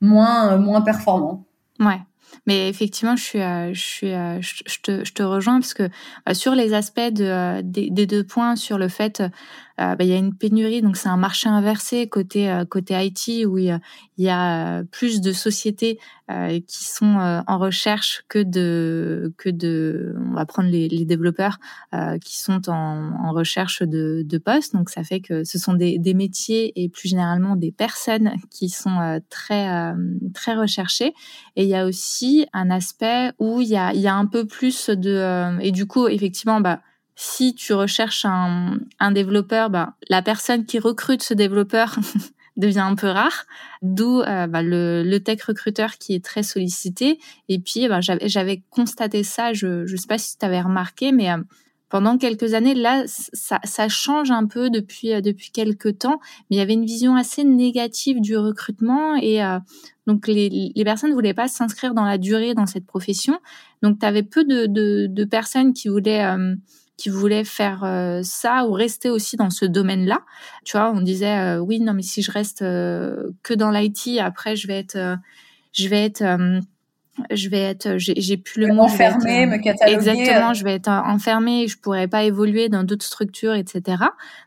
moins, 0.00 0.56
moins 0.56 0.82
performant. 0.82 1.44
Ouais. 1.80 2.00
Mais 2.46 2.68
effectivement, 2.68 3.16
je 3.16 3.22
suis, 3.22 3.40
euh, 3.40 3.74
je 3.74 3.80
suis, 3.80 4.12
euh, 4.12 4.40
je, 4.40 4.78
te, 4.80 5.04
je 5.04 5.12
te 5.12 5.22
rejoins 5.22 5.60
parce 5.60 5.74
que 5.74 5.88
euh, 6.28 6.34
sur 6.34 6.54
les 6.54 6.74
aspects 6.74 7.00
de, 7.00 7.60
des, 7.62 7.90
des, 7.90 8.06
deux 8.06 8.22
points, 8.22 8.54
sur 8.54 8.78
le 8.78 8.88
fait 8.88 9.22
euh, 9.78 9.94
bah, 9.94 10.04
il 10.04 10.08
y 10.08 10.12
a 10.14 10.16
une 10.16 10.34
pénurie, 10.34 10.80
donc 10.80 10.96
c'est 10.96 11.08
un 11.08 11.18
marché 11.18 11.48
inversé 11.48 12.08
côté 12.08 12.50
euh, 12.50 12.64
côté 12.64 12.94
IT 12.94 13.46
où 13.46 13.58
il 13.58 13.78
y 14.16 14.28
a, 14.28 14.82
plus 14.90 15.20
de 15.20 15.32
sociétés 15.32 15.98
euh, 16.30 16.58
qui 16.66 16.84
sont 16.84 17.42
en 17.46 17.58
recherche 17.58 18.24
que 18.28 18.42
de 18.42 19.34
que 19.36 19.50
de 19.50 20.14
on 20.30 20.34
va 20.34 20.46
prendre 20.46 20.70
les, 20.70 20.88
les 20.88 21.04
développeurs 21.04 21.58
qui 22.22 22.38
sont 22.38 22.68
en, 22.68 23.12
en 23.24 23.32
recherche 23.32 23.82
de, 23.82 24.22
de 24.24 24.38
postes, 24.38 24.74
donc 24.74 24.90
ça 24.90 25.04
fait 25.04 25.20
que 25.20 25.44
ce 25.44 25.58
sont 25.58 25.74
des, 25.74 25.98
des 25.98 26.14
métiers 26.14 26.72
et 26.76 26.88
plus 26.88 27.08
généralement 27.08 27.56
des 27.56 27.72
personnes 27.72 28.32
qui 28.50 28.68
sont 28.68 29.20
très 29.28 29.94
très 30.34 30.54
recherchées. 30.54 31.12
Et 31.56 31.64
il 31.64 31.68
y 31.68 31.76
a 31.76 31.86
aussi 31.86 32.46
un 32.52 32.70
aspect 32.70 33.32
où 33.38 33.60
il 33.60 33.68
y 33.68 33.76
a 33.76 33.92
il 33.92 34.00
y 34.00 34.08
a 34.08 34.14
un 34.14 34.26
peu 34.26 34.46
plus 34.46 34.88
de 34.88 35.60
et 35.60 35.70
du 35.70 35.86
coup 35.86 36.08
effectivement 36.08 36.60
bah 36.60 36.80
si 37.16 37.54
tu 37.54 37.72
recherches 37.72 38.26
un, 38.26 38.78
un 39.00 39.10
développeur, 39.10 39.70
bah, 39.70 39.94
la 40.10 40.20
personne 40.20 40.66
qui 40.66 40.78
recrute 40.78 41.22
ce 41.22 41.32
développeur 41.32 41.96
devient 42.58 42.80
un 42.80 42.94
peu 42.94 43.08
rare, 43.08 43.46
d'où 43.80 44.20
euh, 44.20 44.46
bah, 44.46 44.62
le, 44.62 45.02
le, 45.02 45.20
tech 45.20 45.42
recruteur 45.42 45.96
qui 45.96 46.14
est 46.14 46.24
très 46.24 46.42
sollicité. 46.42 47.18
Et 47.48 47.58
puis, 47.58 47.88
bah, 47.88 48.00
j'avais 48.00 48.62
constaté 48.68 49.22
ça, 49.22 49.54
je 49.54 49.90
ne 49.90 49.96
sais 49.96 50.06
pas 50.06 50.18
si 50.18 50.36
tu 50.36 50.44
avais 50.44 50.60
remarqué, 50.60 51.10
mais 51.10 51.30
euh, 51.30 51.38
pendant 51.88 52.18
quelques 52.18 52.52
années, 52.52 52.74
là, 52.74 53.04
ça, 53.06 53.60
ça, 53.64 53.88
change 53.88 54.30
un 54.30 54.46
peu 54.46 54.68
depuis 54.68 55.14
euh, 55.14 55.22
depuis 55.22 55.50
quelques 55.50 55.98
temps, 56.00 56.20
mais 56.50 56.56
il 56.56 56.58
y 56.58 56.62
avait 56.62 56.74
une 56.74 56.84
vision 56.84 57.16
assez 57.16 57.44
négative 57.44 58.20
du 58.20 58.36
recrutement 58.36 59.16
et 59.16 59.40
donc 60.06 60.26
les, 60.26 60.72
les 60.74 60.84
personnes 60.84 61.10
ne 61.10 61.14
voulaient 61.14 61.34
pas 61.34 61.48
s'inscrire 61.48 61.94
dans 61.94 62.04
la 62.04 62.18
durée 62.18 62.54
dans 62.54 62.66
cette 62.66 62.86
profession. 62.86 63.38
Donc 63.82 64.00
tu 64.00 64.06
avais 64.06 64.22
peu 64.22 64.44
de, 64.44 64.66
de, 64.66 65.06
de, 65.08 65.24
personnes 65.24 65.72
qui 65.72 65.88
voulaient 65.88 66.24
qui 66.96 67.10
voulaient 67.10 67.44
faire 67.44 67.84
euh, 67.84 68.20
ça 68.22 68.66
ou 68.66 68.72
rester 68.72 69.10
aussi 69.10 69.36
dans 69.36 69.50
ce 69.50 69.64
domaine-là. 69.64 70.22
Tu 70.64 70.76
vois, 70.76 70.90
on 70.90 71.00
disait 71.00 71.38
euh, 71.38 71.58
oui, 71.58 71.80
non, 71.80 71.92
mais 71.92 72.02
si 72.02 72.22
je 72.22 72.30
reste 72.30 72.62
euh, 72.62 73.30
que 73.42 73.54
dans 73.54 73.70
l'IT, 73.70 74.18
après 74.20 74.56
je 74.56 74.66
vais 74.66 74.78
être, 74.78 75.18
je 75.72 75.88
vais 75.88 76.04
être 76.04 76.22
je 77.30 77.48
vais 77.48 77.60
être, 77.60 77.96
j'ai 77.96 78.36
plus 78.36 78.60
le 78.66 78.74
mot. 78.74 78.82
Enfermé, 78.82 79.46
me 79.46 79.58
cataloguer. 79.58 79.96
Exactement, 79.96 80.54
je 80.54 80.64
vais 80.64 80.74
être 80.74 80.88
enfermée, 80.88 81.66
je 81.68 81.78
pourrais 81.78 82.08
pas 82.08 82.24
évoluer 82.24 82.68
dans 82.68 82.84
d'autres 82.84 83.04
structures, 83.04 83.54
etc. 83.54 84.04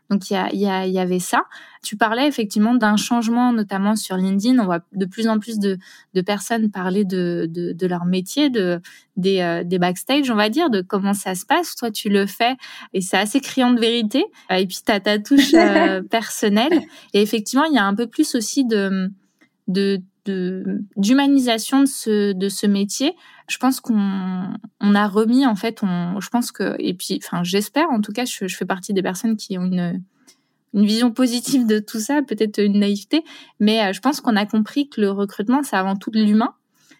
Donc 0.08 0.30
il 0.30 0.34
y, 0.34 0.36
a, 0.36 0.52
y, 0.52 0.66
a, 0.66 0.86
y 0.86 0.98
avait 0.98 1.18
ça. 1.18 1.44
Tu 1.82 1.96
parlais 1.96 2.26
effectivement 2.26 2.74
d'un 2.74 2.96
changement, 2.96 3.52
notamment 3.52 3.96
sur 3.96 4.16
LinkedIn. 4.16 4.58
On 4.58 4.64
voit 4.64 4.80
de 4.92 5.06
plus 5.06 5.28
en 5.28 5.38
plus 5.38 5.58
de, 5.58 5.78
de 6.14 6.20
personnes 6.20 6.70
parler 6.70 7.04
de, 7.04 7.46
de, 7.48 7.72
de, 7.72 7.86
leur 7.86 8.04
métier, 8.04 8.50
de 8.50 8.80
des, 9.16 9.40
euh, 9.40 9.64
des 9.64 9.78
backstage, 9.78 10.30
on 10.30 10.34
va 10.34 10.48
dire, 10.48 10.68
de 10.70 10.80
comment 10.80 11.14
ça 11.14 11.34
se 11.34 11.46
passe. 11.46 11.74
Toi, 11.76 11.90
tu 11.90 12.08
le 12.08 12.26
fais 12.26 12.56
et 12.92 13.00
c'est 13.00 13.16
assez 13.16 13.40
criant 13.40 13.72
de 13.72 13.80
vérité. 13.80 14.24
Et 14.50 14.66
puis 14.66 14.78
tu 14.84 14.92
as 14.92 15.00
ta 15.00 15.18
touche 15.18 15.54
euh, 15.54 16.02
personnelle. 16.02 16.82
Et 17.14 17.22
effectivement, 17.22 17.64
il 17.64 17.74
y 17.74 17.78
a 17.78 17.84
un 17.84 17.94
peu 17.94 18.06
plus 18.06 18.34
aussi 18.34 18.64
de 18.64 19.10
de 19.68 20.00
d'humanisation 20.24 21.80
de 21.80 21.86
ce 21.86 22.32
de 22.32 22.48
ce 22.48 22.66
métier. 22.66 23.14
Je 23.48 23.58
pense 23.58 23.80
qu'on 23.80 24.52
on 24.80 24.94
a 24.94 25.08
remis 25.08 25.46
en 25.46 25.56
fait 25.56 25.80
on 25.82 26.20
je 26.20 26.28
pense 26.28 26.52
que 26.52 26.76
et 26.78 26.94
puis 26.94 27.20
enfin 27.22 27.42
j'espère 27.42 27.90
en 27.90 28.00
tout 28.00 28.12
cas 28.12 28.24
je, 28.24 28.46
fais 28.46 28.64
partie 28.64 28.92
des 28.92 29.02
personnes 29.02 29.36
qui 29.36 29.58
ont 29.58 29.64
une 29.64 30.02
une 30.72 30.86
vision 30.86 31.10
positive 31.10 31.66
de 31.66 31.78
tout 31.78 31.98
ça 31.98 32.22
peut-être 32.22 32.58
une 32.58 32.78
naïveté 32.78 33.24
mais 33.58 33.82
euh, 33.82 33.92
je 33.92 34.00
pense 34.00 34.20
qu'on 34.20 34.36
a 34.36 34.46
compris 34.46 34.88
que 34.88 35.00
le 35.00 35.10
recrutement 35.10 35.62
c'est 35.62 35.76
avant 35.76 35.96
tout 35.96 36.10
de 36.10 36.20
l'humain. 36.22 36.54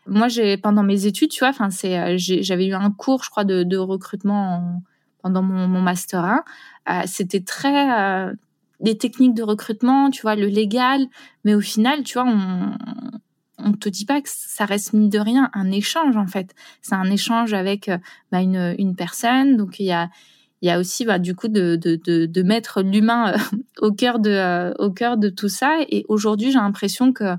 Moi 0.07 0.29
j'ai 0.29 0.57
pendant 0.57 0.83
mes 0.83 1.07
études 1.07 1.31
tu 1.31 1.41
vois 1.41 1.51
enfin 1.51 1.71
c'est 1.71 1.99
euh, 1.99 2.15
j'avais 2.17 2.67
eu 2.67 2.75
un 2.75 2.91
cours 2.91 3.23
je 3.23 3.31
crois 3.31 3.45
de, 3.45 3.63
de 3.63 3.77
recrutement 3.77 4.83
pendant 5.23 5.43
mon, 5.43 5.69
mon 5.69 5.83
master 5.83 6.25
1 6.25 6.45
euh, 6.89 7.03
c'était 7.07 7.43
très 7.43 8.35
des 8.81 8.97
techniques 8.97 9.35
de 9.35 9.43
recrutement, 9.43 10.11
tu 10.11 10.23
vois, 10.23 10.37
le 10.37 10.47
légal, 10.47 11.07
mais 11.45 11.55
au 11.55 11.61
final, 11.61 12.03
tu 12.03 12.15
vois, 12.15 12.27
on 12.27 12.73
on 13.65 13.73
te 13.73 13.89
dit 13.89 14.05
pas 14.05 14.21
que 14.21 14.29
ça 14.33 14.65
reste 14.65 14.93
mine 14.93 15.11
de 15.11 15.19
rien 15.19 15.51
un 15.53 15.71
échange 15.71 16.17
en 16.17 16.27
fait. 16.27 16.55
C'est 16.83 16.95
un 16.95 17.11
échange 17.11 17.53
avec 17.53 17.89
euh, 17.89 17.99
bah, 18.33 18.41
une, 18.41 18.75
une 18.79 18.97
personne, 18.97 19.57
donc 19.57 19.79
il 19.81 19.87
y 19.87 19.93
a 19.93 20.09
il 20.63 20.69
y 20.69 20.71
a 20.71 20.79
aussi 20.79 21.07
bah, 21.07 21.19
du 21.19 21.35
coup 21.35 21.49
de, 21.49 21.77
de, 21.77 21.97
de, 22.27 22.43
mettre 22.43 22.83
l'humain 22.83 23.33
euh, 23.33 23.39
au 23.81 23.93
cœur 23.93 24.19
de 24.19 24.31
euh, 24.31 24.73
au 24.79 24.91
cœur 24.91 25.17
de 25.17 25.29
tout 25.29 25.49
ça. 25.49 25.79
Et 25.89 26.05
aujourd'hui, 26.09 26.53
j'ai 26.53 26.59
l'impression 26.59 27.13
que 27.13 27.37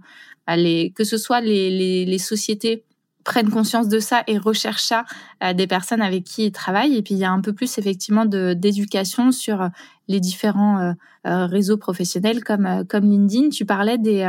bah, 0.48 0.56
que 0.96 1.04
ce 1.04 1.18
soit 1.18 1.42
les, 1.42 1.70
les, 1.70 2.06
les 2.06 2.18
sociétés 2.18 2.84
prennent 3.24 3.50
conscience 3.50 3.88
de 3.88 4.00
ça 4.00 4.24
et 4.28 4.38
recherchent 4.38 4.84
ça 4.84 5.06
euh, 5.44 5.54
des 5.54 5.68
personnes 5.68 6.02
avec 6.02 6.24
qui 6.24 6.46
ils 6.46 6.52
travaillent. 6.52 6.96
Et 6.96 7.02
puis 7.02 7.14
il 7.14 7.20
y 7.20 7.26
a 7.26 7.32
un 7.32 7.42
peu 7.42 7.54
plus 7.54 7.78
effectivement 7.78 8.26
d'éducation 8.26 9.32
sur 9.32 9.62
euh, 9.62 9.68
les 10.08 10.20
différents 10.20 10.94
euh, 11.26 11.46
réseaux 11.46 11.78
professionnels 11.78 12.44
comme 12.44 12.84
comme 12.90 13.10
LinkedIn. 13.10 13.50
Tu 13.50 13.66
parlais 13.66 13.98
des 13.98 14.28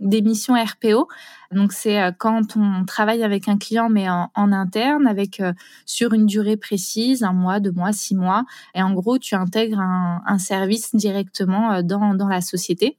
des 0.00 0.22
missions 0.22 0.54
RPO. 0.54 1.08
Donc 1.52 1.72
c'est 1.72 2.00
quand 2.18 2.56
on 2.56 2.84
travaille 2.86 3.22
avec 3.22 3.48
un 3.48 3.58
client 3.58 3.90
mais 3.90 4.08
en, 4.08 4.30
en 4.34 4.52
interne 4.52 5.06
avec 5.06 5.42
sur 5.84 6.14
une 6.14 6.26
durée 6.26 6.56
précise, 6.56 7.24
un 7.24 7.32
mois, 7.32 7.60
deux 7.60 7.72
mois, 7.72 7.92
six 7.92 8.14
mois. 8.14 8.44
Et 8.74 8.82
en 8.82 8.94
gros, 8.94 9.18
tu 9.18 9.34
intègres 9.34 9.80
un, 9.80 10.22
un 10.24 10.38
service 10.38 10.94
directement 10.94 11.82
dans 11.82 12.14
dans 12.14 12.28
la 12.28 12.40
société. 12.40 12.96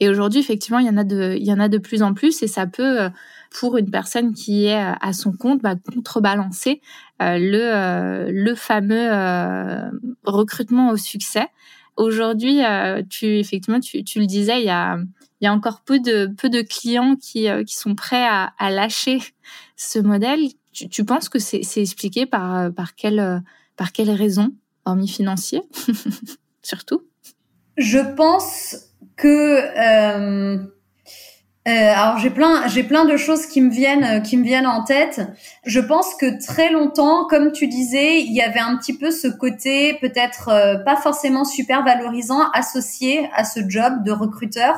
Et 0.00 0.08
aujourd'hui, 0.08 0.40
effectivement, 0.40 0.78
il 0.78 0.86
y 0.86 0.90
en 0.90 0.96
a 0.96 1.04
de, 1.04 1.36
il 1.38 1.44
y 1.44 1.52
en 1.52 1.60
a 1.60 1.68
de 1.68 1.78
plus 1.78 2.02
en 2.02 2.14
plus 2.14 2.42
et 2.42 2.48
ça 2.48 2.66
peut, 2.66 3.08
pour 3.54 3.76
une 3.76 3.90
personne 3.90 4.34
qui 4.34 4.66
est 4.66 4.74
à 5.00 5.12
son 5.12 5.32
compte, 5.32 5.62
bah, 5.62 5.76
contrebalancer 5.76 6.80
euh, 7.22 7.38
le, 7.38 7.60
euh, 7.62 8.30
le 8.32 8.54
fameux 8.56 9.08
euh, 9.12 9.90
recrutement 10.24 10.90
au 10.90 10.96
succès. 10.96 11.46
Aujourd'hui, 11.96 12.62
tu 13.08 13.38
effectivement, 13.38 13.78
tu, 13.78 14.02
tu, 14.02 14.18
le 14.18 14.26
disais, 14.26 14.58
il 14.58 14.64
y 14.64 14.70
a, 14.70 14.98
y 15.40 15.46
a 15.46 15.52
encore 15.52 15.82
peu 15.82 16.00
de, 16.00 16.26
peu 16.26 16.50
de 16.50 16.62
clients 16.62 17.14
qui, 17.14 17.46
qui 17.64 17.76
sont 17.76 17.94
prêts 17.94 18.26
à, 18.26 18.52
à 18.58 18.70
lâcher 18.70 19.20
ce 19.76 20.00
modèle. 20.00 20.40
Tu, 20.72 20.88
tu 20.88 21.04
penses 21.04 21.28
que 21.28 21.38
c'est 21.38 21.62
expliqué 21.76 22.26
par, 22.26 22.72
par, 22.74 22.96
quelle, 22.96 23.44
par 23.76 23.92
quelle 23.92 24.10
raison, 24.10 24.52
hormis 24.84 25.06
financier 25.06 25.62
surtout? 26.62 27.04
Je 27.76 28.00
pense 28.16 28.76
que 29.16 30.56
euh, 30.56 30.64
alors 31.70 32.18
j'ai 32.18 32.28
plein, 32.28 32.68
j'ai 32.68 32.82
plein 32.82 33.06
de 33.06 33.16
choses 33.16 33.46
qui 33.46 33.62
me 33.62 33.70
viennent, 33.70 34.04
euh, 34.04 34.20
qui 34.20 34.36
me 34.36 34.44
viennent 34.44 34.66
en 34.66 34.84
tête. 34.84 35.22
Je 35.64 35.80
pense 35.80 36.14
que 36.14 36.44
très 36.44 36.70
longtemps, 36.70 37.24
comme 37.24 37.52
tu 37.52 37.68
disais, 37.68 38.20
il 38.20 38.34
y 38.34 38.42
avait 38.42 38.60
un 38.60 38.76
petit 38.76 38.96
peu 38.96 39.10
ce 39.10 39.28
côté 39.28 39.94
peut-être 39.94 40.48
euh, 40.48 40.76
pas 40.76 40.96
forcément 40.96 41.44
super 41.44 41.82
valorisant 41.82 42.50
associé 42.52 43.30
à 43.34 43.44
ce 43.44 43.60
job 43.66 44.02
de 44.04 44.12
recruteur. 44.12 44.76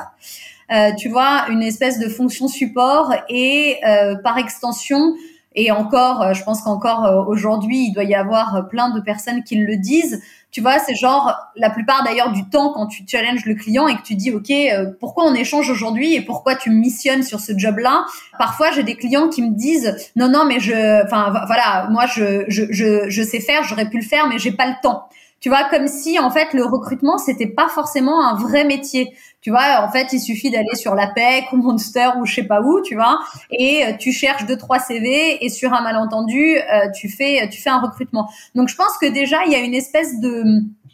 Euh, 0.71 0.91
tu 0.97 1.09
vois, 1.09 1.47
une 1.49 1.61
espèce 1.61 1.99
de 1.99 2.07
fonction 2.07 2.47
support 2.47 3.13
et 3.29 3.79
par 4.23 4.37
extension, 4.37 5.13
et 5.55 5.71
encore, 5.71 6.33
je 6.33 6.43
pense 6.43 6.61
qu'encore 6.61 7.25
aujourd'hui, 7.27 7.87
il 7.87 7.93
doit 7.93 8.03
y 8.03 8.15
avoir 8.15 8.67
plein 8.69 8.89
de 8.91 8.99
personnes 9.01 9.43
qui 9.43 9.55
le 9.55 9.75
disent. 9.75 10.21
Tu 10.51 10.61
vois, 10.61 10.79
c'est 10.79 10.95
genre 10.95 11.35
la 11.55 11.69
plupart 11.69 12.03
d'ailleurs 12.03 12.31
du 12.31 12.47
temps 12.49 12.71
quand 12.73 12.87
tu 12.87 13.03
challenges 13.07 13.45
le 13.45 13.55
client 13.55 13.87
et 13.87 13.95
que 13.95 14.01
tu 14.01 14.15
dis 14.15 14.31
OK, 14.31 14.49
euh, 14.49 14.91
pourquoi 14.99 15.25
on 15.25 15.35
échange 15.35 15.69
aujourd'hui 15.69 16.15
et 16.15 16.21
pourquoi 16.21 16.55
tu 16.55 16.69
missionnes 16.69 17.23
sur 17.23 17.39
ce 17.39 17.57
job-là 17.57 18.05
Parfois, 18.39 18.71
j'ai 18.71 18.83
des 18.83 18.95
clients 18.95 19.27
qui 19.29 19.41
me 19.41 19.53
disent 19.55 19.95
non 20.15 20.29
non, 20.29 20.45
mais 20.45 20.59
je 20.59 21.03
enfin 21.05 21.31
voilà, 21.45 21.87
moi 21.91 22.05
je 22.05 22.45
je 22.47 22.63
je, 22.71 23.09
je 23.09 23.23
sais 23.23 23.41
faire, 23.41 23.63
j'aurais 23.63 23.89
pu 23.89 23.97
le 23.97 24.05
faire 24.05 24.27
mais 24.27 24.39
j'ai 24.39 24.51
pas 24.51 24.67
le 24.67 24.75
temps. 24.81 25.09
Tu 25.39 25.49
vois, 25.49 25.65
comme 25.69 25.87
si 25.87 26.17
en 26.17 26.31
fait 26.31 26.53
le 26.53 26.65
recrutement 26.65 27.17
c'était 27.17 27.47
pas 27.47 27.67
forcément 27.67 28.25
un 28.25 28.35
vrai 28.35 28.63
métier. 28.63 29.13
Tu 29.47 29.51
vois, 29.51 29.81
en 29.81 29.89
fait, 29.89 30.11
il 30.11 30.19
suffit 30.19 30.51
d'aller 30.51 30.75
sur 30.75 30.93
la 30.93 31.07
PEC 31.07 31.53
ou 31.53 31.55
Monster 31.55 32.09
ou 32.19 32.25
je 32.25 32.35
sais 32.35 32.43
pas 32.43 32.59
où, 32.59 32.81
tu 32.81 32.95
vois, 32.95 33.17
et 33.49 33.85
euh, 33.85 33.93
tu 33.97 34.11
cherches 34.11 34.45
deux 34.45 34.57
trois 34.57 34.77
CV 34.77 35.37
et 35.39 35.47
sur 35.47 35.71
un 35.71 35.79
malentendu, 35.79 36.57
euh, 36.57 36.89
tu 36.93 37.07
fais 37.07 37.47
tu 37.49 37.61
fais 37.61 37.69
un 37.69 37.79
recrutement. 37.79 38.29
Donc 38.55 38.67
je 38.67 38.75
pense 38.75 38.97
que 38.99 39.05
déjà 39.05 39.37
il 39.45 39.53
y 39.53 39.55
a 39.55 39.59
une 39.59 39.73
espèce 39.73 40.19
de 40.19 40.43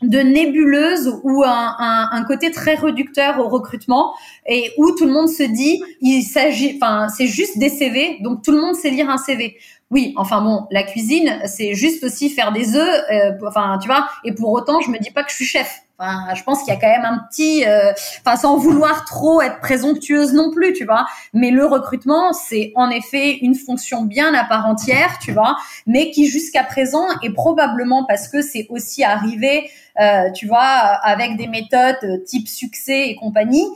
de 0.03 0.19
nébuleuse 0.19 1.19
ou 1.23 1.43
un, 1.43 1.75
un, 1.79 2.09
un, 2.11 2.23
côté 2.25 2.51
très 2.51 2.75
réducteur 2.75 3.39
au 3.39 3.47
recrutement 3.49 4.13
et 4.45 4.71
où 4.77 4.91
tout 4.91 5.05
le 5.05 5.13
monde 5.13 5.29
se 5.29 5.43
dit 5.43 5.81
il 6.01 6.21
s'agit 6.21 6.77
enfin 6.79 7.07
c'est 7.07 7.27
juste 7.27 7.57
des 7.57 7.69
CV 7.69 8.17
donc 8.21 8.43
tout 8.43 8.51
le 8.51 8.59
monde 8.59 8.75
sait 8.75 8.89
lire 8.89 9.09
un 9.09 9.17
CV 9.17 9.57
oui, 9.93 10.11
enfin 10.17 10.41
bon, 10.41 10.65
la 10.71 10.81
cuisine, 10.81 11.39
c'est 11.45 11.75
juste 11.75 12.03
aussi 12.03 12.31
faire 12.31 12.51
des 12.51 12.75
œufs, 12.75 13.03
euh, 13.11 13.47
enfin 13.47 13.77
tu 13.79 13.87
vois. 13.87 14.07
Et 14.23 14.33
pour 14.33 14.51
autant, 14.51 14.81
je 14.81 14.89
me 14.89 14.97
dis 14.97 15.11
pas 15.11 15.23
que 15.23 15.29
je 15.29 15.35
suis 15.35 15.45
chef. 15.45 15.82
Enfin, 15.99 16.33
je 16.35 16.43
pense 16.43 16.63
qu'il 16.63 16.73
y 16.73 16.77
a 16.77 16.79
quand 16.79 16.87
même 16.87 17.05
un 17.05 17.19
petit, 17.29 17.65
euh, 17.65 17.93
enfin 18.25 18.35
sans 18.35 18.57
vouloir 18.57 19.05
trop 19.05 19.41
être 19.41 19.59
présomptueuse 19.59 20.33
non 20.33 20.51
plus, 20.51 20.73
tu 20.73 20.85
vois. 20.85 21.05
Mais 21.33 21.51
le 21.51 21.65
recrutement, 21.65 22.33
c'est 22.33 22.73
en 22.75 22.89
effet 22.89 23.37
une 23.37 23.55
fonction 23.55 24.03
bien 24.03 24.33
à 24.33 24.43
part 24.43 24.65
entière, 24.65 25.19
tu 25.19 25.31
vois, 25.31 25.55
mais 25.85 26.11
qui 26.11 26.27
jusqu'à 26.27 26.63
présent 26.63 27.05
est 27.21 27.33
probablement 27.33 28.05
parce 28.05 28.27
que 28.27 28.41
c'est 28.41 28.67
aussi 28.69 29.03
arrivé, 29.03 29.69
euh, 29.99 30.31
tu 30.31 30.47
vois, 30.47 30.61
avec 30.61 31.37
des 31.37 31.47
méthodes 31.47 32.23
type 32.25 32.47
succès 32.47 33.09
et 33.09 33.15
compagnie, 33.15 33.67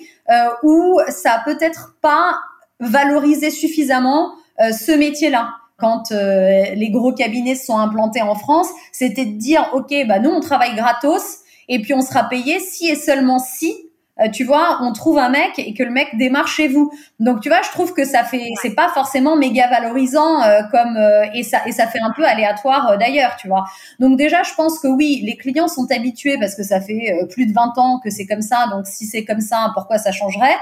où 0.63 0.99
ça 1.07 1.34
a 1.34 1.39
peut-être 1.39 1.95
pas 2.01 2.36
valorisé 2.80 3.49
suffisamment 3.49 4.34
ce 4.59 4.91
métier-là 4.91 5.53
quand 5.78 6.11
euh, 6.11 6.63
les 6.74 6.89
gros 6.89 7.13
cabinets 7.13 7.55
sont 7.55 7.78
implantés 7.78 8.22
en 8.22 8.36
France, 8.36 8.68
c'était 8.91 9.26
de 9.26 9.38
dire 9.38 9.70
ok, 9.74 9.93
bah 10.07 10.20
nous 10.20 10.32
on 10.32 10.39
travaille 10.39 10.76
gratos 10.76 11.39
et 11.68 11.82
puis 11.82 11.93
on 11.93 12.01
sera 12.01 12.24
payé 12.24 12.59
si 12.59 12.88
et 12.88 12.95
seulement 12.95 13.39
si 13.39 13.74
euh, 14.20 14.30
tu 14.30 14.43
vois, 14.43 14.80
on 14.82 14.93
trouve 14.93 15.20
un 15.20 15.30
mec 15.30 15.59
et 15.59 15.76
que 15.76 15.84
le 15.84 15.91
mec 15.91 16.07
démarre 16.18 16.47
chez 16.47 16.68
vous. 16.68 16.91
Donc 17.20 17.39
tu 17.39 17.49
vois, 17.49 17.61
je 17.61 17.70
trouve 17.70 17.93
que 17.93 18.03
ça 18.03 18.24
fait, 18.24 18.49
c'est 18.63 18.74
pas 18.74 18.89
forcément 18.89 19.36
méga 19.36 19.70
valorisant 19.70 20.41
euh, 20.41 20.61
comme 20.72 20.97
et 21.36 21.43
ça 21.43 21.59
et 21.68 21.72
ça 21.72 21.86
fait 21.86 21.99
un 21.99 22.11
peu 22.11 22.26
aléatoire 22.26 22.97
d'ailleurs, 22.97 23.36
tu 23.36 23.47
vois. 23.47 23.65
Donc 23.99 24.18
déjà, 24.18 24.41
je 24.41 24.55
pense 24.55 24.80
que 24.80 24.88
oui, 24.88 25.22
les 25.24 25.38
clients 25.38 25.68
sont 25.68 25.86
habitués 25.91 26.38
parce 26.39 26.55
que 26.55 26.63
ça 26.63 26.82
fait 26.82 27.13
plus 27.30 27.45
de 27.45 27.53
20 27.53 27.78
ans 27.78 27.99
que 28.03 28.09
c'est 28.09 28.26
comme 28.26 28.41
ça. 28.41 28.65
Donc 28.72 28.88
si 28.88 29.05
c'est 29.05 29.24
comme 29.24 29.41
ça, 29.41 29.70
pourquoi 29.76 29.99
ça 29.99 30.11
changerait? 30.11 30.57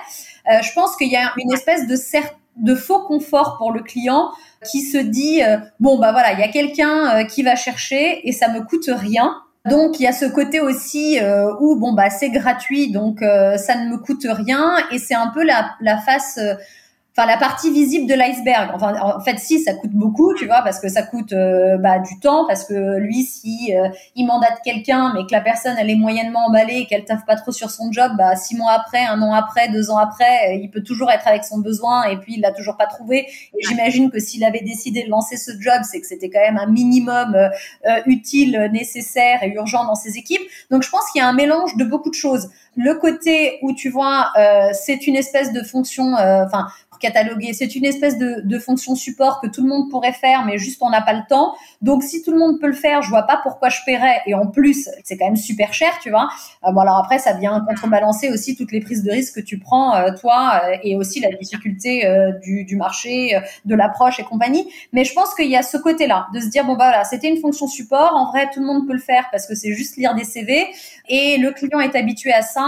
Je 0.45 0.73
pense 0.73 0.97
qu'il 0.97 1.07
y 1.07 1.15
a 1.15 1.31
une 1.37 1.53
espèce 1.53 1.87
de 1.87 1.95
de 2.55 2.75
faux 2.75 3.01
confort 3.01 3.57
pour 3.57 3.71
le 3.71 3.81
client 3.81 4.31
qui 4.69 4.81
se 4.81 4.97
dit 4.97 5.43
euh, 5.43 5.57
bon 5.79 5.99
bah 5.99 6.11
voilà 6.11 6.33
il 6.33 6.39
y 6.39 6.43
a 6.43 6.47
quelqu'un 6.47 7.19
euh, 7.19 7.23
qui 7.25 7.43
va 7.43 7.55
chercher 7.55 8.27
et 8.27 8.31
ça 8.31 8.47
me 8.49 8.61
coûte 8.61 8.89
rien 8.89 9.41
donc 9.65 9.99
il 9.99 10.03
y 10.03 10.07
a 10.07 10.11
ce 10.11 10.25
côté 10.25 10.59
aussi 10.59 11.19
euh, 11.19 11.51
où 11.59 11.75
bon 11.75 11.93
bah 11.93 12.09
c'est 12.09 12.29
gratuit 12.29 12.91
donc 12.91 13.19
ça 13.21 13.75
ne 13.75 13.89
me 13.89 13.97
coûte 13.97 14.27
rien 14.29 14.75
et 14.91 14.99
c'est 14.99 15.15
un 15.15 15.27
peu 15.27 15.43
la, 15.43 15.71
la 15.81 15.97
face 15.97 16.39
enfin 17.17 17.27
la 17.27 17.37
partie 17.37 17.71
visible 17.71 18.07
de 18.07 18.13
l'iceberg. 18.13 18.71
Enfin, 18.73 18.95
en 19.01 19.21
fait, 19.21 19.39
si 19.39 19.61
ça 19.61 19.73
coûte 19.73 19.91
beaucoup, 19.91 20.33
tu 20.33 20.45
vois, 20.45 20.61
parce 20.61 20.79
que 20.79 20.89
ça 20.89 21.01
coûte 21.01 21.31
euh, 21.31 21.77
bah, 21.77 21.99
du 21.99 22.19
temps, 22.19 22.45
parce 22.45 22.65
que 22.65 22.97
lui, 22.97 23.23
si 23.23 23.73
euh, 23.73 23.87
il 24.15 24.25
mandate 24.25 24.59
quelqu'un, 24.63 25.13
mais 25.13 25.25
que 25.25 25.31
la 25.31 25.41
personne 25.41 25.75
elle 25.79 25.89
est 25.89 25.95
moyennement 25.95 26.45
emballée, 26.47 26.79
et 26.79 26.85
qu'elle 26.85 27.05
taffe 27.05 27.25
pas 27.25 27.35
trop 27.35 27.51
sur 27.51 27.69
son 27.69 27.91
job, 27.91 28.11
bah 28.17 28.35
six 28.35 28.55
mois 28.55 28.71
après, 28.71 29.05
un 29.05 29.21
an 29.21 29.33
après, 29.33 29.69
deux 29.69 29.89
ans 29.89 29.97
après, 29.97 30.49
euh, 30.49 30.59
il 30.61 30.69
peut 30.69 30.83
toujours 30.83 31.09
être 31.09 31.27
avec 31.27 31.45
son 31.45 31.59
besoin, 31.59 32.03
et 32.03 32.17
puis 32.17 32.33
il 32.35 32.41
l'a 32.41 32.51
toujours 32.51 32.75
pas 32.75 32.87
trouvé. 32.87 33.27
Et 33.57 33.65
j'imagine 33.65 34.11
que 34.11 34.19
s'il 34.19 34.43
avait 34.43 34.61
décidé 34.61 35.03
de 35.03 35.09
lancer 35.09 35.37
ce 35.37 35.51
job, 35.59 35.81
c'est 35.83 36.01
que 36.01 36.07
c'était 36.07 36.29
quand 36.29 36.41
même 36.41 36.57
un 36.57 36.67
minimum 36.67 37.35
utile, 38.05 38.69
nécessaire 38.71 39.43
et 39.43 39.49
urgent 39.49 39.85
dans 39.85 39.95
ses 39.95 40.17
équipes. 40.17 40.41
Donc 40.69 40.83
je 40.83 40.89
pense 40.89 41.03
qu'il 41.11 41.19
y 41.19 41.23
a 41.23 41.27
un 41.27 41.33
mélange 41.33 41.75
de 41.77 41.85
beaucoup 41.85 42.09
de 42.09 42.15
choses. 42.15 42.49
Le 42.75 42.95
côté 42.95 43.59
où 43.61 43.73
tu 43.73 43.89
vois, 43.89 44.31
c'est 44.73 45.07
une 45.07 45.15
espèce 45.15 45.53
de 45.53 45.61
fonction, 45.63 46.13
enfin 46.13 46.67
cataloguer. 46.97 47.53
C'est 47.53 47.75
une 47.75 47.85
espèce 47.85 48.17
de, 48.17 48.41
de, 48.43 48.59
fonction 48.59 48.95
support 48.95 49.41
que 49.41 49.47
tout 49.47 49.61
le 49.61 49.69
monde 49.69 49.89
pourrait 49.89 50.13
faire, 50.13 50.45
mais 50.45 50.57
juste 50.57 50.81
on 50.81 50.89
n'a 50.89 51.01
pas 51.01 51.13
le 51.13 51.21
temps. 51.27 51.53
Donc 51.81 52.03
si 52.03 52.21
tout 52.23 52.31
le 52.31 52.37
monde 52.37 52.59
peut 52.59 52.67
le 52.67 52.73
faire, 52.73 53.01
je 53.01 53.09
vois 53.09 53.23
pas 53.23 53.39
pourquoi 53.43 53.69
je 53.69 53.79
paierais. 53.85 54.21
Et 54.25 54.33
en 54.33 54.47
plus, 54.47 54.89
c'est 55.03 55.17
quand 55.17 55.25
même 55.25 55.35
super 55.35 55.73
cher, 55.73 55.91
tu 56.01 56.09
vois. 56.09 56.29
Euh, 56.65 56.71
bon 56.71 56.81
alors 56.81 56.97
après, 56.97 57.19
ça 57.19 57.33
vient 57.33 57.63
contrebalancer 57.67 58.29
aussi 58.29 58.55
toutes 58.55 58.71
les 58.71 58.79
prises 58.79 59.03
de 59.03 59.11
risque 59.11 59.35
que 59.35 59.41
tu 59.41 59.59
prends 59.59 59.95
euh, 59.95 60.11
toi 60.19 60.61
euh, 60.65 60.77
et 60.83 60.95
aussi 60.95 61.19
la 61.19 61.29
difficulté 61.29 62.03
du, 62.41 62.65
du, 62.65 62.75
marché, 62.75 63.39
de 63.65 63.75
l'approche 63.75 64.19
et 64.19 64.23
compagnie. 64.23 64.67
Mais 64.93 65.03
je 65.03 65.13
pense 65.13 65.33
qu'il 65.35 65.49
y 65.49 65.55
a 65.55 65.63
ce 65.63 65.77
côté-là 65.77 66.27
de 66.33 66.39
se 66.39 66.47
dire 66.47 66.65
bon 66.65 66.73
bah 66.73 66.85
voilà, 66.85 67.03
c'était 67.03 67.29
une 67.29 67.39
fonction 67.39 67.67
support. 67.67 68.13
En 68.15 68.31
vrai, 68.31 68.49
tout 68.53 68.59
le 68.59 68.65
monde 68.65 68.87
peut 68.87 68.93
le 68.93 68.99
faire 68.99 69.25
parce 69.31 69.47
que 69.47 69.55
c'est 69.55 69.73
juste 69.73 69.97
lire 69.97 70.15
des 70.15 70.23
CV 70.23 70.67
et 71.07 71.37
le 71.37 71.51
client 71.51 71.79
est 71.79 71.95
habitué 71.95 72.33
à 72.33 72.41
ça. 72.41 72.64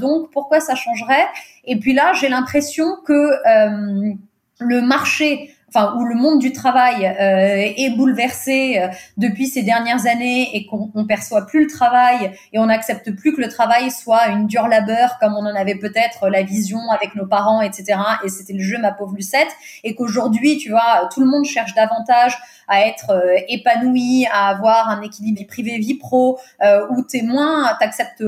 Donc 0.00 0.30
pourquoi 0.30 0.60
ça 0.60 0.74
changerait? 0.74 1.26
Et 1.64 1.78
puis 1.78 1.92
là, 1.92 2.12
j'ai 2.14 2.28
l'impression 2.28 2.96
que 3.04 3.12
euh, 3.12 4.14
le 4.58 4.80
marché 4.82 5.54
enfin 5.70 5.94
où 5.96 6.04
le 6.04 6.14
monde 6.14 6.40
du 6.40 6.52
travail 6.52 7.06
euh, 7.06 7.72
est 7.76 7.90
bouleversé 7.96 8.78
euh, 8.78 8.88
depuis 9.16 9.46
ces 9.46 9.62
dernières 9.62 10.06
années 10.06 10.56
et 10.56 10.66
qu'on 10.66 10.90
on 10.94 11.06
perçoit 11.06 11.46
plus 11.46 11.62
le 11.64 11.70
travail 11.70 12.32
et 12.52 12.58
on 12.58 12.66
n'accepte 12.66 13.12
plus 13.12 13.34
que 13.34 13.40
le 13.40 13.48
travail 13.48 13.90
soit 13.90 14.28
une 14.28 14.46
dure 14.46 14.68
labeur 14.68 15.18
comme 15.20 15.34
on 15.34 15.46
en 15.46 15.54
avait 15.54 15.76
peut-être 15.76 16.28
la 16.28 16.42
vision 16.42 16.80
avec 16.90 17.14
nos 17.14 17.26
parents, 17.26 17.60
etc. 17.60 17.98
Et 18.24 18.28
c'était 18.28 18.52
le 18.52 18.62
jeu 18.62 18.78
ma 18.78 18.92
pauvre 18.92 19.14
Lucette. 19.14 19.50
Et 19.84 19.94
qu'aujourd'hui, 19.94 20.58
tu 20.58 20.70
vois, 20.70 21.08
tout 21.12 21.20
le 21.20 21.26
monde 21.26 21.44
cherche 21.44 21.74
davantage 21.74 22.36
à 22.68 22.86
être 22.86 23.10
euh, 23.10 23.36
épanoui, 23.48 24.26
à 24.32 24.48
avoir 24.48 24.88
un 24.88 25.02
équilibre 25.02 25.38
vie 25.38 25.44
privée 25.44 25.78
vie 25.78 25.94
pro 25.94 26.38
euh, 26.62 26.86
où 26.90 27.02
t'es 27.02 27.22
moins, 27.22 27.76
t'acceptes 27.78 28.24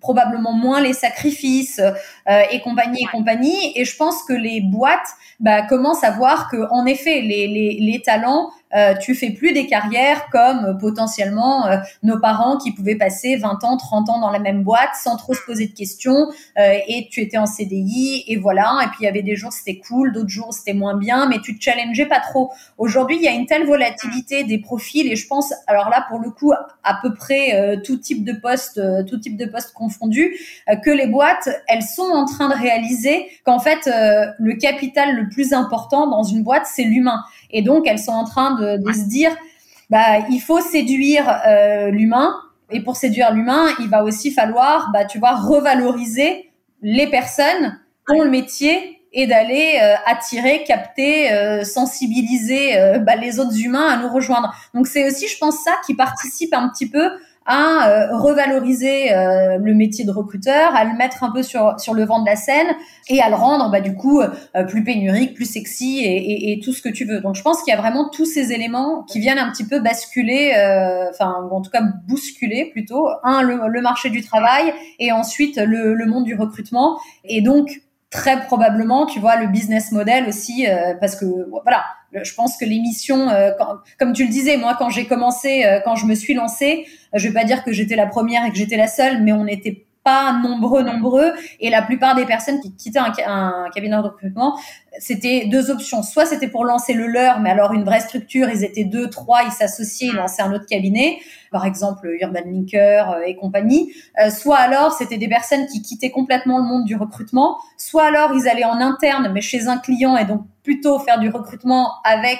probablement 0.00 0.52
moins 0.52 0.80
les 0.80 0.92
sacrifices 0.92 1.80
euh, 1.80 2.42
et 2.50 2.60
compagnie 2.60 3.02
et 3.02 3.06
compagnie. 3.06 3.72
Et 3.76 3.84
je 3.84 3.96
pense 3.96 4.22
que 4.24 4.32
les 4.32 4.60
boîtes 4.60 4.98
bah, 5.38 5.62
commencent 5.62 6.04
à 6.04 6.10
voir 6.10 6.50
que 6.50 6.68
en 6.70 6.86
effet 6.86 7.20
les, 7.20 7.46
les, 7.46 7.78
les 7.80 8.02
talents 8.02 8.50
euh, 8.74 8.94
tu 8.94 9.14
fais 9.14 9.30
plus 9.30 9.52
des 9.52 9.66
carrières 9.66 10.28
comme 10.30 10.64
euh, 10.64 10.74
potentiellement 10.74 11.66
euh, 11.66 11.76
nos 12.02 12.18
parents 12.18 12.56
qui 12.56 12.72
pouvaient 12.72 12.94
passer 12.94 13.36
20 13.36 13.64
ans, 13.64 13.76
30 13.76 14.08
ans 14.10 14.20
dans 14.20 14.30
la 14.30 14.38
même 14.38 14.62
boîte 14.62 14.90
sans 15.02 15.16
trop 15.16 15.34
se 15.34 15.42
poser 15.44 15.66
de 15.66 15.74
questions 15.74 16.30
euh, 16.58 16.78
et 16.86 17.08
tu 17.10 17.20
étais 17.20 17.38
en 17.38 17.46
CDI 17.46 18.24
et 18.28 18.36
voilà 18.36 18.78
et 18.82 18.86
puis 18.88 18.98
il 19.00 19.04
y 19.04 19.08
avait 19.08 19.22
des 19.22 19.36
jours 19.36 19.52
c'était 19.52 19.78
cool, 19.78 20.12
d'autres 20.12 20.28
jours 20.28 20.52
c'était 20.54 20.74
moins 20.74 20.96
bien 20.96 21.28
mais 21.28 21.40
tu 21.40 21.58
te 21.58 21.62
challengeais 21.62 22.06
pas 22.06 22.20
trop. 22.20 22.52
Aujourd'hui, 22.78 23.16
il 23.16 23.22
y 23.22 23.28
a 23.28 23.32
une 23.32 23.46
telle 23.46 23.66
volatilité 23.66 24.44
des 24.44 24.58
profils 24.58 25.10
et 25.10 25.16
je 25.16 25.26
pense 25.26 25.52
alors 25.66 25.90
là 25.90 26.06
pour 26.08 26.20
le 26.20 26.30
coup 26.30 26.52
à 26.52 26.98
peu 27.02 27.12
près 27.14 27.80
tout 27.84 27.96
type 27.96 28.24
de 28.24 28.32
poste 28.32 28.80
tout 29.06 29.18
type 29.18 29.36
de 29.36 29.46
poste 29.46 29.72
confondu 29.72 30.36
que 30.84 30.90
les 30.90 31.06
boîtes, 31.06 31.48
elles 31.68 31.82
sont 31.82 32.02
en 32.02 32.24
train 32.24 32.48
de 32.48 32.54
réaliser 32.54 33.26
qu'en 33.44 33.58
fait 33.58 33.86
le 33.86 34.54
capital 34.54 35.16
le 35.16 35.28
plus 35.28 35.52
important 35.52 36.06
dans 36.06 36.22
une 36.22 36.42
boîte, 36.42 36.66
c'est 36.66 36.84
l'humain. 36.84 37.22
Et 37.52 37.62
donc, 37.62 37.86
elles 37.86 37.98
sont 37.98 38.12
en 38.12 38.24
train 38.24 38.54
de, 38.54 38.76
de 38.76 38.92
se 38.92 39.08
dire, 39.08 39.30
bah, 39.90 40.20
il 40.30 40.38
faut 40.38 40.60
séduire 40.60 41.28
euh, 41.46 41.90
l'humain. 41.90 42.36
Et 42.70 42.80
pour 42.80 42.96
séduire 42.96 43.32
l'humain, 43.32 43.66
il 43.80 43.88
va 43.88 44.04
aussi 44.04 44.30
falloir, 44.30 44.90
bah, 44.92 45.04
tu 45.04 45.18
vois, 45.18 45.34
revaloriser 45.34 46.50
les 46.82 47.08
personnes 47.08 47.78
dont 48.08 48.22
le 48.22 48.30
métier 48.30 48.98
est 49.12 49.26
d'aller 49.26 49.80
euh, 49.82 49.94
attirer, 50.06 50.62
capter, 50.62 51.32
euh, 51.32 51.64
sensibiliser 51.64 52.76
bah, 53.00 53.16
les 53.16 53.40
autres 53.40 53.58
humains 53.60 53.88
à 53.88 53.96
nous 53.96 54.08
rejoindre. 54.08 54.54
Donc 54.72 54.86
c'est 54.86 55.04
aussi, 55.04 55.26
je 55.26 55.36
pense, 55.38 55.64
ça 55.64 55.72
qui 55.84 55.94
participe 55.94 56.54
un 56.54 56.68
petit 56.68 56.88
peu 56.88 57.10
à 57.52 58.08
revaloriser 58.16 59.10
le 59.10 59.74
métier 59.74 60.04
de 60.04 60.10
recruteur, 60.10 60.74
à 60.74 60.84
le 60.84 60.96
mettre 60.96 61.24
un 61.24 61.32
peu 61.32 61.42
sur 61.42 61.74
sur 61.78 61.94
le 61.94 62.04
vent 62.04 62.20
de 62.20 62.26
la 62.26 62.36
scène 62.36 62.68
et 63.08 63.20
à 63.20 63.28
le 63.28 63.34
rendre 63.34 63.70
bah 63.70 63.80
du 63.80 63.94
coup 63.94 64.22
plus 64.68 64.84
pénurique, 64.84 65.34
plus 65.34 65.50
sexy 65.50 65.98
et, 65.98 66.16
et, 66.16 66.52
et, 66.52 66.60
tout 66.60 66.72
ce 66.72 66.80
que 66.80 66.88
tu 66.88 67.04
veux. 67.04 67.20
Donc 67.20 67.34
je 67.34 67.42
pense 67.42 67.62
qu'il 67.62 67.74
y 67.74 67.76
a 67.76 67.80
vraiment 67.80 68.08
tous 68.08 68.24
ces 68.24 68.52
éléments 68.52 69.02
qui 69.02 69.18
viennent 69.18 69.38
un 69.38 69.50
petit 69.50 69.66
peu 69.66 69.80
basculer, 69.80 70.52
enfin 71.10 71.34
en 71.50 71.60
tout 71.60 71.70
cas 71.70 71.82
bousculer 72.06 72.70
plutôt 72.70 73.08
un 73.24 73.42
le, 73.42 73.68
le 73.68 73.80
marché 73.80 74.10
du 74.10 74.22
travail 74.22 74.72
et 74.98 75.10
ensuite 75.10 75.56
le, 75.58 75.94
le 75.94 76.06
monde 76.06 76.24
du 76.24 76.36
recrutement 76.36 76.98
et 77.24 77.42
donc 77.42 77.80
très 78.10 78.40
probablement, 78.42 79.06
tu 79.06 79.20
vois, 79.20 79.36
le 79.36 79.46
business 79.46 79.92
model 79.92 80.28
aussi, 80.28 80.66
euh, 80.66 80.94
parce 81.00 81.16
que 81.16 81.24
voilà, 81.62 81.84
je 82.12 82.34
pense 82.34 82.56
que 82.56 82.64
l'émission, 82.64 83.28
euh, 83.28 83.52
comme 83.98 84.12
tu 84.12 84.24
le 84.24 84.30
disais, 84.30 84.56
moi 84.56 84.76
quand 84.78 84.90
j'ai 84.90 85.06
commencé, 85.06 85.64
euh, 85.64 85.80
quand 85.84 85.96
je 85.96 86.06
me 86.06 86.14
suis 86.14 86.34
lancée, 86.34 86.86
je 87.14 87.28
vais 87.28 87.34
pas 87.34 87.44
dire 87.44 87.64
que 87.64 87.72
j'étais 87.72 87.96
la 87.96 88.06
première 88.06 88.44
et 88.44 88.50
que 88.50 88.56
j'étais 88.56 88.76
la 88.76 88.88
seule, 88.88 89.22
mais 89.22 89.32
on 89.32 89.46
était 89.46 89.84
pas 90.02 90.32
nombreux, 90.32 90.82
nombreux. 90.82 91.32
Et 91.60 91.70
la 91.70 91.82
plupart 91.82 92.14
des 92.14 92.24
personnes 92.24 92.60
qui 92.60 92.74
quittaient 92.74 92.98
un, 92.98 93.68
cabinet 93.74 93.96
de 93.96 94.02
recrutement, 94.02 94.58
c'était 94.98 95.46
deux 95.46 95.70
options. 95.70 96.02
Soit 96.02 96.26
c'était 96.26 96.48
pour 96.48 96.64
lancer 96.64 96.94
le 96.94 97.06
leur, 97.06 97.40
mais 97.40 97.50
alors 97.50 97.72
une 97.72 97.84
vraie 97.84 98.00
structure, 98.00 98.48
ils 98.48 98.64
étaient 98.64 98.84
deux, 98.84 99.10
trois, 99.10 99.42
ils 99.44 99.52
s'associaient, 99.52 100.06
ils 100.06 100.14
lançaient 100.14 100.42
un 100.42 100.52
autre 100.52 100.66
cabinet, 100.66 101.18
par 101.50 101.66
exemple 101.66 102.08
Urban 102.20 102.40
Linker 102.46 103.10
euh, 103.10 103.22
et 103.26 103.36
compagnie. 103.36 103.92
Euh, 104.22 104.30
soit 104.30 104.56
alors 104.56 104.92
c'était 104.92 105.18
des 105.18 105.28
personnes 105.28 105.66
qui 105.66 105.82
quittaient 105.82 106.10
complètement 106.10 106.58
le 106.58 106.64
monde 106.64 106.84
du 106.84 106.96
recrutement. 106.96 107.58
Soit 107.76 108.04
alors 108.04 108.32
ils 108.34 108.48
allaient 108.48 108.64
en 108.64 108.80
interne, 108.80 109.30
mais 109.32 109.40
chez 109.40 109.68
un 109.68 109.78
client 109.78 110.16
et 110.16 110.24
donc 110.24 110.42
plutôt 110.62 110.98
faire 110.98 111.18
du 111.18 111.28
recrutement 111.28 111.92
avec 112.04 112.38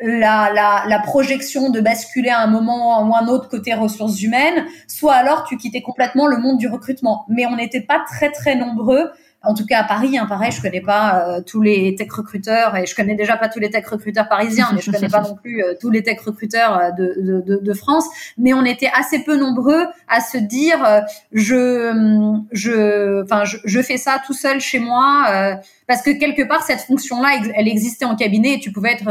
la, 0.00 0.50
la, 0.52 0.84
la, 0.88 0.98
projection 0.98 1.70
de 1.70 1.80
basculer 1.80 2.30
à 2.30 2.40
un 2.40 2.46
moment 2.46 3.06
ou 3.06 3.14
un 3.14 3.26
autre 3.28 3.48
côté 3.48 3.74
ressources 3.74 4.22
humaines, 4.22 4.66
soit 4.88 5.14
alors 5.14 5.44
tu 5.44 5.56
quittais 5.56 5.82
complètement 5.82 6.26
le 6.26 6.38
monde 6.38 6.58
du 6.58 6.68
recrutement. 6.68 7.24
Mais 7.28 7.46
on 7.46 7.56
n'était 7.56 7.82
pas 7.82 8.02
très 8.08 8.30
très 8.30 8.56
nombreux 8.56 9.10
en 9.42 9.54
tout 9.54 9.64
cas 9.64 9.80
à 9.80 9.84
Paris, 9.84 10.18
hein, 10.18 10.26
pareil, 10.26 10.52
je 10.52 10.60
connais 10.60 10.82
pas 10.82 11.26
euh, 11.26 11.40
tous 11.40 11.62
les 11.62 11.94
tech 11.94 12.12
recruteurs 12.12 12.76
et 12.76 12.84
je 12.84 12.94
connais 12.94 13.14
déjà 13.14 13.38
pas 13.38 13.48
tous 13.48 13.58
les 13.58 13.70
tech 13.70 13.86
recruteurs 13.86 14.28
parisiens, 14.28 14.68
mais 14.74 14.82
je 14.82 14.90
connais 14.90 15.08
pas 15.08 15.22
non 15.28 15.34
plus 15.34 15.64
euh, 15.64 15.74
tous 15.80 15.90
les 15.90 16.02
tech 16.02 16.20
recruteurs 16.20 16.78
euh, 16.78 16.90
de, 16.90 17.42
de, 17.46 17.56
de, 17.56 17.74
France. 17.74 18.04
Mais 18.36 18.52
on 18.52 18.66
était 18.66 18.90
assez 18.92 19.24
peu 19.24 19.38
nombreux 19.38 19.86
à 20.08 20.20
se 20.20 20.36
dire, 20.36 20.86
je, 21.32 22.42
je, 22.52 23.22
enfin, 23.24 23.44
je, 23.44 23.56
je, 23.64 23.80
fais 23.80 23.96
ça 23.96 24.20
tout 24.26 24.34
seul 24.34 24.60
chez 24.60 24.78
moi, 24.78 25.56
parce 25.86 26.02
que 26.02 26.10
quelque 26.10 26.42
part 26.42 26.62
cette 26.62 26.80
fonction-là, 26.80 27.40
elle 27.54 27.68
existait 27.68 28.04
en 28.04 28.16
cabinet 28.16 28.54
et 28.54 28.60
tu 28.60 28.72
pouvais 28.72 28.92
être 28.92 29.04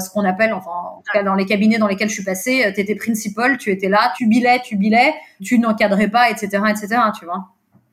ce 0.00 0.08
qu'on 0.10 0.24
appelle, 0.24 0.54
enfin, 0.54 0.70
en 0.70 1.02
tout 1.04 1.12
cas 1.12 1.22
dans 1.22 1.34
les 1.34 1.44
cabinets 1.44 1.78
dans 1.78 1.88
lesquels 1.88 2.08
je 2.08 2.14
suis 2.14 2.24
passée, 2.24 2.72
tu 2.74 2.80
étais 2.80 2.94
principal, 2.94 3.58
tu 3.58 3.70
étais 3.70 3.88
là, 3.88 4.14
tu 4.16 4.26
bilais, 4.26 4.60
tu 4.64 4.76
bilais, 4.76 5.12
tu 5.42 5.58
n'encadrais 5.58 6.08
pas, 6.08 6.30
etc., 6.30 6.62
etc. 6.70 7.00
Tu 7.18 7.26
vois. 7.26 7.50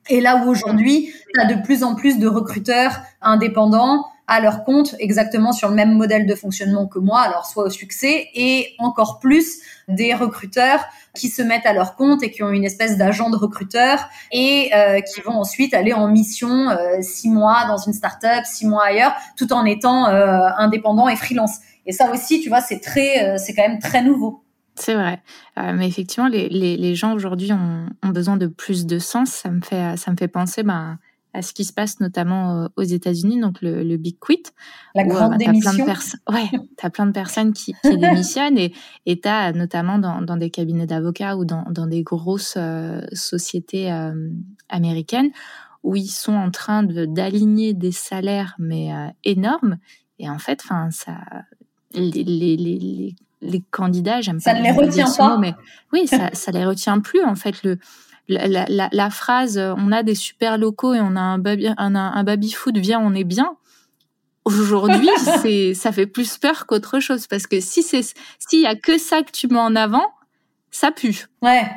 Et 0.08 0.20
là 0.20 0.42
où 0.44 0.50
aujourd'hui, 0.50 1.12
tu 1.32 1.40
as 1.40 1.44
de 1.44 1.62
plus 1.62 1.84
en 1.84 1.94
plus 1.94 2.18
de 2.18 2.26
recruteurs 2.26 3.00
indépendants 3.20 4.04
à 4.28 4.40
leur 4.40 4.64
compte, 4.64 4.94
exactement 4.98 5.52
sur 5.52 5.68
le 5.68 5.74
même 5.74 5.92
modèle 5.92 6.26
de 6.26 6.34
fonctionnement 6.34 6.86
que 6.86 6.98
moi, 6.98 7.20
alors 7.20 7.44
soit 7.44 7.64
au 7.64 7.70
succès, 7.70 8.28
et 8.34 8.74
encore 8.78 9.18
plus 9.18 9.58
des 9.88 10.14
recruteurs 10.14 10.84
qui 11.14 11.28
se 11.28 11.42
mettent 11.42 11.66
à 11.66 11.72
leur 11.72 11.96
compte 11.96 12.22
et 12.22 12.30
qui 12.30 12.42
ont 12.42 12.50
une 12.50 12.64
espèce 12.64 12.96
d'agent 12.96 13.30
de 13.30 13.36
recruteur 13.36 14.08
et 14.30 14.70
euh, 14.74 15.00
qui 15.00 15.20
vont 15.20 15.34
ensuite 15.34 15.74
aller 15.74 15.92
en 15.92 16.08
mission 16.08 16.70
euh, 16.70 17.02
six 17.02 17.28
mois 17.28 17.66
dans 17.66 17.76
une 17.76 17.92
startup, 17.92 18.44
six 18.44 18.66
mois 18.66 18.84
ailleurs, 18.86 19.12
tout 19.36 19.52
en 19.52 19.64
étant 19.64 20.08
euh, 20.08 20.48
indépendant 20.56 21.08
et 21.08 21.16
freelance. 21.16 21.56
Et 21.84 21.92
ça 21.92 22.10
aussi, 22.10 22.40
tu 22.40 22.48
vois, 22.48 22.60
c'est 22.60 22.80
très, 22.80 23.36
c'est 23.38 23.54
quand 23.54 23.68
même 23.68 23.80
très 23.80 24.02
nouveau. 24.02 24.44
C'est 24.74 24.94
vrai. 24.94 25.22
Euh, 25.58 25.72
mais 25.74 25.86
effectivement, 25.86 26.28
les, 26.28 26.48
les, 26.48 26.76
les 26.76 26.94
gens 26.94 27.14
aujourd'hui 27.14 27.52
ont, 27.52 27.86
ont, 28.02 28.08
besoin 28.08 28.36
de 28.36 28.46
plus 28.46 28.86
de 28.86 28.98
sens. 28.98 29.30
Ça 29.30 29.50
me 29.50 29.60
fait, 29.60 29.96
ça 29.96 30.10
me 30.10 30.16
fait 30.16 30.28
penser 30.28 30.62
ben, 30.62 30.98
à 31.34 31.42
ce 31.42 31.52
qui 31.52 31.64
se 31.64 31.72
passe 31.72 32.00
notamment 32.00 32.62
euh, 32.62 32.68
aux 32.76 32.82
États-Unis, 32.82 33.40
donc 33.40 33.60
le, 33.60 33.82
le, 33.82 33.96
Big 33.96 34.16
Quit. 34.18 34.42
La 34.94 35.04
grande 35.04 35.36
démission. 35.36 35.84
Plein 35.84 35.94
de 35.94 36.32
ouais, 36.32 36.50
tu 36.78 36.86
as 36.86 36.90
plein 36.90 37.06
de 37.06 37.12
personnes 37.12 37.52
qui, 37.52 37.74
qui 37.82 37.98
démissionnent 37.98 38.58
et 38.58 38.72
tu 39.06 39.28
as 39.28 39.52
notamment 39.52 39.98
dans, 39.98 40.22
dans 40.22 40.36
des 40.36 40.50
cabinets 40.50 40.86
d'avocats 40.86 41.36
ou 41.36 41.44
dans, 41.44 41.64
dans 41.70 41.86
des 41.86 42.02
grosses 42.02 42.54
euh, 42.56 43.02
sociétés 43.12 43.90
américaines 44.68 45.30
où 45.82 45.96
ils 45.96 46.08
sont 46.08 46.34
en 46.34 46.50
train 46.50 46.84
d'aligner 46.84 47.74
des 47.74 47.92
salaires 47.92 48.54
mais 48.58 48.90
énormes. 49.24 49.78
Et 50.20 50.30
en 50.30 50.38
fait, 50.38 50.60
enfin, 50.64 50.90
ça, 50.92 51.18
les, 51.92 52.22
les, 52.22 52.56
les, 52.56 53.16
les 53.42 53.62
candidats, 53.70 54.20
j'aime 54.20 54.36
pas. 54.36 54.52
Ça 54.52 54.54
ne 54.54 54.62
les 54.62 54.70
retient 54.70 55.10
pas. 55.10 55.36
mais 55.38 55.54
oui, 55.92 56.06
ça, 56.08 56.30
ça 56.32 56.52
les 56.52 56.64
retient 56.64 57.00
plus 57.00 57.22
en 57.22 57.34
fait. 57.34 57.62
Le 57.62 57.78
la, 58.28 58.46
la, 58.68 58.88
la, 58.92 59.10
phrase 59.10 59.58
on 59.58 59.90
a 59.90 60.04
des 60.04 60.14
super 60.14 60.56
locaux 60.56 60.94
et 60.94 61.00
on 61.00 61.16
a 61.16 61.20
un 61.20 61.38
baby 61.38 61.68
un, 61.76 61.94
un 61.96 62.24
baby 62.24 62.52
food 62.52 62.78
viens 62.78 63.00
on 63.00 63.14
est 63.14 63.24
bien. 63.24 63.56
Aujourd'hui, 64.44 65.08
c'est 65.42 65.74
ça 65.74 65.92
fait 65.92 66.06
plus 66.06 66.38
peur 66.38 66.66
qu'autre 66.66 67.00
chose 67.00 67.26
parce 67.26 67.46
que 67.46 67.60
si 67.60 67.82
c'est 67.82 68.02
s'il 68.38 68.60
y 68.60 68.66
a 68.66 68.74
que 68.74 68.96
ça 68.96 69.22
que 69.22 69.30
tu 69.32 69.48
mets 69.48 69.58
en 69.58 69.76
avant, 69.76 70.06
ça 70.70 70.90
pue. 70.90 71.26
Ouais. 71.42 71.68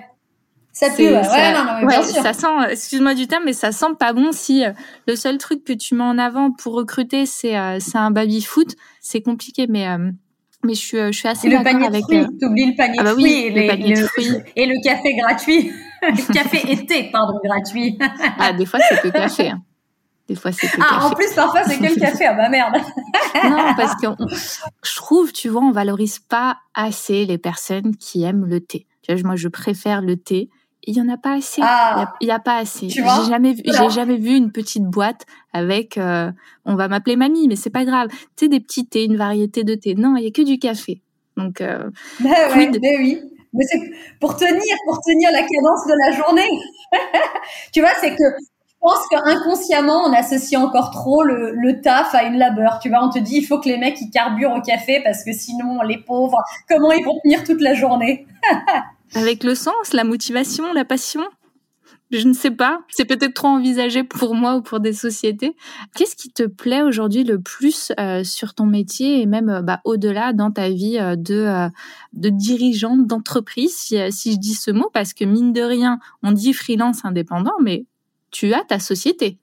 Ça 0.72 0.89
pue, 0.89 1.03
ouais. 1.03 1.24
Ça, 1.24 1.53
non, 1.53 1.88
non, 1.88 2.01
ça 2.03 2.34
sent, 2.34 2.47
excuse-moi 2.70 3.13
du 3.13 3.28
terme, 3.28 3.43
mais 3.45 3.53
ça 3.53 3.72
sent 3.72 3.93
pas 3.97 4.11
bon 4.11 4.34
si 4.34 4.66
euh, 4.66 4.74
le 5.07 5.16
seul 5.16 5.38
truc 5.38 5.63
que 5.63 5.72
tu 5.72 5.95
mets 5.95 6.03
en 6.03 6.18
avant 6.18 6.51
pour 6.51 6.74
recruter, 6.74 7.26
c'est 7.26 7.57
euh, 7.57 7.78
c'est 7.80 7.97
un 7.97 8.11
baby 8.11 8.41
foot, 8.41 8.76
c'est 8.99 9.22
compliqué. 9.22 9.68
Mais 9.70 9.88
euh, 9.88 10.11
mais 10.66 10.74
je 10.74 10.80
suis, 10.80 10.97
je 10.97 11.11
suis 11.11 11.28
assez 11.28 11.49
d'accord 11.49 11.84
avec. 11.84 12.03
Fruits, 12.03 12.26
t'oublies 12.39 12.72
le 12.72 12.76
panier 12.76 12.97
ah 12.99 13.03
bah 13.03 13.09
de 13.11 13.16
fruits, 13.16 13.24
oui, 13.24 13.45
et, 13.45 13.61
le 13.61 13.68
panier 13.68 13.93
de 13.93 14.05
fruits. 14.05 14.32
et 14.55 14.66
le 14.66 14.84
café 14.84 15.16
gratuit. 15.16 15.72
le 16.01 16.34
café 16.34 16.72
été, 16.72 17.09
pardon, 17.11 17.39
gratuit. 17.43 17.97
ah, 18.39 18.53
des 18.53 18.66
fois 18.66 18.80
c'est 18.88 19.01
que 19.01 19.07
café. 19.09 19.49
Hein. 19.49 19.61
Des 20.28 20.36
fois 20.36 20.51
c'est 20.51 20.68
que 20.68 20.78
ah, 20.82 20.95
café. 20.95 21.05
en 21.05 21.09
plus 21.11 21.34
parfois 21.34 21.63
c'est 21.63 21.78
que 21.78 21.84
le 21.84 21.99
café. 21.99 22.26
Ah 22.26 22.34
bah 22.34 22.49
merde. 22.49 22.76
non, 23.43 23.74
parce 23.78 23.95
que 23.95 24.07
je 24.84 24.95
trouve, 24.95 25.32
tu 25.32 25.49
vois, 25.49 25.61
on 25.61 25.72
valorise 25.72 26.20
pas 26.20 26.57
assez 26.74 27.26
les 27.26 27.38
personnes 27.38 27.95
qui 27.95 28.24
aiment 28.24 28.45
le 28.45 28.59
thé. 28.59 28.88
Tu 29.01 29.13
vois, 29.13 29.22
moi 29.24 29.36
je 29.36 29.47
préfère 29.47 30.01
le 30.01 30.18
thé 30.18 30.49
il 30.86 30.95
y 30.95 31.01
en 31.01 31.09
a 31.09 31.17
pas 31.17 31.33
assez. 31.33 31.61
Ah, 31.63 32.13
il 32.21 32.27
y, 32.27 32.31
a, 32.31 32.39
pas 32.39 32.57
assez. 32.57 32.89
J'ai 32.89 33.03
jamais 33.27 33.53
vu, 33.53 33.63
j'ai 33.65 33.89
jamais 33.89 34.17
vu 34.17 34.36
une 34.36 34.51
petite 34.51 34.83
boîte 34.83 35.25
avec, 35.53 35.97
euh, 35.97 36.31
on 36.65 36.75
va 36.75 36.88
m'appeler 36.88 37.15
mamie, 37.15 37.47
mais 37.47 37.55
c'est 37.55 37.69
pas 37.69 37.86
grave. 37.86 38.09
Tu 38.36 38.45
sais, 38.45 38.47
des 38.47 38.59
petits 38.59 38.86
thés, 38.86 39.05
une 39.05 39.17
variété 39.17 39.63
de 39.63 39.75
thé. 39.75 39.95
Non, 39.95 40.15
il 40.17 40.23
y 40.23 40.27
a 40.27 40.31
que 40.31 40.41
du 40.41 40.59
café. 40.59 41.01
Donc, 41.38 41.61
euh, 41.61 41.89
bah 42.19 42.29
ouais, 42.55 42.69
bah 42.69 42.88
oui. 42.99 43.21
Mais 43.53 43.63
c'est 43.69 43.79
pour 44.19 44.36
tenir, 44.36 44.75
pour 44.86 44.99
tenir 45.01 45.31
la 45.31 45.41
cadence 45.41 45.86
de 45.88 45.93
la 46.05 46.17
journée. 46.17 46.49
tu 47.73 47.81
vois, 47.81 47.91
c'est 48.01 48.11
que 48.11 48.23
je 48.23 48.75
pense 48.79 49.07
qu'inconsciemment, 49.09 50.03
on 50.05 50.13
associe 50.13 50.61
encore 50.61 50.91
trop 50.91 51.23
le, 51.23 51.53
le, 51.55 51.81
taf 51.81 52.13
à 52.13 52.23
une 52.23 52.38
labeur. 52.38 52.79
Tu 52.79 52.89
vois, 52.89 53.03
on 53.03 53.09
te 53.09 53.17
dit, 53.19 53.38
il 53.38 53.45
faut 53.45 53.59
que 53.59 53.69
les 53.69 53.77
mecs, 53.77 53.99
ils 54.01 54.11
carburent 54.11 54.53
au 54.53 54.61
café 54.61 55.01
parce 55.03 55.23
que 55.23 55.31
sinon, 55.31 55.81
les 55.81 55.97
pauvres, 55.97 56.41
comment 56.69 56.91
ils 56.91 57.03
vont 57.03 57.19
tenir 57.23 57.43
toute 57.43 57.61
la 57.61 57.73
journée? 57.73 58.27
Avec 59.16 59.45
le 59.45 59.55
sens, 59.55 59.93
la 59.93 60.03
motivation, 60.03 60.74
la 60.74 60.84
passion? 60.84 61.24
Je 62.11 62.28
ne 62.28 62.34
sais 62.34 62.51
pas, 62.51 62.82
c'est 62.89 63.05
peut-être 63.05 63.34
trop 63.34 63.47
envisagé 63.47 64.03
pour 64.03 64.36
moi 64.36 64.57
ou 64.57 64.61
pour 64.61 64.80
des 64.80 64.93
sociétés. 64.93 65.55
Qu'est-ce 65.95 66.16
qui 66.16 66.30
te 66.30 66.43
plaît 66.43 66.84
aujourd'hui 66.84 67.24
le 67.24 67.41
plus 67.41 67.91
euh, 67.99 68.24
sur 68.24 68.53
ton 68.53 68.66
métier 68.66 69.22
et 69.22 69.26
même 69.26 69.49
euh, 69.49 69.61
bah, 69.61 69.82
au-delà 69.86 70.32
dans 70.32 70.51
ta 70.51 70.70
vie 70.70 70.99
euh, 70.99 71.16
de, 71.16 71.72
dirigeante 72.30 73.07
d'entreprise, 73.07 73.74
si, 73.76 73.97
je 73.97 74.38
dis 74.38 74.53
ce 74.53 74.70
mot, 74.70 74.89
parce 74.93 75.13
que 75.13 75.26
mine 75.26 75.51
de 75.51 75.61
rien, 75.61 75.97
on 76.22 76.32
dit 76.32 76.53
freelance 76.53 77.05
indépendant, 77.05 77.55
mais 77.61 77.86
tu 78.32 78.53
as 78.53 78.63
ta 78.63 78.80
société. 78.80 79.39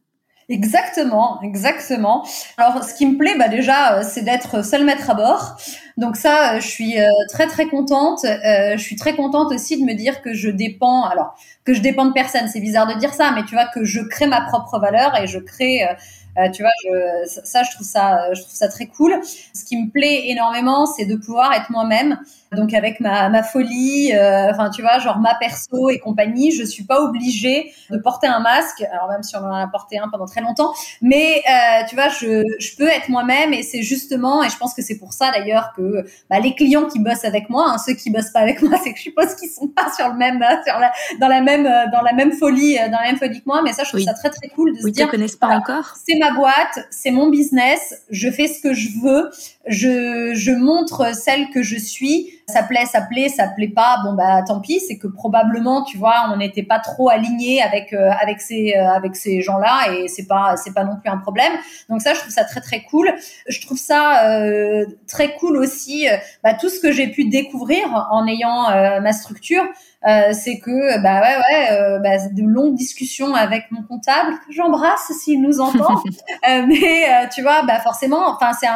Exactement, 0.53 1.41
exactement. 1.43 2.27
Alors, 2.59 2.85
ce 2.85 2.95
qui 2.95 3.07
me 3.07 3.17
plaît, 3.17 3.35
bah 3.39 3.49
déjà, 3.49 4.03
c'est 4.03 4.23
d'être 4.23 4.63
seul 4.63 4.85
maître 4.85 5.09
à 5.09 5.15
bord. 5.15 5.57
Donc 5.97 6.17
ça, 6.17 6.61
je 6.61 6.67
suis 6.67 6.97
très 7.31 7.47
très 7.47 7.67
contente. 7.67 8.21
je 8.25 8.77
suis 8.79 8.97
très 8.97 9.17
contente 9.17 9.51
aussi 9.53 9.81
de 9.81 9.85
me 9.85 9.95
dire 9.95 10.21
que 10.21 10.35
je 10.35 10.51
dépends. 10.51 11.05
Alors, 11.05 11.35
que 11.65 11.75
je 11.75 11.81
dépends 11.81 12.07
de 12.07 12.13
personne. 12.13 12.49
C'est 12.49 12.61
bizarre 12.61 12.87
de 12.87 12.99
dire 12.99 13.15
ça, 13.15 13.33
mais 13.35 13.45
tu 13.45 13.55
vois 13.55 13.67
que 13.67 13.85
je 13.85 14.01
crée 14.01 14.27
ma 14.27 14.41
propre 14.43 14.79
valeur 14.79 15.19
et 15.21 15.27
je 15.27 15.39
crée, 15.39 15.85
euh, 15.85 15.95
euh, 16.39 16.51
tu 16.51 16.63
vois, 16.63 16.73
je, 16.85 17.41
ça, 17.45 17.63
je 17.63 17.71
trouve 17.75 17.87
ça, 17.87 18.33
je 18.35 18.41
trouve 18.41 18.55
ça 18.55 18.69
très 18.69 18.87
cool. 18.87 19.15
Ce 19.55 19.65
qui 19.65 19.77
me 19.77 19.91
plaît 19.91 20.29
énormément, 20.29 20.87
c'est 20.87 21.05
de 21.05 21.17
pouvoir 21.17 21.53
être 21.53 21.71
moi-même 21.71 22.19
donc 22.57 22.75
avec 22.75 23.01
ma, 23.01 23.29
ma 23.29 23.43
folie, 23.43 24.13
euh, 24.15 24.51
enfin 24.51 24.71
tu 24.71 24.83
vois, 24.83 24.99
genre 24.99 25.19
ma 25.19 25.35
perso 25.35 25.91
et 25.91 25.99
compagnie, 25.99 26.53
je 26.53 26.65
suis 26.65 26.85
pas 26.85 27.01
obligée 27.03 27.73
de 27.91 27.99
porter 27.99 28.27
un 28.27 28.41
masque. 28.41 28.83
Alors 28.93 29.09
même 29.09 29.23
si 29.23 29.37
on 29.37 29.41
en 29.41 29.55
a 29.55 29.67
porté 29.67 29.99
un 29.99 30.09
pendant 30.09 30.27
très 30.27 30.41
longtemps, 30.41 30.73
mais 31.01 31.43
euh, 31.49 31.85
tu 31.89 31.95
vois, 31.95 32.09
je, 32.09 32.45
je 32.59 32.77
peux 32.77 32.89
être 32.89 33.09
moi-même 33.09 33.53
et 33.53 33.63
c'est 33.63 33.83
justement, 33.83 34.43
et 34.43 34.49
je 34.49 34.57
pense 34.57 34.75
que 34.75 34.83
c'est 34.83 34.99
pour 34.99 35.13
ça 35.13 35.31
d'ailleurs 35.31 35.73
que 35.77 36.05
bah, 36.31 36.41
les 36.41 36.55
clients 36.55 36.87
qui 36.87 36.99
bossent 36.99 37.25
avec 37.25 37.49
moi, 37.49 37.67
hein, 37.69 37.79
ceux 37.79 37.95
qui 37.95 38.11
bossent 38.11 38.31
pas 38.31 38.41
avec 38.41 38.63
moi, 38.63 38.79
c'est 38.85 38.93
que 38.93 38.99
je 38.99 39.05
suppose 39.05 39.35
qu'ils 39.35 39.51
sont 39.51 39.69
pas 39.69 39.93
sur 39.97 40.09
le 40.09 40.17
même, 40.17 40.43
euh, 40.43 40.63
sur 40.67 40.79
la, 40.79 40.93
dans 41.21 41.29
la 41.29 41.41
même, 41.41 41.67
euh, 41.67 41.91
dans 41.93 42.03
la 42.03 42.13
même 42.13 42.33
folie, 42.33 42.77
dans 42.77 42.99
la 42.99 43.11
même 43.11 43.19
folie 43.19 43.41
que 43.41 43.47
moi. 43.47 43.63
Mais 43.63 43.73
ça, 43.73 43.85
je 43.85 43.91
trouve 43.91 44.03
ça 44.03 44.15
très 44.15 44.31
très 44.31 44.49
cool 44.49 44.73
de 44.73 44.83
oui, 44.83 44.91
se 44.91 44.95
dire, 44.95 45.11
connaissent 45.11 45.37
pas 45.37 45.49
encore. 45.49 45.95
C'est 46.07 46.19
ma 46.19 46.33
boîte, 46.33 46.87
c'est 46.91 47.11
mon 47.11 47.29
business, 47.29 48.03
je 48.11 48.31
fais 48.31 48.49
ce 48.49 48.61
que 48.61 48.75
je 48.75 48.89
veux, 49.03 49.31
je, 49.67 50.33
je 50.35 50.53
montre 50.53 51.15
celle 51.15 51.51
que 51.51 51.63
je 51.63 51.77
suis 51.77 52.42
ça 52.53 52.63
plaît, 52.63 52.87
ça 52.87 53.01
plaît, 53.01 53.29
ça 53.29 53.49
plaît 53.49 53.69
pas, 53.69 53.97
bon 54.05 54.13
bah 54.13 54.43
tant 54.47 54.61
pis, 54.61 54.81
c'est 54.81 54.99
que 54.99 55.07
probablement, 55.07 55.83
tu 55.83 55.97
vois, 55.97 56.31
on 56.33 56.37
n'était 56.37 56.63
pas 56.63 56.79
trop 56.79 57.09
aligné 57.09 57.63
avec 57.63 57.93
euh, 57.93 58.11
avec 58.21 58.41
ces 58.41 58.75
euh, 58.77 58.89
avec 58.91 59.17
ces 59.17 59.41
gens-là 59.41 59.93
et 59.93 60.09
c'est 60.09 60.27
pas 60.27 60.57
c'est 60.57 60.73
pas 60.75 60.85
non 60.85 60.97
plus 61.01 61.11
un 61.11 61.19
problème. 61.19 61.53
Donc 61.89 62.03
ça, 62.03 62.15
je 62.15 62.21
trouve 62.21 62.33
ça 62.33 62.45
très 62.45 62.61
très 62.61 62.83
cool. 62.83 63.13
Je 63.49 63.61
trouve 63.61 63.79
ça 63.79 64.29
euh, 64.29 64.85
très 65.09 65.35
cool 65.37 65.57
aussi, 65.57 66.07
bah, 66.45 66.55
tout 66.55 66.69
ce 66.69 66.81
que 66.81 66.93
j'ai 66.93 67.09
pu 67.09 67.25
découvrir 67.25 68.07
en 68.11 68.27
ayant 68.27 68.69
ma 69.01 69.13
structure. 69.13 69.65
Euh, 70.07 70.33
c'est 70.33 70.59
que 70.59 71.01
bah 71.03 71.21
ouais 71.21 71.37
ouais 71.37 71.69
euh, 71.73 71.99
bah, 72.01 72.19
de 72.33 72.43
longues 72.43 72.75
discussions 72.75 73.35
avec 73.35 73.71
mon 73.71 73.83
comptable. 73.83 74.33
Que 74.47 74.53
j'embrasse 74.53 75.13
s'il 75.23 75.41
nous 75.43 75.61
entend. 75.61 76.03
Euh, 76.49 76.65
mais 76.67 77.29
tu 77.33 77.41
vois 77.43 77.63
bah 77.63 77.79
forcément 77.79 78.27
enfin 78.29 78.51
c'est 78.59 78.67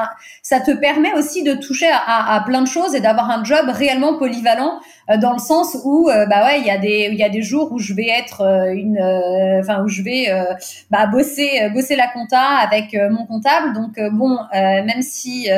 ça 0.42 0.60
te 0.60 0.70
permet 0.70 1.12
aussi 1.14 1.42
de 1.42 1.54
toucher 1.54 1.88
à, 1.90 2.34
à 2.34 2.40
plein 2.42 2.62
de 2.62 2.68
choses 2.68 2.94
et 2.94 3.00
d'avoir 3.00 3.28
un 3.30 3.42
job 3.42 3.66
réellement 3.68 4.16
polyvalent. 4.18 4.74
euh, 4.74 4.95
dans 5.14 5.32
le 5.32 5.38
sens 5.38 5.76
où 5.84 6.11
euh, 6.11 6.26
bah 6.26 6.44
ouais 6.44 6.61
il 6.61 6.66
y 6.66 6.70
a 6.70 6.78
des 6.78 7.09
il 7.12 7.16
y 7.16 7.22
a 7.22 7.28
des 7.28 7.42
jours 7.42 7.70
où 7.70 7.78
je 7.78 7.94
vais 7.94 8.09
être 8.09 8.40
euh, 8.40 8.72
une 8.74 8.98
enfin 9.61 9.82
où 9.84 9.88
je 9.88 10.02
vais 10.02 10.26
bah 10.90 11.07
bosser 11.07 11.70
bosser 11.72 11.96
la 11.96 12.09
compta 12.09 12.40
avec 12.40 12.96
mon 13.11 13.24
comptable. 13.26 13.72
Donc 13.72 14.00
bon 14.12 14.38
même 14.52 15.02
si 15.02 15.48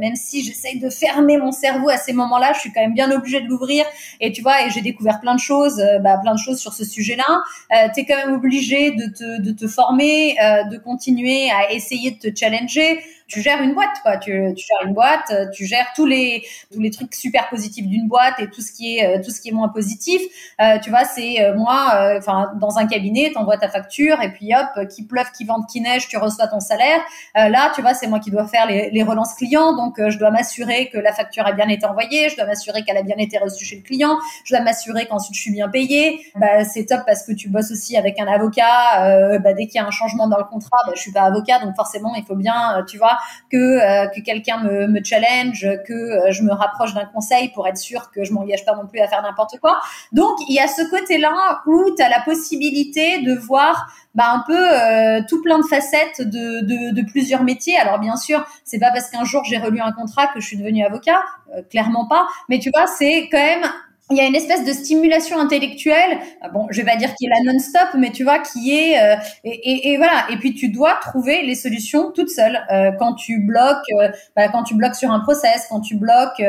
même 0.00 0.16
si 0.16 0.42
j'essaye 0.42 0.78
de 0.78 0.88
fermer 0.88 1.36
mon 1.36 1.52
cerveau 1.52 1.88
à 1.88 1.96
ces 1.96 2.12
moments-là 2.12 2.52
je 2.54 2.60
suis 2.60 2.72
quand 2.72 2.80
même 2.80 2.94
bien 2.94 3.10
obligée 3.10 3.40
de 3.40 3.46
l'ouvrir. 3.46 3.84
Et 4.20 4.32
tu 4.32 4.42
vois 4.42 4.66
et 4.66 4.70
j'ai 4.70 4.80
découvert 4.80 5.20
plein 5.20 5.34
de 5.34 5.40
choses 5.40 5.82
bah 6.02 6.18
plein 6.22 6.34
de 6.34 6.38
choses 6.38 6.58
sur 6.58 6.72
ce 6.72 6.84
sujet-là. 6.84 7.24
Euh, 7.72 7.88
tu 7.94 8.04
quand 8.06 8.16
même 8.16 8.34
obligé 8.34 8.92
de 8.92 9.06
te 9.06 9.40
de 9.40 9.52
te 9.52 9.66
former 9.66 10.36
de 10.70 10.78
continuer 10.78 11.50
à 11.50 11.72
essayer 11.72 12.12
de 12.12 12.30
te 12.30 12.38
challenger 12.38 13.00
tu 13.30 13.40
gères 13.40 13.62
une 13.62 13.74
boîte, 13.74 14.00
quoi. 14.02 14.16
Tu, 14.16 14.52
tu, 14.56 14.66
gères 14.66 14.86
une 14.86 14.94
boîte, 14.94 15.30
euh, 15.30 15.46
tu 15.52 15.64
gères 15.64 15.86
tous 15.94 16.06
les 16.06 16.44
tous 16.72 16.80
les 16.80 16.90
trucs 16.90 17.14
super 17.14 17.48
positifs 17.48 17.86
d'une 17.86 18.08
boîte 18.08 18.40
et 18.40 18.48
tout 18.48 18.60
ce 18.60 18.72
qui 18.72 18.98
est 18.98 19.06
euh, 19.06 19.22
tout 19.22 19.30
ce 19.30 19.40
qui 19.40 19.48
est 19.48 19.52
moins 19.52 19.68
positif. 19.68 20.20
Euh, 20.60 20.78
tu 20.78 20.90
vois, 20.90 21.04
c'est 21.04 21.42
euh, 21.42 21.54
moi, 21.54 22.14
enfin 22.18 22.52
dans 22.60 22.78
un 22.78 22.86
cabinet, 22.86 23.30
t'envoies 23.32 23.56
ta 23.58 23.68
facture 23.68 24.20
et 24.20 24.32
puis 24.32 24.50
hop, 24.54 24.88
qui 24.88 25.04
pleuve, 25.04 25.30
qui 25.36 25.44
vente, 25.44 25.68
qui 25.68 25.80
neige, 25.80 26.08
tu 26.08 26.16
reçois 26.16 26.48
ton 26.48 26.60
salaire. 26.60 27.00
là, 27.34 27.72
tu 27.74 27.82
vois, 27.82 27.94
c'est 27.94 28.08
moi 28.08 28.18
qui 28.18 28.30
dois 28.30 28.46
faire 28.46 28.66
les, 28.66 28.90
les 28.90 29.02
relances 29.02 29.34
clients, 29.34 29.74
donc 29.74 30.00
je 30.08 30.18
dois 30.18 30.30
m'assurer 30.30 30.90
que 30.90 30.98
la 30.98 31.12
facture 31.12 31.46
a 31.46 31.52
bien 31.52 31.68
été 31.68 31.86
envoyée, 31.86 32.28
je 32.28 32.36
dois 32.36 32.46
m'assurer 32.46 32.82
qu'elle 32.82 32.96
a 32.96 33.02
bien 33.02 33.16
été 33.16 33.38
reçue 33.38 33.64
chez 33.64 33.76
le 33.76 33.82
client, 33.82 34.18
je 34.44 34.54
dois 34.54 34.62
m'assurer 34.64 35.06
qu'ensuite 35.06 35.36
je 35.36 35.40
suis 35.40 35.52
bien 35.52 35.68
payée. 35.68 36.20
Bah, 36.36 36.64
c'est 36.64 36.86
top 36.86 37.02
parce 37.06 37.24
que 37.24 37.32
tu 37.32 37.48
bosses 37.48 37.70
aussi 37.70 37.96
avec 37.96 38.18
un 38.20 38.26
avocat. 38.26 39.38
bah, 39.38 39.52
dès 39.54 39.66
qu'il 39.66 39.80
y 39.80 39.84
a 39.84 39.86
un 39.86 39.90
changement 39.90 40.28
dans 40.28 40.38
le 40.38 40.44
contrat, 40.44 40.78
bah, 40.86 40.92
je 40.96 41.00
suis 41.00 41.12
pas 41.12 41.22
avocat, 41.22 41.60
donc 41.60 41.76
forcément 41.76 42.14
il 42.16 42.24
faut 42.24 42.36
bien, 42.36 42.84
tu 42.88 42.98
vois, 42.98 43.18
que 43.50 43.56
euh, 43.56 44.06
que 44.08 44.20
quelqu'un 44.20 44.58
me, 44.62 44.86
me, 44.86 45.02
challenge, 45.02 45.66
que 45.86 45.92
euh, 45.92 46.32
je 46.32 46.42
me 46.42 46.52
rapproche 46.52 46.94
d'un 46.94 47.06
conseil 47.06 47.50
pour 47.50 47.66
être 47.66 47.76
sûr 47.76 48.10
que 48.10 48.24
je 48.24 48.32
m'engage 48.32 48.64
pas 48.64 48.74
non 48.74 48.86
plus 48.86 49.00
à 49.00 49.08
faire 49.08 49.22
n'importe 49.22 49.58
quoi. 49.60 49.80
Donc 50.12 50.38
il 50.48 50.54
y 50.54 50.60
a 50.60 50.68
ce 50.68 50.88
côté-là 50.90 51.62
où 51.66 51.94
tu 51.96 52.02
as 52.02 52.08
la 52.08 52.20
possibilité 52.20 53.22
de 53.22 53.34
voir 53.34 53.92
bah, 54.14 54.30
un 54.32 54.42
peu 54.46 54.58
euh, 54.58 55.20
tout 55.28 55.42
plein 55.42 55.58
de 55.58 55.66
facettes 55.66 56.22
de, 56.22 57.10
plusieurs 57.10 57.42
métiers. 57.42 57.76
Alors 57.76 57.98
bien 57.98 58.16
sûr, 58.16 58.44
c'est 58.64 58.78
pas 58.78 58.90
parce 58.90 59.10
qu'un 59.10 59.24
jour 59.24 59.44
j'ai 59.44 59.58
relu 59.58 59.80
un 59.80 59.92
contrat 59.92 60.26
que 60.28 60.40
je 60.40 60.46
suis 60.46 60.56
devenue 60.56 60.84
avocat, 60.84 61.22
clairement 61.70 62.06
pas. 62.06 62.26
Mais 62.48 62.58
tu 62.58 62.70
vois, 62.74 62.86
c'est 62.86 63.28
quand 63.30 63.38
même 63.38 63.64
il 64.10 64.16
y 64.16 64.20
a 64.20 64.26
une 64.26 64.34
espèce 64.34 64.64
de 64.64 64.72
stimulation 64.72 65.38
intellectuelle, 65.38 66.18
ah 66.40 66.48
bon, 66.48 66.66
je 66.70 66.80
vais 66.80 66.90
pas 66.90 66.96
dire 66.96 67.14
qu'il 67.14 67.28
est 67.30 67.44
la 67.44 67.52
non-stop, 67.52 67.88
mais 67.96 68.10
tu 68.10 68.24
vois, 68.24 68.40
qui 68.40 68.76
est 68.76 69.00
euh, 69.00 69.16
et, 69.44 69.50
et, 69.50 69.92
et, 69.92 69.96
voilà. 69.96 70.26
Et 70.30 70.36
puis 70.36 70.54
tu 70.54 70.68
dois 70.68 70.94
trouver 71.00 71.42
les 71.42 71.54
solutions 71.54 72.10
toute 72.10 72.28
seule 72.28 72.60
euh, 72.72 72.90
quand 72.98 73.14
tu 73.14 73.40
bloques, 73.40 73.88
euh, 74.00 74.08
bah, 74.34 74.48
quand 74.48 74.64
tu 74.64 74.74
bloques 74.74 74.96
sur 74.96 75.12
un 75.12 75.20
process, 75.20 75.66
quand 75.70 75.80
tu 75.80 75.96
bloques 75.96 76.42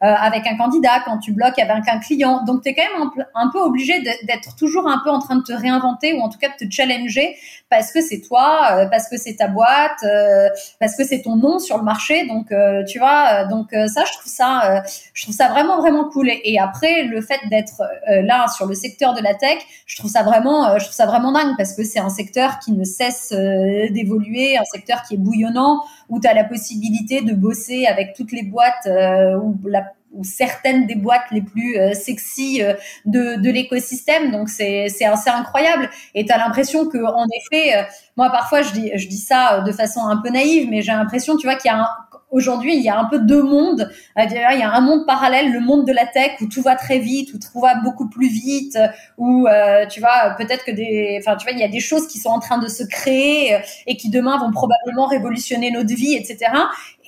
avec 0.00 0.46
un 0.46 0.56
candidat, 0.56 1.00
quand 1.04 1.18
tu 1.18 1.32
bloques 1.32 1.58
avec 1.58 1.88
un 1.88 1.98
client. 1.98 2.44
Donc 2.44 2.62
tu 2.62 2.70
es 2.70 2.74
quand 2.74 2.82
même 2.82 3.10
un 3.34 3.50
peu 3.50 3.58
obligé 3.58 4.00
d'être 4.00 4.54
toujours 4.56 4.88
un 4.88 5.00
peu 5.02 5.10
en 5.10 5.18
train 5.18 5.36
de 5.36 5.42
te 5.42 5.52
réinventer 5.52 6.12
ou 6.12 6.20
en 6.20 6.28
tout 6.28 6.38
cas 6.38 6.48
de 6.48 6.66
te 6.66 6.70
challenger 6.70 7.36
parce 7.70 7.92
que 7.92 8.00
c'est 8.00 8.20
toi, 8.20 8.86
parce 8.90 9.08
que 9.08 9.16
c'est 9.16 9.36
ta 9.36 9.48
boîte, 9.48 10.04
parce 10.80 10.96
que 10.96 11.04
c'est 11.04 11.22
ton 11.22 11.36
nom 11.36 11.58
sur 11.58 11.78
le 11.78 11.84
marché. 11.84 12.26
Donc 12.26 12.52
tu 12.86 12.98
vois, 12.98 13.44
donc 13.44 13.68
ça, 13.72 14.04
je 14.04 14.18
trouve 14.18 14.32
ça, 14.32 14.82
je 15.12 15.24
trouve 15.24 15.34
ça 15.34 15.48
vraiment 15.48 15.78
vraiment 15.78 16.08
cool. 16.10 16.30
Et, 16.44 16.58
après 16.58 17.04
le 17.04 17.20
fait 17.20 17.40
d'être 17.50 17.82
euh, 18.08 18.22
là 18.22 18.46
sur 18.48 18.66
le 18.66 18.74
secteur 18.74 19.14
de 19.14 19.22
la 19.22 19.34
tech, 19.34 19.58
je 19.86 19.96
trouve 19.96 20.10
ça 20.10 20.22
vraiment, 20.22 20.68
euh, 20.68 20.78
je 20.78 20.84
trouve 20.84 20.94
ça 20.94 21.06
vraiment 21.06 21.32
dingue 21.32 21.54
parce 21.56 21.74
que 21.74 21.84
c'est 21.84 21.98
un 21.98 22.08
secteur 22.08 22.58
qui 22.58 22.72
ne 22.72 22.84
cesse 22.84 23.32
euh, 23.32 23.88
d'évoluer, 23.90 24.56
un 24.56 24.64
secteur 24.64 25.02
qui 25.02 25.14
est 25.14 25.18
bouillonnant 25.18 25.82
où 26.08 26.20
tu 26.20 26.26
as 26.26 26.34
la 26.34 26.44
possibilité 26.44 27.22
de 27.22 27.32
bosser 27.34 27.86
avec 27.86 28.14
toutes 28.14 28.32
les 28.32 28.42
boîtes 28.42 28.88
ou 29.42 29.56
ou 30.12 30.24
certaines 30.24 30.86
des 30.86 30.94
boîtes 30.94 31.30
les 31.30 31.42
plus 31.42 31.76
sexy 31.94 32.62
de, 33.04 33.36
de 33.36 33.50
l'écosystème. 33.50 34.30
Donc 34.30 34.48
c'est 34.48 34.88
c'est 34.88 35.04
assez 35.04 35.30
incroyable. 35.30 35.90
Et 36.14 36.24
tu 36.24 36.32
as 36.32 36.38
l'impression 36.38 36.88
que 36.88 36.98
en 36.98 37.26
effet, 37.26 37.86
moi 38.16 38.30
parfois 38.30 38.62
je 38.62 38.72
dis 38.72 38.90
je 38.94 39.06
dis 39.06 39.18
ça 39.18 39.60
de 39.60 39.72
façon 39.72 40.00
un 40.00 40.16
peu 40.16 40.30
naïve, 40.30 40.68
mais 40.68 40.82
j'ai 40.82 40.92
l'impression 40.92 41.36
tu 41.36 41.46
vois 41.46 41.56
qu'il 41.56 41.70
y 41.70 41.74
a 41.74 41.82
un, 41.82 41.88
aujourd'hui, 42.30 42.76
il 42.76 42.82
y 42.82 42.88
a 42.88 42.98
un 42.98 43.06
peu 43.06 43.18
deux 43.18 43.42
mondes. 43.42 43.90
Il 44.16 44.32
y 44.32 44.62
a 44.62 44.72
un 44.72 44.80
monde 44.80 45.06
parallèle, 45.06 45.52
le 45.52 45.60
monde 45.60 45.86
de 45.86 45.92
la 45.92 46.06
tech 46.06 46.32
où 46.40 46.46
tout 46.46 46.62
va 46.62 46.76
très 46.76 46.98
vite, 46.98 47.32
où 47.34 47.38
tout 47.38 47.60
va 47.60 47.76
beaucoup 47.76 48.08
plus 48.08 48.28
vite, 48.28 48.78
où 49.16 49.46
euh, 49.46 49.86
tu 49.86 50.00
vois 50.00 50.34
peut-être 50.36 50.64
que 50.64 50.70
des, 50.70 51.18
enfin 51.20 51.36
tu 51.36 51.44
vois, 51.44 51.52
il 51.52 51.58
y 51.58 51.64
a 51.64 51.68
des 51.68 51.80
choses 51.80 52.06
qui 52.06 52.18
sont 52.18 52.30
en 52.30 52.40
train 52.40 52.58
de 52.58 52.68
se 52.68 52.84
créer 52.84 53.54
euh, 53.54 53.58
et 53.86 53.96
qui 53.96 54.10
demain 54.10 54.38
vont 54.38 54.52
probablement 54.52 55.06
révolutionner 55.06 55.70
notre 55.70 55.94
vie, 55.94 56.14
etc. 56.14 56.52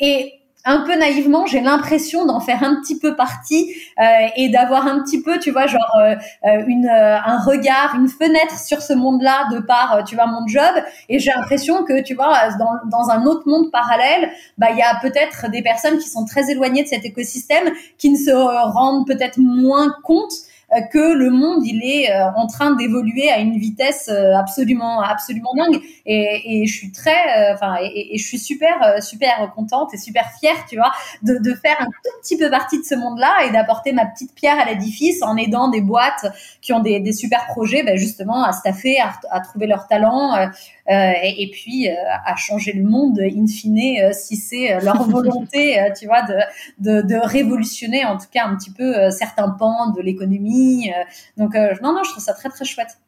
Et 0.00 0.39
un 0.64 0.80
peu 0.80 0.94
naïvement, 0.96 1.46
j'ai 1.46 1.60
l'impression 1.60 2.26
d'en 2.26 2.40
faire 2.40 2.62
un 2.62 2.80
petit 2.80 2.98
peu 2.98 3.16
partie 3.16 3.74
euh, 3.98 4.02
et 4.36 4.48
d'avoir 4.50 4.86
un 4.86 5.02
petit 5.02 5.22
peu, 5.22 5.38
tu 5.38 5.50
vois, 5.50 5.66
genre 5.66 5.96
euh, 6.00 6.14
euh, 6.44 6.64
une, 6.66 6.88
un 6.88 7.38
regard, 7.40 7.94
une 7.94 8.08
fenêtre 8.08 8.58
sur 8.58 8.82
ce 8.82 8.92
monde-là 8.92 9.48
de 9.52 9.58
par, 9.60 10.04
tu 10.04 10.14
vois, 10.14 10.26
mon 10.26 10.46
job. 10.46 10.72
Et 11.08 11.18
j'ai 11.18 11.30
l'impression 11.30 11.84
que, 11.84 12.02
tu 12.02 12.14
vois, 12.14 12.50
dans, 12.58 12.72
dans 12.90 13.10
un 13.10 13.24
autre 13.26 13.48
monde 13.48 13.70
parallèle, 13.70 14.30
bah 14.58 14.68
il 14.70 14.78
y 14.78 14.82
a 14.82 14.98
peut-être 15.00 15.50
des 15.50 15.62
personnes 15.62 15.98
qui 15.98 16.08
sont 16.08 16.24
très 16.24 16.50
éloignées 16.50 16.82
de 16.82 16.88
cet 16.88 17.04
écosystème, 17.04 17.70
qui 17.98 18.10
ne 18.10 18.16
se 18.16 18.30
rendent 18.30 19.06
peut-être 19.06 19.38
moins 19.38 19.94
compte 20.02 20.32
euh, 20.32 20.49
que 20.92 21.14
le 21.14 21.30
monde 21.30 21.64
il 21.64 21.82
est 21.84 22.12
euh, 22.12 22.30
en 22.36 22.46
train 22.46 22.72
d'évoluer 22.72 23.30
à 23.30 23.38
une 23.38 23.58
vitesse 23.58 24.08
euh, 24.08 24.36
absolument 24.36 25.00
absolument 25.00 25.52
dingue. 25.56 25.80
Et, 26.06 26.62
et 26.62 26.66
je 26.66 26.72
suis 26.72 26.92
très 26.92 27.52
enfin 27.52 27.76
et, 27.82 28.14
et, 28.14 28.18
je 28.18 28.24
suis 28.24 28.38
super 28.38 29.02
super 29.02 29.52
contente 29.54 29.94
et 29.94 29.96
super 29.96 30.30
fière 30.38 30.64
tu 30.68 30.76
vois 30.76 30.92
de, 31.22 31.38
de 31.38 31.54
faire 31.54 31.76
un 31.80 31.86
tout 31.86 32.20
petit 32.22 32.36
peu 32.36 32.50
partie 32.50 32.78
de 32.78 32.84
ce 32.84 32.94
monde 32.94 33.18
là 33.18 33.44
et 33.46 33.50
d'apporter 33.50 33.92
ma 33.92 34.06
petite 34.06 34.34
pierre 34.34 34.58
à 34.58 34.64
l'édifice 34.64 35.22
en 35.22 35.36
aidant 35.36 35.68
des 35.68 35.80
boîtes 35.80 36.26
qui 36.60 36.72
ont 36.72 36.80
des, 36.80 37.00
des 37.00 37.12
super 37.12 37.46
projets 37.46 37.82
ben 37.82 37.96
justement 37.96 38.44
à 38.44 38.52
staffer 38.52 38.98
à, 39.00 39.12
à 39.30 39.40
trouver 39.40 39.66
leur 39.66 39.86
talent 39.86 40.50
euh, 40.90 41.12
et, 41.22 41.48
puis 41.52 41.88
euh, 41.88 41.94
à 42.24 42.34
changer 42.34 42.72
le 42.72 42.82
monde 42.82 43.20
in 43.20 43.46
fine 43.46 43.78
euh, 44.02 44.10
si 44.12 44.36
c'est 44.36 44.80
leur 44.82 45.02
volonté, 45.08 45.78
tu 45.98 46.06
vois, 46.06 46.22
de, 46.22 46.34
de, 46.78 47.02
de, 47.02 47.14
révolutionner 47.14 48.04
en 48.04 48.16
tout 48.18 48.26
cas 48.32 48.46
un 48.46 48.56
petit 48.56 48.72
peu 48.72 49.10
certains 49.10 49.50
pans 49.50 49.90
de 49.90 50.00
l'économie. 50.00 50.90
donc 51.36 51.54
non, 51.54 51.92
non, 51.92 52.02
je 52.02 52.10
trouve 52.10 52.24
ça 52.24 52.34
très 52.34 52.48
très 52.48 52.64
chouette. 52.64 52.98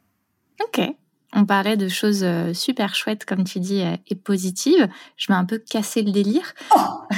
Ok. 0.63 0.81
On 1.35 1.47
parlait 1.47 1.79
de 1.79 1.89
choses 1.89 2.27
super 2.53 2.95
chouettes, 2.95 3.25
comme 3.25 3.45
tu 3.45 3.59
dis, 3.59 3.83
et 4.07 4.15
positives. 4.15 4.87
Je 5.17 5.29
vais 5.29 5.35
un 5.35 5.47
peu 5.47 5.57
casser 5.59 6.03
le 6.03 6.13
délire. 6.13 6.53
Oh 6.77 7.01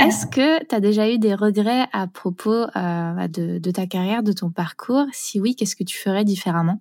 Est-ce 0.00 0.26
que 0.26 0.64
tu 0.64 0.74
as 0.74 0.80
déjà 0.80 1.08
eu 1.08 1.18
des 1.18 1.36
regrets 1.36 1.86
à 1.92 2.08
propos 2.08 2.66
de, 2.74 3.58
de, 3.58 3.70
ta 3.70 3.86
carrière, 3.86 4.24
de 4.24 4.32
ton 4.32 4.50
parcours? 4.50 5.06
Si 5.12 5.38
oui, 5.38 5.54
qu'est-ce 5.54 5.76
que 5.76 5.84
tu 5.84 5.96
ferais 5.96 6.24
différemment? 6.24 6.80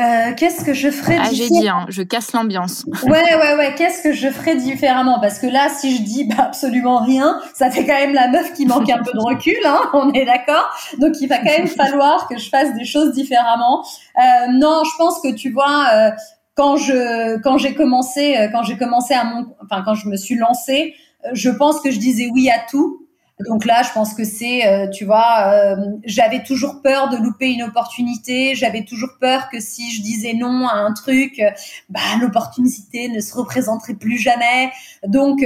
Euh, 0.00 0.32
qu'est-ce 0.36 0.64
que 0.64 0.72
je 0.72 0.90
ferais 0.90 1.18
Ah, 1.20 1.28
j'ai 1.32 1.48
dit, 1.48 1.68
hein, 1.68 1.84
je 1.88 2.02
casse 2.02 2.32
l'ambiance. 2.32 2.84
ouais, 3.04 3.10
ouais, 3.10 3.56
ouais. 3.56 3.74
Qu'est-ce 3.76 4.02
que 4.02 4.12
je 4.12 4.28
ferais 4.28 4.56
différemment? 4.56 5.20
Parce 5.20 5.38
que 5.38 5.46
là, 5.46 5.68
si 5.68 5.96
je 5.96 6.02
dis 6.02 6.24
bah, 6.24 6.44
absolument 6.44 6.98
rien, 6.98 7.40
ça 7.54 7.70
fait 7.70 7.84
quand 7.84 7.98
même 7.98 8.14
la 8.14 8.28
meuf 8.28 8.54
qui 8.54 8.64
manque 8.66 8.88
un 8.90 9.02
peu 9.02 9.12
de 9.12 9.20
recul. 9.24 9.58
Hein, 9.66 9.90
on 9.92 10.12
est 10.12 10.24
d'accord? 10.24 10.70
Donc, 10.98 11.20
il 11.20 11.28
va 11.28 11.38
quand 11.38 11.44
même 11.44 11.68
falloir 11.68 12.26
que 12.26 12.38
je 12.38 12.48
fasse 12.48 12.74
des 12.74 12.84
choses 12.84 13.12
différemment. 13.12 13.84
Euh, 14.18 14.48
non, 14.52 14.82
je 14.84 14.96
pense 14.96 15.20
que 15.20 15.32
tu 15.34 15.50
vois, 15.50 15.86
euh, 15.92 16.10
quand 16.54 16.76
je 16.76 17.38
quand 17.40 17.58
j'ai 17.58 17.74
commencé, 17.74 18.36
euh, 18.36 18.48
quand 18.50 18.62
j'ai 18.62 18.76
commencé 18.76 19.14
à 19.14 19.24
mon, 19.24 19.46
enfin 19.62 19.82
quand 19.84 19.94
je 19.94 20.08
me 20.08 20.16
suis 20.16 20.34
lancée, 20.34 20.94
euh, 21.24 21.30
je 21.32 21.50
pense 21.50 21.80
que 21.80 21.90
je 21.90 21.98
disais 21.98 22.28
oui 22.32 22.50
à 22.50 22.60
tout. 22.70 23.01
Donc 23.40 23.64
là, 23.64 23.82
je 23.82 23.90
pense 23.92 24.14
que 24.14 24.24
c'est, 24.24 24.66
euh, 24.66 24.88
tu 24.88 25.04
vois, 25.04 25.52
euh, 25.52 25.76
j'avais 26.04 26.42
toujours 26.42 26.80
peur 26.82 27.08
de 27.08 27.16
louper 27.16 27.48
une 27.48 27.62
opportunité. 27.62 28.54
J'avais 28.54 28.84
toujours 28.84 29.16
peur 29.20 29.48
que 29.50 29.58
si 29.58 29.90
je 29.90 30.02
disais 30.02 30.34
non 30.34 30.68
à 30.68 30.74
un 30.74 30.92
truc, 30.92 31.38
euh, 31.40 31.50
bah 31.88 32.00
l'opportunité 32.20 33.08
ne 33.08 33.20
se 33.20 33.34
représenterait 33.34 33.94
plus 33.94 34.18
jamais. 34.18 34.70
Donc 35.06 35.40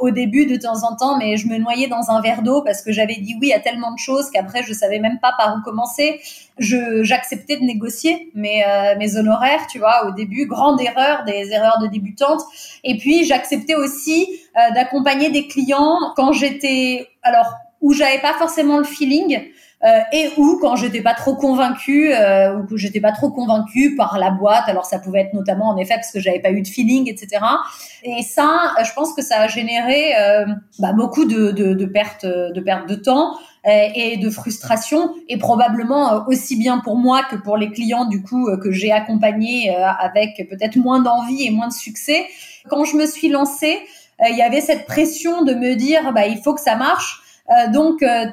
au 0.00 0.10
début, 0.10 0.46
de 0.46 0.56
temps 0.56 0.84
en 0.84 0.96
temps, 0.96 1.18
mais 1.18 1.36
je 1.36 1.48
me 1.48 1.58
noyais 1.58 1.88
dans 1.88 2.10
un 2.10 2.20
verre 2.20 2.42
d'eau 2.42 2.62
parce 2.62 2.82
que 2.82 2.92
j'avais 2.92 3.16
dit 3.16 3.36
oui 3.40 3.52
à 3.52 3.60
tellement 3.60 3.92
de 3.92 3.98
choses 3.98 4.30
qu'après 4.30 4.62
je 4.62 4.72
savais 4.72 4.98
même 4.98 5.18
pas 5.20 5.32
par 5.36 5.56
où 5.56 5.62
commencer. 5.62 6.20
je 6.58 7.02
j'acceptais 7.02 7.56
de 7.56 7.64
négocier 7.64 8.30
mes 8.34 8.64
euh, 8.64 8.96
mes 8.98 9.16
honoraires, 9.16 9.66
tu 9.66 9.78
vois, 9.78 10.06
au 10.06 10.12
début, 10.12 10.46
grande 10.46 10.80
erreur, 10.80 11.24
des 11.24 11.50
erreurs 11.52 11.78
de 11.80 11.88
débutante. 11.88 12.42
Et 12.84 12.96
puis 12.96 13.24
j'acceptais 13.24 13.74
aussi 13.74 14.26
euh, 14.56 14.74
d'accompagner 14.74 15.30
des 15.30 15.46
clients 15.46 15.98
quand 16.16 16.32
j'étais 16.32 17.08
alors 17.22 17.54
où 17.80 17.92
j'avais 17.92 18.20
pas 18.20 18.34
forcément 18.34 18.78
le 18.78 18.84
feeling. 18.84 19.40
Euh, 19.84 20.00
et 20.10 20.30
ou 20.38 20.58
quand 20.58 20.74
j'étais 20.74 21.02
pas 21.02 21.12
trop 21.12 21.34
convaincue 21.34 22.10
euh, 22.10 22.56
ou 22.56 22.66
que 22.66 22.78
j'étais 22.78 23.00
pas 23.00 23.12
trop 23.12 23.30
convaincue 23.30 23.94
par 23.94 24.18
la 24.18 24.30
boîte. 24.30 24.64
Alors 24.68 24.86
ça 24.86 24.98
pouvait 24.98 25.20
être 25.20 25.34
notamment 25.34 25.68
en 25.68 25.76
effet 25.76 25.94
parce 25.94 26.10
que 26.10 26.18
j'avais 26.18 26.40
pas 26.40 26.50
eu 26.50 26.62
de 26.62 26.66
feeling, 26.66 27.10
etc. 27.10 27.44
Et 28.02 28.22
ça, 28.22 28.72
je 28.82 28.90
pense 28.94 29.12
que 29.12 29.20
ça 29.20 29.40
a 29.40 29.48
généré 29.48 30.16
euh, 30.18 30.46
bah, 30.78 30.94
beaucoup 30.94 31.26
de, 31.26 31.50
de, 31.50 31.74
de 31.74 31.84
pertes 31.84 32.24
de 32.24 32.60
pertes 32.60 32.88
de 32.88 32.94
temps 32.94 33.36
et 33.68 34.16
de 34.16 34.30
frustration 34.30 35.12
et 35.28 35.38
probablement 35.38 36.24
aussi 36.28 36.56
bien 36.56 36.78
pour 36.78 36.96
moi 36.96 37.24
que 37.28 37.34
pour 37.34 37.56
les 37.56 37.72
clients 37.72 38.04
du 38.04 38.22
coup 38.22 38.48
que 38.62 38.70
j'ai 38.70 38.92
accompagnés 38.92 39.74
avec 39.74 40.48
peut-être 40.48 40.76
moins 40.76 41.00
d'envie 41.00 41.44
et 41.44 41.50
moins 41.50 41.66
de 41.66 41.72
succès. 41.72 42.26
Quand 42.68 42.84
je 42.84 42.96
me 42.96 43.06
suis 43.06 43.28
lancée, 43.28 43.80
il 44.28 44.36
y 44.36 44.42
avait 44.42 44.60
cette 44.60 44.86
pression 44.86 45.42
de 45.42 45.54
me 45.54 45.74
dire 45.74 46.12
bah 46.12 46.26
il 46.26 46.38
faut 46.38 46.54
que 46.54 46.60
ça 46.60 46.76
marche 46.76 47.22
euh, 47.50 47.70
donc, 47.70 48.02
euh, 48.02 48.26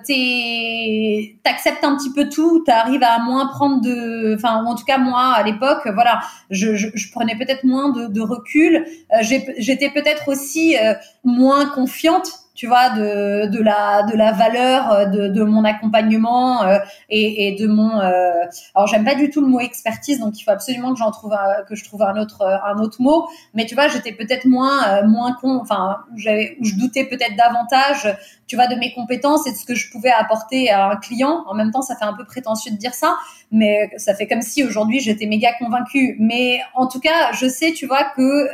t'acceptes 1.43 1.84
un 1.84 1.95
petit 1.95 2.11
peu 2.13 2.29
tout, 2.29 2.63
t'arrives 2.65 3.03
à 3.03 3.19
moins 3.19 3.47
prendre 3.47 3.81
de, 3.81 4.36
enfin, 4.36 4.63
en 4.65 4.75
tout 4.75 4.86
cas 4.86 4.97
moi 4.97 5.34
à 5.36 5.43
l'époque, 5.43 5.88
voilà, 5.93 6.21
je, 6.49 6.75
je, 6.75 6.88
je 6.95 7.11
prenais 7.11 7.38
peut-être 7.38 7.63
moins 7.63 7.89
de, 7.89 8.07
de 8.07 8.21
recul. 8.21 8.86
Euh, 9.13 9.17
j'étais 9.57 9.89
peut-être 9.91 10.29
aussi 10.29 10.77
euh, 10.77 10.95
moins 11.23 11.67
confiante 11.67 12.31
tu 12.55 12.67
vois, 12.67 12.91
de, 12.91 13.47
de 13.47 13.59
la 13.61 14.03
de 14.03 14.15
la 14.15 14.31
valeur 14.31 14.91
euh, 14.91 15.05
de, 15.05 15.27
de 15.27 15.43
mon 15.43 15.63
accompagnement 15.65 16.63
euh, 16.63 16.77
et, 17.09 17.47
et, 17.47 17.55
de 17.55 17.67
mon. 17.67 17.99
Euh, 17.99 18.31
alors 18.75 18.87
j'aime 18.87 19.03
pas 19.03 19.15
du 19.15 19.31
tout 19.31 19.41
le 19.41 19.47
mot 19.47 19.59
expertise, 19.59 20.19
donc 20.19 20.39
il 20.39 20.43
faut 20.43 20.51
absolument 20.51 20.93
que 20.93 20.99
j'en 20.99 21.09
trouve 21.09 21.33
un, 21.33 21.63
que 21.67 21.73
je 21.73 21.83
trouve 21.83 22.03
un 22.03 22.15
autre 22.15 22.43
un 22.43 22.77
autre 22.77 23.01
mot. 23.01 23.27
Mais 23.55 23.65
tu 23.65 23.73
vois, 23.73 23.87
j'étais 23.87 24.11
peut-être 24.11 24.45
moins 24.45 25.01
moins 25.03 25.33
con, 25.33 25.59
enfin 25.61 25.97
j'avais 26.15 26.57
je 26.61 26.75
doutais 26.75 27.05
peut-être 27.05 27.35
davantage, 27.35 28.15
tu 28.45 28.55
vois, 28.55 28.67
de 28.67 28.75
mes 28.75 28.93
compétences 28.93 29.47
et 29.47 29.51
de 29.51 29.57
ce 29.57 29.65
que 29.65 29.73
je 29.73 29.89
pouvais 29.91 30.11
apporter 30.11 30.69
à 30.69 30.89
un 30.89 30.95
client. 30.97 31.43
En 31.47 31.55
même 31.55 31.71
temps, 31.71 31.81
ça 31.81 31.95
fait 31.95 32.05
un 32.05 32.13
peu 32.13 32.25
prétentieux 32.25 32.71
de 32.71 32.77
dire 32.77 32.93
ça, 32.93 33.15
mais 33.51 33.89
ça 33.97 34.13
fait 34.13 34.27
comme 34.27 34.43
si 34.43 34.63
aujourd'hui 34.63 34.99
j'étais 34.99 35.25
méga 35.25 35.53
convaincue. 35.57 36.17
Mais 36.19 36.61
en 36.75 36.85
tout 36.85 36.99
cas, 36.99 37.31
je 37.31 37.47
sais, 37.47 37.71
tu 37.71 37.87
vois, 37.87 38.03
que 38.15 38.47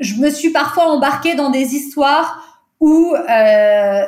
je 0.00 0.16
me 0.16 0.30
suis 0.30 0.50
parfois 0.50 0.88
embarquée 0.88 1.36
dans 1.36 1.50
des 1.50 1.76
histoires 1.76 2.51
où 2.82 3.14
euh, 3.14 4.02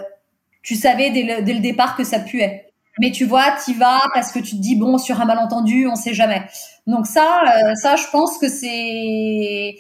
tu 0.62 0.74
savais 0.74 1.10
dès 1.10 1.22
le, 1.22 1.42
dès 1.42 1.54
le, 1.54 1.60
départ 1.60 1.96
que 1.96 2.02
ça 2.02 2.18
puait. 2.18 2.66
Mais 2.98 3.12
tu 3.12 3.24
vois, 3.24 3.54
tu 3.64 3.72
vas 3.74 4.00
parce 4.12 4.32
que 4.32 4.40
tu 4.40 4.56
te 4.56 4.60
dis 4.60 4.74
bon 4.74 4.98
sur 4.98 5.20
un 5.20 5.24
malentendu, 5.24 5.86
on 5.86 5.94
sait 5.94 6.12
jamais. 6.12 6.42
Donc 6.88 7.06
ça, 7.06 7.42
euh, 7.44 7.74
ça, 7.76 7.94
je 7.94 8.04
pense 8.10 8.36
que 8.36 8.48
c'est, 8.48 9.76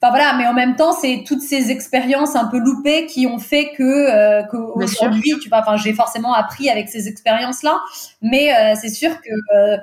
enfin 0.00 0.10
voilà. 0.10 0.32
Mais 0.38 0.46
en 0.46 0.54
même 0.54 0.76
temps, 0.76 0.94
c'est 0.94 1.24
toutes 1.26 1.42
ces 1.42 1.70
expériences 1.70 2.36
un 2.36 2.46
peu 2.46 2.58
loupées 2.58 3.04
qui 3.04 3.26
ont 3.26 3.38
fait 3.38 3.72
que 3.76 3.82
euh, 3.82 4.42
qu'aujourd'hui, 4.50 5.34
tu 5.42 5.50
vois, 5.50 5.60
enfin 5.60 5.76
j'ai 5.76 5.92
forcément 5.92 6.32
appris 6.32 6.70
avec 6.70 6.88
ces 6.88 7.06
expériences 7.06 7.62
là. 7.62 7.78
Mais 8.22 8.50
c'est 8.76 8.90
sûr 8.90 9.20
que 9.20 9.78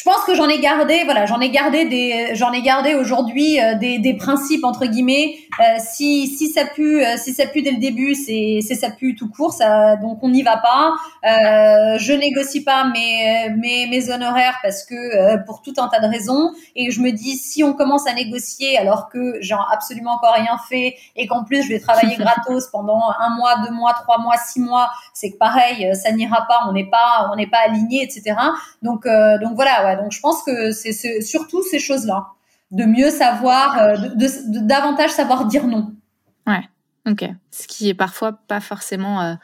je 0.00 0.04
pense 0.04 0.24
que 0.24 0.34
j'en 0.34 0.48
ai 0.48 0.60
gardé, 0.60 1.04
voilà, 1.04 1.26
j'en 1.26 1.40
ai 1.40 1.50
gardé 1.50 1.84
des, 1.84 2.34
j'en 2.34 2.52
ai 2.52 2.62
gardé 2.62 2.94
aujourd'hui 2.94 3.60
euh, 3.60 3.74
des, 3.74 3.98
des, 3.98 4.14
principes 4.14 4.64
entre 4.64 4.86
guillemets. 4.86 5.34
Euh, 5.60 5.62
si 5.78 6.26
si 6.26 6.48
ça 6.48 6.64
pue, 6.64 7.04
euh, 7.04 7.18
si 7.18 7.34
ça 7.34 7.44
pue 7.46 7.60
dès 7.60 7.72
le 7.72 7.76
début, 7.76 8.14
c'est 8.14 8.60
c'est 8.66 8.76
ça 8.76 8.88
pue 8.90 9.14
tout 9.14 9.28
court, 9.28 9.52
ça, 9.52 9.96
donc 9.96 10.20
on 10.22 10.30
n'y 10.30 10.42
va 10.42 10.56
pas. 10.56 10.94
Euh, 11.24 11.98
je 11.98 12.14
négocie 12.14 12.64
pas 12.64 12.84
mes 12.84 13.50
mes 13.58 13.88
mes 13.88 14.10
honoraires 14.10 14.58
parce 14.62 14.84
que 14.84 14.94
euh, 14.94 15.36
pour 15.36 15.60
tout 15.60 15.74
un 15.76 15.88
tas 15.88 16.00
de 16.00 16.06
raisons. 16.06 16.52
Et 16.76 16.90
je 16.90 17.02
me 17.02 17.10
dis 17.10 17.36
si 17.36 17.62
on 17.62 17.74
commence 17.74 18.06
à 18.06 18.14
négocier 18.14 18.78
alors 18.78 19.10
que 19.10 19.36
j'ai 19.42 19.56
absolument 19.70 20.12
encore 20.12 20.32
rien 20.32 20.56
fait 20.66 20.96
et 21.14 21.26
qu'en 21.26 21.44
plus 21.44 21.62
je 21.62 21.68
vais 21.68 21.80
travailler 21.80 22.16
gratos 22.18 22.68
pendant 22.68 23.02
un 23.18 23.36
mois, 23.36 23.56
deux 23.66 23.74
mois, 23.74 23.92
trois 23.92 24.16
mois, 24.16 24.38
six 24.38 24.60
mois, 24.60 24.88
c'est 25.12 25.32
que 25.32 25.36
pareil, 25.36 25.94
ça 25.94 26.10
n'ira 26.10 26.46
pas, 26.48 26.60
on 26.70 26.72
n'est 26.72 26.88
pas 26.88 27.28
on 27.30 27.36
n'est 27.36 27.48
pas 27.48 27.58
aligné, 27.66 28.02
etc. 28.02 28.34
Donc 28.80 29.06
donc 29.42 29.56
voilà 29.56 29.89
donc 29.96 30.12
je 30.12 30.20
pense 30.20 30.42
que 30.42 30.72
c'est 30.72 31.20
surtout 31.20 31.62
ces 31.62 31.78
choses-là, 31.78 32.28
de 32.70 32.84
mieux 32.84 33.10
savoir, 33.10 33.78
euh, 33.78 33.96
de, 34.14 34.66
davantage 34.66 35.10
savoir 35.10 35.46
dire 35.46 35.66
non. 35.66 35.94
Ouais. 36.46 36.62
Ok, 37.08 37.24
ce 37.50 37.66
qui 37.66 37.88
est 37.88 37.94
parfois 37.94 38.32
pas 38.32 38.60
forcément 38.60 39.22
euh, 39.22 39.34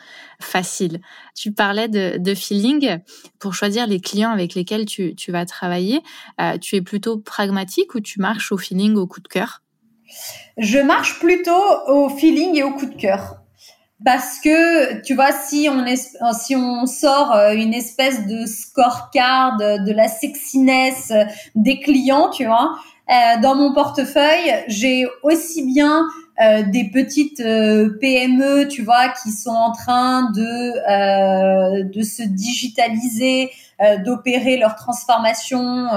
facile. 0.40 1.00
Tu 1.34 1.52
parlais 1.52 1.88
de, 1.88 2.34
feeling. 2.34 2.98
Pour 3.38 3.54
choisir 3.54 3.86
les 3.86 3.98
clients 3.98 4.30
avec 4.30 4.54
lesquels 4.54 4.84
tu, 4.84 5.14
vas 5.28 5.46
travailler, 5.46 6.02
euh, 6.38 6.58
tu 6.58 6.76
es 6.76 6.82
plutôt 6.82 7.16
pragmatique 7.16 7.94
ou 7.94 8.00
tu 8.00 8.20
marches 8.20 8.52
au 8.52 8.58
feeling, 8.58 8.94
au 8.96 9.06
coup 9.06 9.20
de 9.20 9.28
cœur? 9.28 9.62
Je 10.58 10.78
marche 10.78 11.18
plutôt 11.18 11.62
au 11.88 12.10
feeling 12.10 12.56
et 12.56 12.62
au 12.62 12.72
coup 12.74 12.86
de 12.86 12.94
cœur 12.94 13.40
parce 14.04 14.40
que 14.40 15.00
tu 15.02 15.14
vois 15.14 15.32
si 15.32 15.68
on 15.70 15.84
si 16.34 16.54
on 16.54 16.86
sort 16.86 17.32
euh, 17.32 17.54
une 17.54 17.72
espèce 17.72 18.26
de 18.26 18.44
scorecard 18.44 19.56
de 19.56 19.92
la 19.92 20.08
sexiness 20.08 21.12
des 21.54 21.80
clients 21.80 22.28
tu 22.30 22.44
vois 22.44 22.76
euh, 23.10 23.40
dans 23.40 23.54
mon 23.54 23.72
portefeuille 23.72 24.64
j'ai 24.68 25.06
aussi 25.22 25.64
bien 25.64 26.06
euh, 26.42 26.62
des 26.64 26.90
petites 26.92 27.42
PME 27.42 28.68
tu 28.68 28.82
vois 28.82 29.08
qui 29.08 29.30
sont 29.30 29.50
en 29.50 29.72
train 29.72 30.30
de 30.32 31.88
de 31.90 32.02
se 32.02 32.22
digitaliser 32.22 33.50
d'opérer 34.04 34.58
leur 34.58 34.74
transformation 34.74 35.88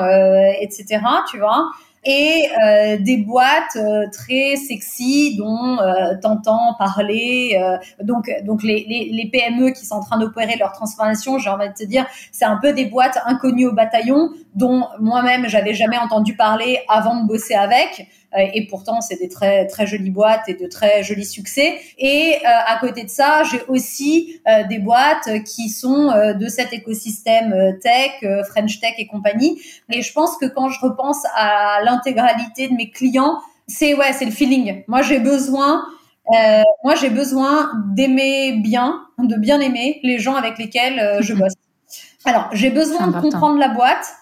etc 0.62 1.02
tu 1.30 1.38
vois 1.38 1.70
et 2.06 2.48
euh, 2.64 2.98
des 3.00 3.18
boîtes 3.18 3.76
euh, 3.76 4.06
très 4.12 4.56
sexy 4.56 5.36
dont 5.38 5.80
euh, 5.80 6.16
t'entends 6.22 6.76
parler. 6.78 7.60
Euh, 7.62 7.78
donc, 8.04 8.32
donc 8.44 8.64
les, 8.64 8.86
les, 8.88 9.10
les, 9.12 9.30
PME 9.30 9.72
qui 9.72 9.86
sont 9.86 9.96
en 9.96 10.04
train 10.04 10.18
d'opérer 10.18 10.56
leur 10.58 10.72
transformation, 10.72 11.38
j'ai 11.38 11.50
envie 11.50 11.68
de 11.68 11.74
te 11.74 11.84
dire, 11.84 12.06
c'est 12.32 12.46
un 12.46 12.58
peu 12.58 12.74
des 12.74 12.86
boîtes 12.86 13.20
inconnues 13.26 13.68
au 13.68 13.74
bataillon 13.74 14.30
dont 14.56 14.88
moi-même 15.00 15.48
j'avais 15.48 15.74
jamais 15.74 15.98
entendu 15.98 16.36
parler 16.36 16.80
avant 16.88 17.22
de 17.22 17.28
bosser 17.28 17.56
avec. 17.56 18.08
Euh, 18.38 18.46
et 18.54 18.68
pourtant 18.68 19.02
c'est 19.02 19.18
des 19.18 19.28
très 19.28 19.66
très 19.66 19.88
jolies 19.88 20.12
boîtes 20.12 20.48
et 20.48 20.54
de 20.54 20.68
très 20.68 21.04
jolis 21.04 21.26
succès. 21.26 21.80
Et 21.98 22.36
euh, 22.36 22.48
à 22.68 22.78
côté 22.80 23.04
de 23.04 23.10
ça, 23.10 23.44
j'ai 23.44 23.62
aussi 23.68 24.40
euh, 24.48 24.64
des 24.68 24.80
boîtes 24.80 25.30
qui 25.46 25.70
sont 25.70 26.10
de 26.10 26.48
cet 26.48 26.74
écosystème 26.74 27.78
tech, 27.82 28.24
French 28.50 28.80
Tech 28.80 28.94
et 28.98 29.08
compagnie. 29.08 29.60
Et 29.90 30.02
je 30.02 30.14
pense 30.14 30.38
que 30.38 30.46
quand 30.46 30.70
je 30.70 30.80
repense 30.80 31.24
à 31.36 31.82
l'intégralité 31.84 32.68
de 32.68 32.74
mes 32.74 32.90
clients, 32.90 33.40
c'est 33.68 33.94
ouais, 33.94 34.14
c'est 34.14 34.26
le 34.26 34.32
feeling. 34.32 34.84
Moi, 34.88 35.02
j'ai 35.02 35.20
besoin 35.20 35.86
euh, 36.32 36.62
moi, 36.84 36.94
j'ai 36.94 37.10
besoin 37.10 37.72
d'aimer 37.88 38.54
bien, 38.58 39.02
de 39.18 39.36
bien 39.36 39.60
aimer 39.60 40.00
les 40.04 40.20
gens 40.20 40.36
avec 40.36 40.60
lesquels 40.60 41.18
je 41.22 41.34
bosse. 41.34 41.54
Alors, 42.26 42.50
j'ai 42.52 42.70
besoin 42.70 43.08
de 43.08 43.20
comprendre 43.20 43.58
la 43.58 43.70
boîte. 43.70 44.14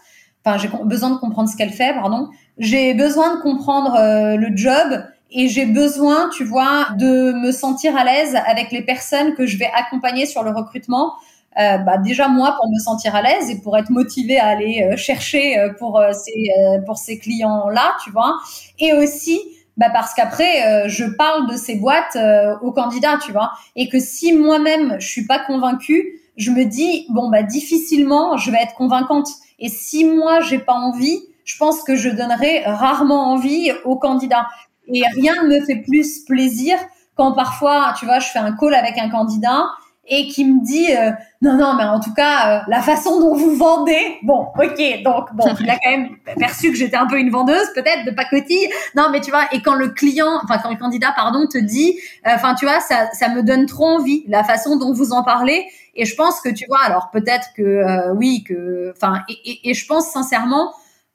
Enfin, 0.46 0.58
j'ai 0.58 0.70
besoin 0.86 1.10
de 1.10 1.18
comprendre 1.18 1.50
ce 1.50 1.58
qu'elle 1.58 1.72
fait, 1.74 1.94
pardon 1.94 2.30
j'ai 2.58 2.94
besoin 2.94 3.36
de 3.36 3.42
comprendre 3.42 3.96
euh, 3.96 4.36
le 4.36 4.56
job 4.56 5.04
et 5.32 5.48
j'ai 5.50 5.66
besoin, 5.66 6.30
tu 6.30 6.44
vois, 6.44 6.88
de 6.98 7.34
me 7.34 7.52
sentir 7.52 7.96
à 7.98 8.04
l'aise 8.04 8.36
avec 8.48 8.72
les 8.72 8.82
personnes 8.82 9.36
que 9.36 9.46
je 9.46 9.58
vais 9.58 9.70
accompagner 9.74 10.26
sur 10.26 10.44
le 10.44 10.52
recrutement. 10.52 11.14
Euh, 11.60 11.80
bah 11.80 11.98
déjà 11.98 12.28
moi 12.28 12.56
pour 12.56 12.70
me 12.70 12.78
sentir 12.78 13.16
à 13.16 13.24
l'aise 13.24 13.50
et 13.50 13.60
pour 13.60 13.76
être 13.78 13.90
motivée 13.90 14.38
à 14.38 14.46
aller 14.46 14.84
euh, 14.84 14.96
chercher 14.96 15.58
euh, 15.58 15.74
pour 15.74 16.00
ces 16.14 16.52
pour 16.86 16.98
ces 16.98 17.18
clients 17.18 17.70
là, 17.70 17.96
tu 18.04 18.12
vois. 18.12 18.38
Et 18.80 18.94
aussi 18.94 19.42
bah 19.76 19.90
parce 19.92 20.14
qu'après 20.14 20.88
je 20.88 21.06
parle 21.06 21.50
de 21.50 21.56
ces 21.56 21.76
boîtes 21.76 22.18
aux 22.62 22.72
candidats, 22.72 23.18
tu 23.24 23.32
vois. 23.32 23.52
Et 23.76 23.90
que 23.90 24.00
si 24.00 24.34
moi-même 24.34 24.98
je 25.00 25.08
suis 25.08 25.26
pas 25.26 25.40
convaincue, 25.40 26.20
je 26.38 26.52
me 26.52 26.64
dis 26.64 27.08
bon 27.10 27.30
bah 27.30 27.44
difficilement 27.44 28.38
je 28.38 28.52
vais 28.52 28.62
être 28.62 28.76
convaincante. 28.76 29.28
Et 29.60 29.70
si 29.70 30.06
moi 30.06 30.42
j'ai 30.42 30.60
pas 30.60 30.74
envie, 30.74 31.20
je 31.48 31.58
pense 31.58 31.82
que 31.82 31.96
je 31.96 32.10
donnerai 32.10 32.64
rarement 32.66 33.32
envie 33.32 33.72
aux 33.86 33.96
candidats. 33.96 34.48
Et 34.94 35.04
rien 35.16 35.34
ne 35.44 35.48
me 35.48 35.66
fait 35.66 35.78
plus 35.78 36.24
plaisir 36.26 36.78
quand 37.16 37.32
parfois, 37.32 37.96
tu 37.98 38.06
vois, 38.06 38.20
je 38.20 38.28
fais 38.28 38.40
un 38.40 38.56
call 38.56 38.76
avec 38.76 38.98
un 39.00 39.10
candidat 39.10 39.64
et 40.10 40.28
qui 40.28 40.46
me 40.46 40.64
dit 40.64 40.96
euh, 40.96 41.12
non 41.42 41.58
non 41.58 41.74
mais 41.74 41.84
en 41.84 42.00
tout 42.00 42.14
cas 42.14 42.60
euh, 42.60 42.62
la 42.68 42.82
façon 42.82 43.20
dont 43.20 43.36
vous 43.36 43.56
vendez 43.56 44.18
bon 44.24 44.48
ok 44.58 45.04
donc 45.04 45.34
bon 45.34 45.54
il 45.60 45.70
a 45.70 45.78
quand 45.84 45.90
même 45.90 46.16
perçu 46.38 46.72
que 46.72 46.78
j'étais 46.78 46.96
un 46.96 47.08
peu 47.08 47.20
une 47.20 47.30
vendeuse 47.30 47.68
peut-être 47.76 48.06
de 48.06 48.12
pacotille 48.12 48.70
non 48.96 49.10
mais 49.12 49.20
tu 49.20 49.32
vois 49.32 49.44
et 49.52 49.62
quand 49.62 49.76
le 49.76 49.90
client 49.90 50.40
enfin 50.42 50.60
quand 50.60 50.70
le 50.70 50.78
candidat 50.78 51.12
pardon 51.14 51.46
te 51.46 51.58
dit 51.58 52.00
euh, 52.26 52.32
enfin 52.36 52.56
tu 52.56 52.66
vois 52.66 52.80
ça 52.80 53.10
ça 53.12 53.28
me 53.28 53.44
donne 53.44 53.66
trop 53.66 53.86
envie 53.86 54.24
la 54.30 54.46
façon 54.46 54.78
dont 54.78 54.94
vous 54.94 55.12
en 55.12 55.24
parlez 55.24 55.68
et 55.94 56.06
je 56.06 56.16
pense 56.16 56.40
que 56.40 56.50
tu 56.50 56.66
vois 56.68 56.84
alors 56.86 57.10
peut-être 57.12 57.50
que 57.54 58.14
oui 58.14 58.46
que 58.48 58.94
enfin 58.96 59.24
et, 59.28 59.70
et, 59.70 59.74
je 59.74 59.86
pense 59.86 60.08
sincèrement 60.10 60.72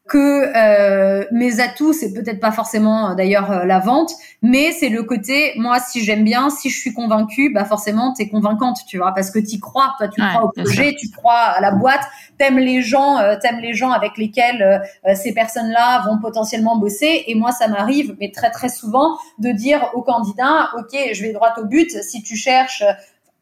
que 0.09 0.53
euh, 0.57 1.25
mes 1.31 1.61
atouts, 1.61 1.93
c'est 1.93 2.13
peut-être 2.13 2.41
pas 2.41 2.51
forcément 2.51 3.11
euh, 3.11 3.15
d'ailleurs 3.15 3.51
euh, 3.53 3.65
la 3.65 3.79
vente, 3.79 4.13
mais 4.43 4.73
c'est 4.73 4.89
le 4.89 5.05
côté, 5.05 5.53
moi, 5.57 5.79
si 5.79 6.03
j'aime 6.03 6.25
bien, 6.25 6.51
si 6.51 6.71
je 6.71 6.79
suis 6.79 6.93
convaincue, 6.93 7.53
bah 7.53 7.65
forcément, 7.65 8.13
tu 8.13 8.23
es 8.23 8.29
convaincante, 8.29 8.79
tu 8.87 8.99
vois, 8.99 9.13
parce 9.13 9.31
que 9.31 9.39
tu 9.39 9.61
crois, 9.61 9.95
toi, 9.99 10.09
tu 10.09 10.21
crois 10.21 10.45
au 10.45 10.49
projet, 10.51 10.95
tu 10.99 11.09
crois 11.11 11.39
à 11.39 11.61
la 11.61 11.71
boîte, 11.71 12.03
t'aimes 12.37 12.59
les 12.59 12.83
gens, 12.83 13.19
euh, 13.19 13.37
t'aimes 13.41 13.61
les 13.61 13.75
gens 13.75 13.91
avec 13.91 14.19
lesquels 14.19 14.83
ces 15.15 15.33
personnes-là 15.33 16.05
vont 16.07 16.19
potentiellement 16.19 16.77
bosser. 16.77 17.25
Et 17.27 17.35
moi, 17.35 17.53
ça 17.53 17.69
m'arrive, 17.69 18.17
mais 18.21 18.31
très 18.31 18.51
très 18.51 18.69
souvent, 18.69 19.17
de 19.39 19.51
dire 19.51 19.91
aux 19.95 20.03
candidats, 20.03 20.71
ok, 20.77 20.97
je 21.13 21.23
vais 21.23 21.33
droit 21.33 21.55
au 21.59 21.65
but. 21.65 21.91
Si 22.03 22.23
tu 22.23 22.37
cherches 22.37 22.85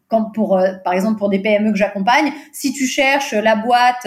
quand 0.08 0.24
pour, 0.24 0.60
par 0.84 0.92
exemple, 0.92 1.18
pour 1.18 1.30
des 1.30 1.38
PME 1.38 1.70
que 1.70 1.78
j'accompagne, 1.78 2.32
si 2.52 2.72
tu 2.72 2.86
cherches 2.86 3.32
la 3.32 3.56
boîte 3.56 4.06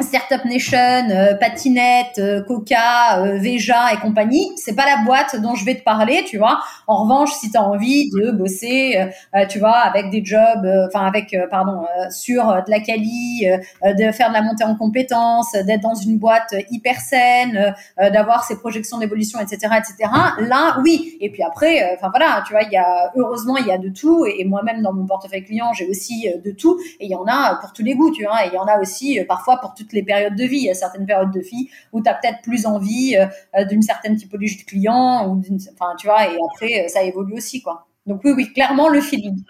Startup 0.00 0.44
Nation, 0.44 1.10
euh, 1.10 1.34
Patinette, 1.34 2.18
euh, 2.18 2.42
Coca, 2.42 3.18
euh, 3.18 3.38
Veja 3.38 3.92
et 3.92 3.98
compagnie, 3.98 4.50
c'est 4.56 4.74
pas 4.74 4.86
la 4.86 5.04
boîte 5.04 5.40
dont 5.40 5.54
je 5.54 5.64
vais 5.64 5.74
te 5.74 5.84
parler, 5.84 6.24
tu 6.26 6.38
vois. 6.38 6.60
En 6.86 7.04
revanche, 7.04 7.32
si 7.32 7.50
tu 7.50 7.56
as 7.56 7.62
envie 7.62 8.10
de 8.10 8.30
bosser, 8.30 9.08
tu 9.48 9.58
vois, 9.58 9.76
avec 9.76 10.10
des 10.10 10.24
jobs, 10.24 10.66
enfin 10.86 11.06
avec, 11.06 11.36
pardon, 11.50 11.84
sur 12.10 12.44
de 12.44 12.70
la 12.70 12.80
quali, 12.80 13.46
de 13.82 14.12
faire 14.12 14.28
de 14.28 14.34
la 14.34 14.42
montée 14.42 14.64
en 14.64 14.74
compétences, 14.74 15.52
d'être 15.52 15.80
dans 15.80 15.94
une 15.94 16.18
boîte 16.18 16.54
hyper 16.70 17.00
saine, 17.00 17.74
d'avoir 17.98 18.44
ses 18.44 18.58
projections 18.58 18.98
d'évolution, 18.98 19.38
etc., 19.40 19.74
etc. 19.78 20.10
Là, 20.40 20.78
oui. 20.82 21.16
Et 21.20 21.30
puis 21.30 21.42
après, 21.42 21.94
enfin 21.96 22.10
voilà, 22.10 22.42
tu 22.46 22.52
vois, 22.52 22.62
il 22.62 22.72
y 22.72 22.76
a 22.76 23.12
heureusement 23.16 23.56
il 23.56 23.66
y 23.66 23.72
a 23.72 23.78
de 23.78 23.88
tout. 23.88 24.26
Et, 24.26 24.44
moi-même 24.44 24.82
dans 24.82 24.92
mon 24.92 25.06
portefeuille 25.06 25.44
client, 25.44 25.72
j'ai 25.72 25.88
aussi 25.88 26.28
de 26.44 26.50
tout. 26.50 26.78
Et 27.00 27.06
il 27.06 27.10
y 27.10 27.14
en 27.14 27.26
a 27.26 27.56
pour 27.60 27.72
tous 27.72 27.82
les 27.82 27.94
goûts, 27.94 28.10
tu 28.10 28.24
vois. 28.24 28.44
Et 28.44 28.48
il 28.48 28.54
y 28.54 28.58
en 28.58 28.66
a 28.66 28.78
aussi 28.78 29.20
parfois 29.26 29.58
pour 29.58 29.74
toutes 29.82 29.92
les 29.92 30.02
périodes 30.02 30.36
de 30.36 30.44
vie. 30.44 30.58
Il 30.58 30.64
y 30.64 30.70
a 30.70 30.74
certaines 30.74 31.06
périodes 31.06 31.32
de 31.32 31.40
vie 31.40 31.68
où 31.92 32.02
tu 32.02 32.08
as 32.08 32.14
peut-être 32.14 32.42
plus 32.42 32.66
envie 32.66 33.16
euh, 33.16 33.64
d'une 33.64 33.82
certaine 33.82 34.16
typologie 34.16 34.58
de 34.58 34.64
client, 34.64 35.28
ou 35.28 35.42
enfin, 35.72 35.94
tu 35.98 36.06
vois, 36.06 36.26
et 36.26 36.38
après, 36.50 36.84
euh, 36.84 36.88
ça 36.88 37.02
évolue 37.02 37.34
aussi, 37.34 37.62
quoi. 37.62 37.88
Donc 38.06 38.22
oui, 38.24 38.32
oui, 38.36 38.52
clairement, 38.52 38.88
le 38.88 39.00
feeling. 39.00 39.42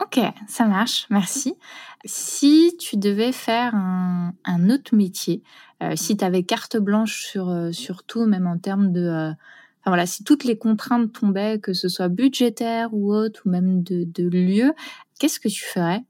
Ok, 0.00 0.18
ça 0.48 0.64
marche, 0.64 1.06
merci. 1.10 1.54
Si 2.04 2.76
tu 2.80 2.96
devais 2.96 3.30
faire 3.30 3.74
un, 3.76 4.70
autre 4.70 4.96
métier, 4.96 5.42
euh, 5.82 5.94
si 5.94 6.16
tu 6.16 6.24
avais 6.24 6.42
carte 6.42 6.76
blanche 6.76 7.22
sur, 7.24 7.68
sur 7.72 8.02
tout, 8.02 8.26
même 8.26 8.48
en 8.48 8.58
termes 8.58 8.92
de... 8.92 9.32
voilà, 9.86 10.06
si 10.06 10.24
toutes 10.24 10.42
les 10.42 10.58
contraintes 10.58 11.12
tombaient, 11.12 11.60
que 11.60 11.72
ce 11.72 11.88
soit 11.88 12.08
budgétaire 12.08 12.88
ou 12.92 13.14
autre, 13.14 13.42
ou 13.46 13.50
même 13.50 13.84
de, 13.84 14.02
de 14.02 14.28
lieu, 14.28 14.74
qu'est-ce 15.20 15.38
que 15.38 15.48
tu 15.48 15.62
ferais? 15.64 16.02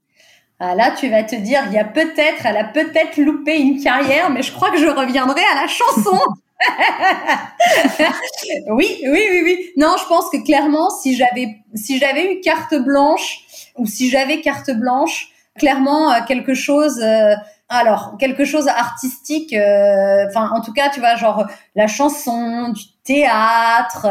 Ah, 0.65 0.75
là, 0.75 0.91
tu 0.91 1.09
vas 1.09 1.23
te 1.23 1.35
dire, 1.35 1.61
il 1.67 1.73
y 1.73 1.77
a 1.77 1.83
peut-être, 1.83 2.45
elle 2.45 2.55
a 2.55 2.63
peut-être 2.63 3.17
loupé 3.17 3.57
une 3.57 3.83
carrière, 3.83 4.29
mais 4.29 4.41
je 4.41 4.53
crois 4.53 4.71
que 4.71 4.77
je 4.77 4.87
reviendrai 4.87 5.41
à 5.41 5.61
la 5.61 5.67
chanson. 5.67 6.17
oui, 8.69 9.01
oui, 9.03 9.27
oui, 9.29 9.41
oui. 9.43 9.71
Non, 9.75 9.95
je 9.99 10.07
pense 10.07 10.29
que 10.29 10.41
clairement, 10.41 10.89
si 10.89 11.17
j'avais, 11.17 11.57
si 11.75 11.99
j'avais 11.99 12.33
eu 12.33 12.39
carte 12.39 12.75
blanche 12.75 13.39
ou 13.75 13.87
si 13.87 14.09
j'avais 14.09 14.39
carte 14.39 14.71
blanche, 14.71 15.31
clairement 15.59 16.13
euh, 16.13 16.21
quelque 16.25 16.53
chose. 16.53 16.97
Euh, 17.01 17.33
alors, 17.67 18.15
quelque 18.17 18.45
chose 18.45 18.69
artistique. 18.69 19.51
Euh, 19.51 20.27
enfin, 20.29 20.49
en 20.53 20.61
tout 20.61 20.71
cas, 20.71 20.91
tu 20.91 21.01
vois, 21.01 21.17
genre 21.17 21.45
la 21.75 21.87
chanson, 21.87 22.69
du 22.69 22.83
théâtre, 23.03 24.07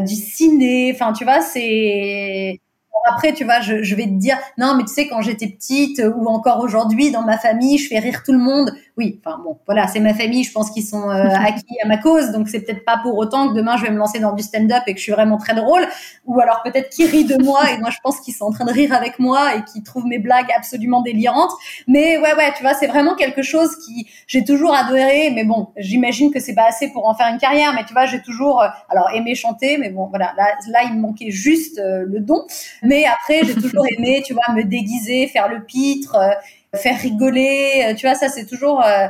du 0.00 0.14
ciné. 0.14 0.92
Enfin, 0.94 1.12
tu 1.12 1.24
vois, 1.24 1.42
c'est 1.42 2.61
après, 3.04 3.32
tu 3.32 3.44
vois, 3.44 3.60
je, 3.60 3.82
je, 3.82 3.94
vais 3.94 4.04
te 4.04 4.18
dire, 4.18 4.36
non, 4.58 4.74
mais 4.76 4.84
tu 4.84 4.92
sais, 4.92 5.08
quand 5.08 5.22
j'étais 5.22 5.48
petite 5.48 6.00
euh, 6.00 6.12
ou 6.14 6.26
encore 6.26 6.60
aujourd'hui 6.60 7.10
dans 7.10 7.22
ma 7.22 7.38
famille, 7.38 7.78
je 7.78 7.88
fais 7.88 7.98
rire 7.98 8.22
tout 8.24 8.32
le 8.32 8.38
monde. 8.38 8.72
Oui, 8.98 9.18
enfin 9.24 9.38
bon, 9.42 9.58
voilà, 9.64 9.86
c'est 9.86 10.00
ma 10.00 10.12
famille, 10.12 10.44
je 10.44 10.52
pense 10.52 10.70
qu'ils 10.70 10.84
sont 10.84 11.08
euh, 11.08 11.28
acquis 11.34 11.76
à 11.82 11.88
ma 11.88 11.96
cause, 11.96 12.30
donc 12.30 12.48
c'est 12.48 12.60
peut-être 12.60 12.84
pas 12.84 12.98
pour 12.98 13.16
autant 13.16 13.48
que 13.48 13.54
demain 13.54 13.78
je 13.78 13.84
vais 13.84 13.90
me 13.90 13.96
lancer 13.96 14.20
dans 14.20 14.32
du 14.32 14.42
stand-up 14.42 14.82
et 14.86 14.92
que 14.92 14.98
je 14.98 15.04
suis 15.04 15.12
vraiment 15.12 15.38
très 15.38 15.54
drôle, 15.54 15.86
ou 16.26 16.38
alors 16.40 16.62
peut-être 16.62 16.90
qu'ils 16.90 17.06
rient 17.06 17.24
de 17.24 17.42
moi 17.42 17.70
et 17.70 17.78
moi 17.78 17.88
je 17.88 17.96
pense 18.02 18.20
qu'ils 18.20 18.34
sont 18.34 18.44
en 18.44 18.50
train 18.50 18.66
de 18.66 18.72
rire 18.72 18.92
avec 18.92 19.18
moi 19.18 19.54
et 19.56 19.64
qu'ils 19.64 19.82
trouvent 19.82 20.04
mes 20.04 20.18
blagues 20.18 20.50
absolument 20.56 21.00
délirantes. 21.00 21.52
Mais 21.86 22.18
ouais, 22.18 22.34
ouais, 22.34 22.52
tu 22.54 22.62
vois, 22.62 22.74
c'est 22.74 22.86
vraiment 22.86 23.14
quelque 23.14 23.42
chose 23.42 23.76
qui 23.76 24.08
j'ai 24.26 24.44
toujours 24.44 24.74
adoré, 24.74 25.30
mais 25.34 25.44
bon, 25.44 25.68
j'imagine 25.78 26.30
que 26.30 26.38
c'est 26.38 26.54
pas 26.54 26.66
assez 26.68 26.90
pour 26.92 27.08
en 27.08 27.14
faire 27.14 27.28
une 27.28 27.38
carrière, 27.38 27.72
mais 27.74 27.84
tu 27.86 27.94
vois, 27.94 28.04
j'ai 28.04 28.20
toujours, 28.20 28.60
euh, 28.60 28.68
alors 28.90 29.08
aimé 29.14 29.34
chanter, 29.34 29.78
mais 29.78 29.88
bon, 29.88 30.08
voilà, 30.08 30.34
là, 30.36 30.48
là 30.68 30.80
il 30.84 30.96
me 30.96 31.00
manquait 31.00 31.30
juste 31.30 31.80
le 31.82 32.20
don. 32.20 32.44
Mais 32.82 33.04
après, 33.06 33.40
j'ai 33.44 33.54
toujours 33.54 33.86
aimé, 33.98 34.22
tu 34.24 34.34
vois, 34.34 34.54
me 34.54 34.64
déguiser, 34.64 35.28
faire 35.28 35.48
le 35.48 35.64
pitre, 35.64 36.16
euh, 36.16 36.32
faire 36.74 36.98
rigoler. 36.98 37.84
Euh, 37.86 37.94
tu 37.94 38.06
vois, 38.06 38.14
ça, 38.14 38.28
c'est 38.28 38.46
toujours. 38.46 38.82
Euh, 38.82 39.08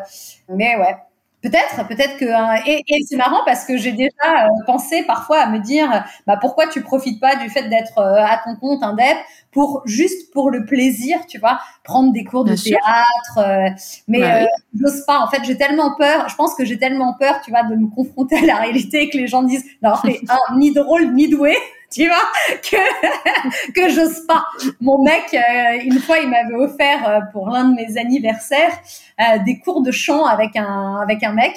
mais 0.49 0.77
ouais. 0.77 0.97
Peut-être, 1.43 1.89
peut-être 1.89 2.19
que 2.19 2.69
et, 2.69 2.85
et 2.87 3.03
c'est 3.05 3.17
marrant 3.17 3.41
parce 3.45 3.65
que 3.65 3.77
j'ai 3.77 3.91
déjà 3.91 4.47
pensé 4.65 5.03
parfois 5.03 5.41
à 5.41 5.49
me 5.49 5.59
dire 5.59 6.05
bah 6.25 6.39
pourquoi 6.41 6.69
tu 6.69 6.83
profites 6.83 7.21
pas 7.21 7.35
du 7.35 7.51
fait 7.51 7.69
d'être 7.69 7.99
à 7.99 8.41
ton 8.45 8.55
compte 8.55 8.85
un 8.85 8.95
dep 8.95 9.17
pour 9.51 9.83
juste 9.85 10.33
pour 10.33 10.51
le 10.53 10.65
plaisir, 10.65 11.27
tu 11.27 11.41
vois, 11.41 11.59
prendre 11.83 12.13
des 12.13 12.23
cours 12.23 12.45
de 12.45 12.55
théâtre 12.55 13.75
mais 14.07 14.21
bah 14.21 14.47
j'ose 14.81 15.05
pas 15.05 15.19
en 15.19 15.27
fait, 15.27 15.43
j'ai 15.43 15.57
tellement 15.57 15.97
peur, 15.97 16.29
je 16.29 16.37
pense 16.37 16.55
que 16.55 16.65
j'ai 16.65 16.79
tellement 16.79 17.15
peur, 17.15 17.41
tu 17.45 17.51
vois, 17.51 17.65
de 17.65 17.75
me 17.75 17.89
confronter 17.89 18.37
à 18.37 18.47
la 18.47 18.55
réalité 18.55 19.09
que 19.11 19.19
les 19.19 19.27
gens 19.27 19.43
disent 19.43 19.65
non, 19.83 19.95
t'es 20.05 20.21
ni 20.57 20.73
drôle 20.73 21.13
ni 21.13 21.29
doué 21.29 21.57
tu 21.95 22.07
vois, 22.07 22.32
que, 22.62 23.72
que 23.72 23.88
j'ose 23.90 24.26
pas. 24.26 24.45
Mon 24.80 25.03
mec, 25.03 25.34
euh, 25.34 25.80
une 25.84 25.99
fois, 25.99 26.18
il 26.18 26.28
m'avait 26.28 26.55
offert 26.55 27.09
euh, 27.09 27.20
pour 27.32 27.51
l'un 27.51 27.64
de 27.64 27.74
mes 27.74 27.99
anniversaires 27.99 28.78
euh, 29.20 29.38
des 29.45 29.59
cours 29.59 29.82
de 29.82 29.90
chant 29.90 30.24
avec 30.24 30.57
un, 30.57 30.97
avec 31.03 31.22
un 31.22 31.32
mec. 31.32 31.55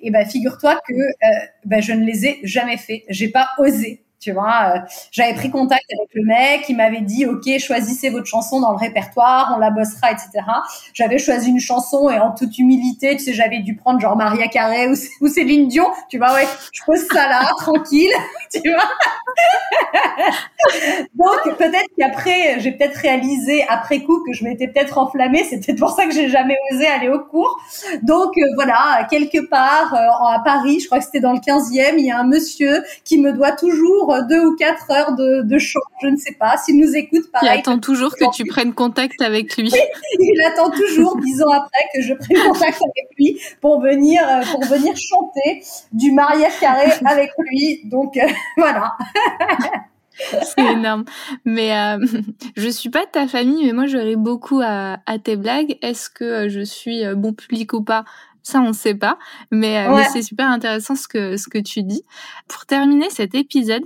Et 0.00 0.10
ben, 0.10 0.26
figure-toi 0.26 0.78
que 0.86 0.94
ben, 1.64 1.80
je 1.80 1.92
ne 1.92 2.04
les 2.04 2.26
ai 2.26 2.40
jamais 2.42 2.76
fait. 2.76 3.04
J'ai 3.08 3.28
pas 3.28 3.48
osé. 3.58 4.02
Tu 4.26 4.32
vois, 4.32 4.72
euh, 4.74 4.80
j'avais 5.12 5.34
pris 5.34 5.50
contact 5.50 5.84
avec 5.96 6.08
le 6.14 6.24
mec, 6.24 6.64
il 6.68 6.76
m'avait 6.76 7.00
dit 7.00 7.26
OK, 7.26 7.48
choisissez 7.60 8.10
votre 8.10 8.26
chanson 8.26 8.58
dans 8.58 8.72
le 8.72 8.76
répertoire, 8.76 9.52
on 9.54 9.60
la 9.60 9.70
bossera, 9.70 10.10
etc. 10.10 10.44
J'avais 10.94 11.18
choisi 11.18 11.48
une 11.48 11.60
chanson 11.60 12.10
et 12.10 12.18
en 12.18 12.32
toute 12.32 12.58
humilité, 12.58 13.16
j'avais 13.28 13.60
dû 13.60 13.76
prendre 13.76 14.00
genre 14.00 14.16
Maria 14.16 14.48
Carré 14.48 14.88
ou, 15.20 15.28
Céline 15.28 15.68
Dion. 15.68 15.86
Tu 16.08 16.18
vois, 16.18 16.34
ouais, 16.34 16.48
je 16.72 16.82
pose 16.84 17.06
ça 17.06 17.28
là, 17.28 17.48
tranquille. 17.58 18.10
Donc 21.14 21.56
peut-être 21.56 21.88
qu'après, 21.96 22.58
j'ai 22.58 22.72
peut-être 22.72 22.96
réalisé 22.96 23.64
après 23.68 24.00
coup 24.00 24.24
que 24.26 24.32
je 24.32 24.42
m'étais 24.42 24.66
peut-être 24.66 24.98
enflammée. 24.98 25.44
C'est 25.44 25.64
peut-être 25.64 25.78
pour 25.78 25.90
ça 25.90 26.06
que 26.06 26.12
j'ai 26.12 26.28
jamais 26.28 26.56
osé 26.72 26.88
aller 26.88 27.10
au 27.10 27.20
cours. 27.20 27.60
Donc 28.02 28.36
euh, 28.36 28.42
voilà, 28.56 29.06
quelque 29.08 29.48
part 29.48 29.94
euh, 29.94 30.34
à 30.34 30.40
Paris, 30.44 30.80
je 30.80 30.86
crois 30.86 30.98
que 30.98 31.04
c'était 31.04 31.20
dans 31.20 31.32
le 31.32 31.38
15e, 31.38 31.94
il 31.98 32.06
y 32.06 32.10
a 32.10 32.18
un 32.18 32.26
monsieur 32.26 32.82
qui 33.04 33.18
me 33.18 33.32
doit 33.32 33.52
toujours 33.52 34.15
deux 34.22 34.46
ou 34.46 34.56
quatre 34.56 34.90
heures 34.90 35.14
de, 35.14 35.42
de 35.42 35.58
chant, 35.58 35.80
je 36.02 36.08
ne 36.08 36.16
sais 36.16 36.34
pas. 36.38 36.56
S'il 36.56 36.78
nous 36.78 36.94
écoute, 36.94 37.30
pareil. 37.32 37.50
Il 37.52 37.58
attend 37.58 37.78
toujours 37.78 38.14
que 38.14 38.24
tu 38.34 38.44
prennes 38.44 38.72
contact 38.72 39.20
avec 39.22 39.56
lui. 39.56 39.72
il 40.18 40.42
attend 40.42 40.70
toujours, 40.70 41.18
dix 41.18 41.42
ans 41.42 41.50
après, 41.50 41.84
que 41.94 42.02
je 42.02 42.14
prenne 42.14 42.38
contact 42.48 42.80
avec 42.82 43.08
lui 43.18 43.40
pour 43.60 43.80
venir, 43.80 44.22
euh, 44.22 44.42
pour 44.50 44.64
venir 44.64 44.96
chanter 44.96 45.62
du 45.92 46.12
mariage 46.12 46.58
carré 46.60 46.92
avec 47.04 47.30
lui. 47.38 47.80
Donc, 47.84 48.16
euh, 48.16 48.26
voilà. 48.56 48.92
C'est 50.42 50.72
énorme. 50.72 51.04
Mais 51.44 51.76
euh, 51.76 52.06
je 52.56 52.68
suis 52.68 52.88
pas 52.88 53.04
de 53.04 53.10
ta 53.10 53.26
famille, 53.28 53.66
mais 53.66 53.72
moi 53.72 53.86
j'aurais 53.86 54.16
beaucoup 54.16 54.60
à, 54.62 54.98
à, 55.06 55.18
tes 55.18 55.36
blagues. 55.36 55.76
Est-ce 55.82 56.08
que 56.08 56.48
je 56.48 56.62
suis 56.62 57.02
bon 57.14 57.32
public 57.32 57.72
ou 57.74 57.82
pas? 57.82 58.04
Ça, 58.42 58.60
on 58.60 58.68
ne 58.68 58.72
sait 58.72 58.94
pas. 58.94 59.18
Mais, 59.50 59.88
mais 59.88 60.04
c'est 60.04 60.22
super 60.22 60.48
intéressant 60.48 60.94
ce 60.94 61.08
que, 61.08 61.36
ce 61.36 61.48
que 61.48 61.58
tu 61.58 61.82
dis. 61.82 62.02
Pour 62.46 62.64
terminer 62.64 63.10
cet 63.10 63.34
épisode, 63.34 63.82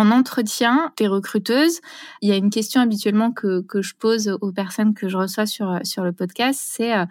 en 0.00 0.10
entretien, 0.10 0.92
t'es 0.96 1.06
recruteuse. 1.06 1.80
Il 2.22 2.28
y 2.30 2.32
a 2.32 2.36
une 2.36 2.48
question 2.48 2.80
habituellement 2.80 3.32
que, 3.32 3.62
je 3.80 3.94
pose 3.94 4.36
aux 4.40 4.50
personnes 4.50 4.94
que 4.94 5.08
je 5.08 5.16
reçois 5.18 5.44
sur, 5.44 5.68
le 5.68 6.12
podcast, 6.12 6.58
c'est 6.62 6.94
euh, 6.96 7.04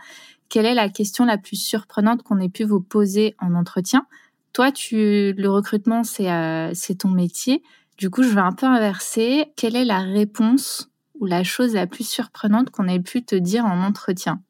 quelle 0.49 0.65
est 0.65 0.73
la 0.73 0.89
question 0.89 1.25
la 1.25 1.37
plus 1.37 1.55
surprenante 1.55 2.23
qu'on 2.23 2.39
ait 2.39 2.49
pu 2.49 2.63
vous 2.63 2.81
poser 2.81 3.35
en 3.39 3.53
entretien? 3.53 4.07
Toi, 4.53 4.71
tu, 4.71 5.33
le 5.33 5.49
recrutement, 5.49 6.03
c'est 6.03 6.31
euh, 6.31 6.71
c'est 6.73 6.95
ton 6.95 7.09
métier. 7.09 7.61
Du 7.97 8.09
coup, 8.09 8.23
je 8.23 8.29
vais 8.29 8.41
un 8.41 8.53
peu 8.53 8.65
inverser. 8.65 9.51
Quelle 9.55 9.75
est 9.75 9.85
la 9.85 9.99
réponse 9.99 10.89
ou 11.19 11.27
la 11.27 11.43
chose 11.43 11.75
la 11.75 11.85
plus 11.85 12.07
surprenante 12.07 12.71
qu'on 12.71 12.87
ait 12.87 12.99
pu 12.99 13.23
te 13.23 13.35
dire 13.35 13.65
en 13.65 13.83
entretien? 13.83 14.41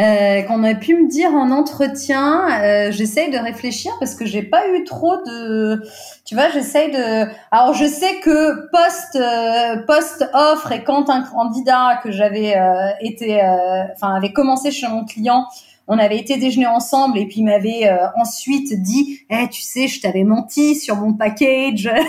Euh, 0.00 0.42
qu'on 0.42 0.64
a 0.64 0.74
pu 0.74 0.94
me 0.94 1.08
dire 1.08 1.34
en 1.34 1.50
entretien. 1.50 2.48
Euh, 2.62 2.90
j'essaye 2.90 3.30
de 3.30 3.36
réfléchir 3.36 3.92
parce 3.98 4.14
que 4.14 4.24
j'ai 4.24 4.42
pas 4.42 4.66
eu 4.68 4.84
trop 4.84 5.16
de, 5.26 5.82
tu 6.24 6.34
vois, 6.34 6.48
j'essaye 6.48 6.90
de. 6.90 7.28
Alors 7.50 7.74
je 7.74 7.84
sais 7.84 8.20
que 8.20 8.68
post 8.70 9.16
euh, 9.16 9.82
post 9.86 10.24
offre 10.32 10.72
et 10.72 10.84
quand 10.84 11.10
un 11.10 11.22
candidat 11.22 12.00
que 12.02 12.10
j'avais 12.10 12.56
euh, 12.56 12.88
été, 13.00 13.42
euh, 13.42 13.82
enfin 13.92 14.14
avait 14.14 14.32
commencé 14.32 14.70
chez 14.70 14.88
mon 14.88 15.04
client 15.04 15.46
on 15.90 15.98
avait 15.98 16.18
été 16.18 16.36
déjeuner 16.36 16.68
ensemble 16.68 17.18
et 17.18 17.26
puis 17.26 17.38
il 17.38 17.44
m'avait 17.44 17.88
euh, 17.88 18.06
ensuite 18.14 18.80
dit 18.80 19.22
eh, 19.28 19.48
tu 19.48 19.60
sais 19.60 19.88
je 19.88 20.00
t'avais 20.00 20.22
menti 20.22 20.76
sur 20.76 20.96
mon 20.96 21.12
package. 21.12 21.90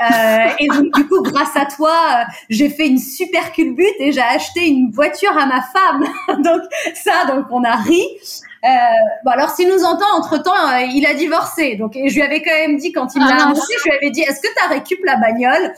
Euh, 0.00 0.48
et 0.58 0.66
donc 0.66 0.92
du 0.94 1.06
coup 1.06 1.22
grâce 1.22 1.56
à 1.56 1.66
toi 1.66 1.90
euh, 1.90 2.24
j'ai 2.50 2.68
fait 2.68 2.88
une 2.88 2.98
super 2.98 3.52
culbute 3.52 3.94
et 4.00 4.12
j'ai 4.12 4.20
acheté 4.20 4.66
une 4.66 4.90
voiture 4.90 5.30
à 5.30 5.46
ma 5.46 5.62
femme. 5.62 6.04
Donc 6.42 6.62
ça 6.94 7.24
donc 7.26 7.46
on 7.50 7.62
a 7.64 7.76
ri 7.76 8.02
Euh, 8.64 8.68
bon 9.24 9.30
alors 9.30 9.50
s'il 9.50 9.68
nous 9.68 9.84
entend 9.84 10.06
entre 10.16 10.42
temps, 10.42 10.52
euh, 10.52 10.80
il 10.92 11.06
a 11.06 11.14
divorcé. 11.14 11.76
Donc 11.76 11.96
et 11.96 12.08
je 12.08 12.14
lui 12.14 12.22
avais 12.22 12.42
quand 12.42 12.50
même 12.50 12.76
dit 12.76 12.92
quand 12.92 13.14
il 13.14 13.20
m'a 13.20 13.36
ah, 13.38 13.44
annoncé, 13.44 13.74
je 13.78 13.90
lui 13.90 13.96
avais 13.96 14.10
dit 14.10 14.22
est-ce 14.22 14.40
que 14.40 14.48
tu 14.48 14.68
récup 14.68 15.04
la 15.04 15.16
bagnole? 15.16 15.72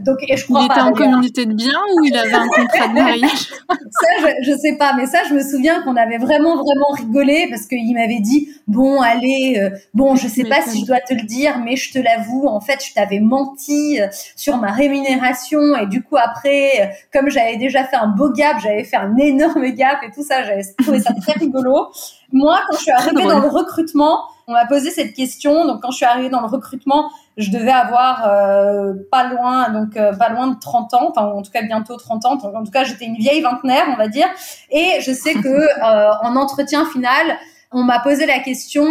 Donc 0.00 0.18
et 0.26 0.36
je 0.36 0.44
crois 0.44 0.62
il 0.62 0.68
pas. 0.68 0.74
Était 0.74 0.82
en 0.82 0.92
communauté 0.92 1.46
de 1.46 1.52
biens 1.52 1.80
ou 1.96 2.04
il 2.04 2.16
avait 2.16 2.34
un 2.34 2.48
contrat 2.48 2.88
de 2.88 2.94
mariage? 2.94 3.48
Ça 3.68 4.08
je, 4.20 4.52
je 4.52 4.58
sais 4.58 4.76
pas, 4.76 4.94
mais 4.96 5.06
ça 5.06 5.18
je 5.28 5.34
me 5.34 5.42
souviens 5.42 5.82
qu'on 5.82 5.96
avait 5.96 6.18
vraiment 6.18 6.56
vraiment 6.56 6.88
rigolé 6.96 7.46
parce 7.50 7.66
qu'il 7.66 7.94
m'avait 7.94 8.20
dit 8.20 8.48
bon 8.66 9.00
allez 9.00 9.58
euh, 9.60 9.70
bon 9.94 10.16
je 10.16 10.26
sais 10.28 10.44
pas 10.44 10.62
si 10.62 10.80
je 10.80 10.86
dois 10.86 11.00
te 11.00 11.14
le 11.14 11.22
dire 11.22 11.58
mais 11.58 11.76
je 11.76 11.92
te 11.92 11.98
l'avoue 11.98 12.46
en 12.46 12.60
fait 12.60 12.84
je 12.84 12.94
t'avais 12.94 13.20
menti 13.20 13.98
sur 14.34 14.56
ma 14.56 14.72
rémunération 14.72 15.76
et 15.76 15.86
du 15.86 16.02
coup 16.02 16.16
après 16.16 16.96
comme 17.12 17.28
j'avais 17.28 17.56
déjà 17.56 17.84
fait 17.84 17.96
un 17.96 18.08
beau 18.08 18.30
gap, 18.30 18.58
j'avais 18.62 18.84
fait 18.84 18.96
un 18.96 19.16
énorme 19.16 19.68
gap 19.70 19.98
et 20.02 20.10
tout 20.10 20.22
ça, 20.22 20.42
j'avais 20.44 20.62
trouvé 20.78 21.00
ça 21.00 21.12
très 21.14 21.32
rigolo. 21.38 21.88
Moi, 22.32 22.60
quand 22.68 22.76
je 22.76 22.82
suis 22.82 22.90
arrivée 22.90 23.24
dans 23.24 23.40
le 23.40 23.48
recrutement, 23.48 24.24
on 24.46 24.52
m'a 24.52 24.66
posé 24.66 24.90
cette 24.90 25.14
question. 25.14 25.66
Donc, 25.66 25.82
quand 25.82 25.90
je 25.90 25.96
suis 25.96 26.06
arrivée 26.06 26.30
dans 26.30 26.40
le 26.40 26.46
recrutement, 26.46 27.10
je 27.36 27.50
devais 27.50 27.70
avoir 27.70 28.26
euh, 28.26 28.94
pas 29.10 29.28
loin, 29.28 29.70
donc 29.70 29.96
euh, 29.96 30.12
pas 30.12 30.28
loin 30.28 30.48
de 30.48 30.58
30 30.58 30.94
ans, 30.94 31.10
enfin 31.10 31.26
en 31.26 31.42
tout 31.42 31.50
cas 31.50 31.62
bientôt 31.62 31.96
30 31.96 32.26
ans. 32.26 32.38
en 32.42 32.64
tout 32.64 32.70
cas, 32.70 32.84
j'étais 32.84 33.06
une 33.06 33.16
vieille 33.16 33.40
vingtenaire, 33.40 33.84
on 33.88 33.96
va 33.96 34.08
dire. 34.08 34.26
Et 34.70 35.00
je 35.00 35.12
sais 35.12 35.34
que 35.34 35.48
euh, 35.48 36.10
en 36.22 36.36
entretien 36.36 36.84
final, 36.86 37.36
on 37.70 37.82
m'a 37.82 38.00
posé 38.00 38.26
la 38.26 38.38
question 38.40 38.86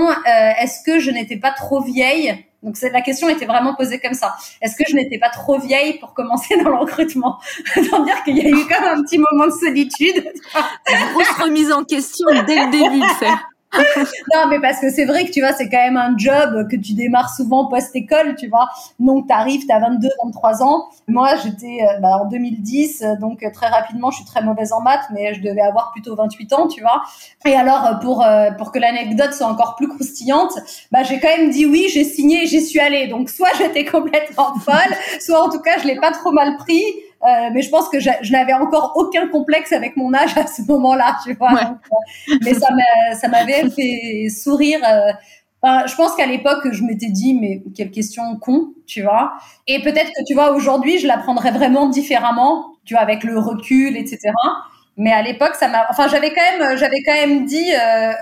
est-ce 0.60 0.84
que 0.84 1.00
je 1.00 1.12
n'étais 1.12 1.38
pas 1.38 1.52
trop 1.52 1.82
vieille 1.82 2.46
donc 2.64 2.78
la 2.82 3.02
question 3.02 3.28
était 3.28 3.46
vraiment 3.46 3.74
posée 3.76 4.00
comme 4.00 4.14
ça. 4.14 4.36
Est-ce 4.62 4.76
que 4.76 4.84
je 4.88 4.96
n'étais 4.96 5.18
pas 5.18 5.30
trop 5.30 5.60
vieille 5.60 5.98
pour 5.98 6.14
commencer 6.14 6.58
dans 6.58 6.70
le 6.70 6.76
recrutement? 6.76 7.40
Tant 7.90 8.04
dire 8.04 8.24
qu'il 8.24 8.38
y 8.38 8.42
a 8.42 8.50
eu 8.50 8.68
quand 8.68 8.82
même 8.82 9.00
un 9.00 9.04
petit 9.04 9.18
moment 9.18 9.48
de 9.48 9.52
solitude. 9.52 10.32
Grosse 11.14 11.32
remise 11.42 11.72
en 11.72 11.84
question 11.84 12.28
dès 12.46 12.66
le 12.66 12.72
début, 12.72 13.06
c'est. 13.20 13.28
Non, 13.74 14.48
mais 14.50 14.60
parce 14.60 14.80
que 14.80 14.90
c'est 14.90 15.06
vrai 15.06 15.26
que 15.26 15.32
tu 15.32 15.40
vois, 15.40 15.54
c'est 15.54 15.70
quand 15.70 15.78
même 15.78 15.98
un 15.98 16.18
job 16.18 16.68
que 16.70 16.76
tu 16.76 16.94
démarres 16.94 17.34
souvent 17.34 17.68
post-école, 17.68 18.36
tu 18.36 18.48
vois. 18.48 18.70
Donc, 19.00 19.28
tu 19.28 19.34
arrives, 19.34 19.66
tu 19.66 19.72
as 19.72 19.80
22, 19.80 20.10
23 20.24 20.64
ans. 20.64 20.90
Moi, 21.08 21.36
j'étais 21.44 21.80
euh, 21.82 22.00
bah, 22.00 22.20
en 22.22 22.26
2010, 22.26 23.02
euh, 23.02 23.16
donc 23.16 23.44
euh, 23.44 23.50
très 23.54 23.68
rapidement, 23.68 24.12
je 24.12 24.18
suis 24.18 24.26
très 24.26 24.42
mauvaise 24.42 24.74
en 24.74 24.82
maths, 24.82 25.06
mais 25.14 25.34
je 25.34 25.42
devais 25.42 25.62
avoir 25.62 25.92
plutôt 25.92 26.16
28 26.16 26.54
ans, 26.54 26.68
tu 26.68 26.82
vois. 26.82 27.02
Et 27.46 27.56
alors, 27.56 28.00
pour, 28.02 28.26
pour 28.58 28.72
que 28.72 28.80
l'anecdote 28.80 29.34
soit 29.34 29.48
encore 29.48 29.76
plus 29.76 29.88
croustillante, 29.88 30.54
bah, 30.92 31.04
j'ai 31.04 31.20
quand 31.20 31.30
même 31.38 31.50
dit 31.50 31.66
oui, 31.66 31.88
j'ai 31.94 32.04
signé 32.04 32.46
j'y 32.48 32.62
suis 32.62 32.80
allée. 32.80 33.08
Donc, 33.08 33.30
soit 33.30 33.50
j'étais 33.58 33.86
complètement 33.92 34.54
folle, 34.56 34.96
soit 35.20 35.42
en 35.42 35.50
tout 35.50 35.62
cas, 35.62 35.78
je 35.82 35.88
l'ai 35.88 35.96
pas 35.96 36.12
trop 36.12 36.32
mal 36.32 36.58
pris. 36.58 36.84
Euh, 37.24 37.50
mais 37.54 37.62
je 37.62 37.70
pense 37.70 37.88
que 37.90 38.00
je, 38.00 38.32
n'avais 38.32 38.54
encore 38.54 38.94
aucun 38.96 39.28
complexe 39.28 39.72
avec 39.74 39.96
mon 39.96 40.14
âge 40.14 40.36
à 40.38 40.48
ce 40.48 40.64
moment-là, 40.64 41.18
tu 41.24 41.34
vois. 41.34 41.54
Euh, 41.54 42.36
mais 42.44 42.54
ça 42.54 43.28
m'avait 43.28 43.70
fait 43.76 44.30
sourire. 44.30 44.80
Euh, 44.84 45.12
je 45.86 45.96
pense 45.96 46.16
qu'à 46.16 46.26
l'époque, 46.26 46.68
je 46.72 46.84
m'étais 46.84 47.10
dit, 47.10 47.36
mais 47.36 47.62
quelle 47.76 47.92
question 47.92 48.36
con, 48.38 48.74
tu 48.88 49.04
vois. 49.04 49.34
Et 49.68 49.82
peut-être 49.84 50.08
que, 50.08 50.24
tu 50.26 50.34
vois, 50.34 50.52
aujourd'hui, 50.52 50.98
je 50.98 51.06
la 51.06 51.18
prendrais 51.18 51.52
vraiment 51.52 51.88
différemment, 51.88 52.74
tu 52.86 52.96
vois, 52.96 53.04
avec 53.04 53.24
le 53.24 53.38
recul, 53.38 53.96
etc. 53.96 54.20
Mais 54.98 55.12
à 55.12 55.22
l'époque, 55.22 55.54
ça 55.54 55.68
m'a, 55.68 55.86
enfin, 55.90 56.08
j'avais 56.08 56.34
quand 56.34 56.42
même, 56.58 56.78
j'avais 56.78 57.04
quand 57.06 57.14
même 57.14 57.46
dit, 57.46 57.72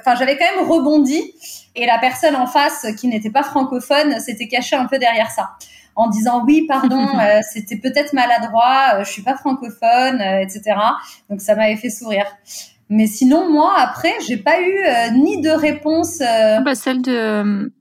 enfin, 0.01 0.15
j'avais 0.15 0.37
quand 0.37 0.45
même 0.57 0.69
rebondi. 0.69 1.33
Et 1.75 1.85
la 1.85 1.97
personne 1.97 2.35
en 2.35 2.47
face, 2.47 2.85
qui 2.99 3.07
n'était 3.07 3.29
pas 3.29 3.43
francophone, 3.43 4.19
s'était 4.19 4.49
cachée 4.49 4.75
un 4.75 4.85
peu 4.85 4.97
derrière 4.97 5.31
ça 5.31 5.51
en 5.99 6.07
disant 6.07 6.43
oui, 6.45 6.65
pardon, 6.65 7.05
euh, 7.19 7.41
c'était 7.41 7.75
peut-être 7.75 8.13
maladroit, 8.13 8.95
euh, 8.95 9.03
je 9.03 9.11
suis 9.11 9.21
pas 9.21 9.35
francophone, 9.35 10.21
euh, 10.21 10.39
etc. 10.39 10.77
Donc 11.29 11.41
ça 11.41 11.55
m'avait 11.55 11.75
fait 11.75 11.89
sourire. 11.89 12.25
Mais 12.89 13.05
sinon, 13.05 13.51
moi, 13.51 13.73
après, 13.77 14.13
j'ai 14.25 14.37
pas 14.37 14.61
eu 14.61 14.79
ni 15.13 15.41
de 15.41 15.49
réponse. 15.49 16.21
Ah 16.21 16.61
bah, 16.61 16.73
celle 16.73 17.03
de 17.03 17.71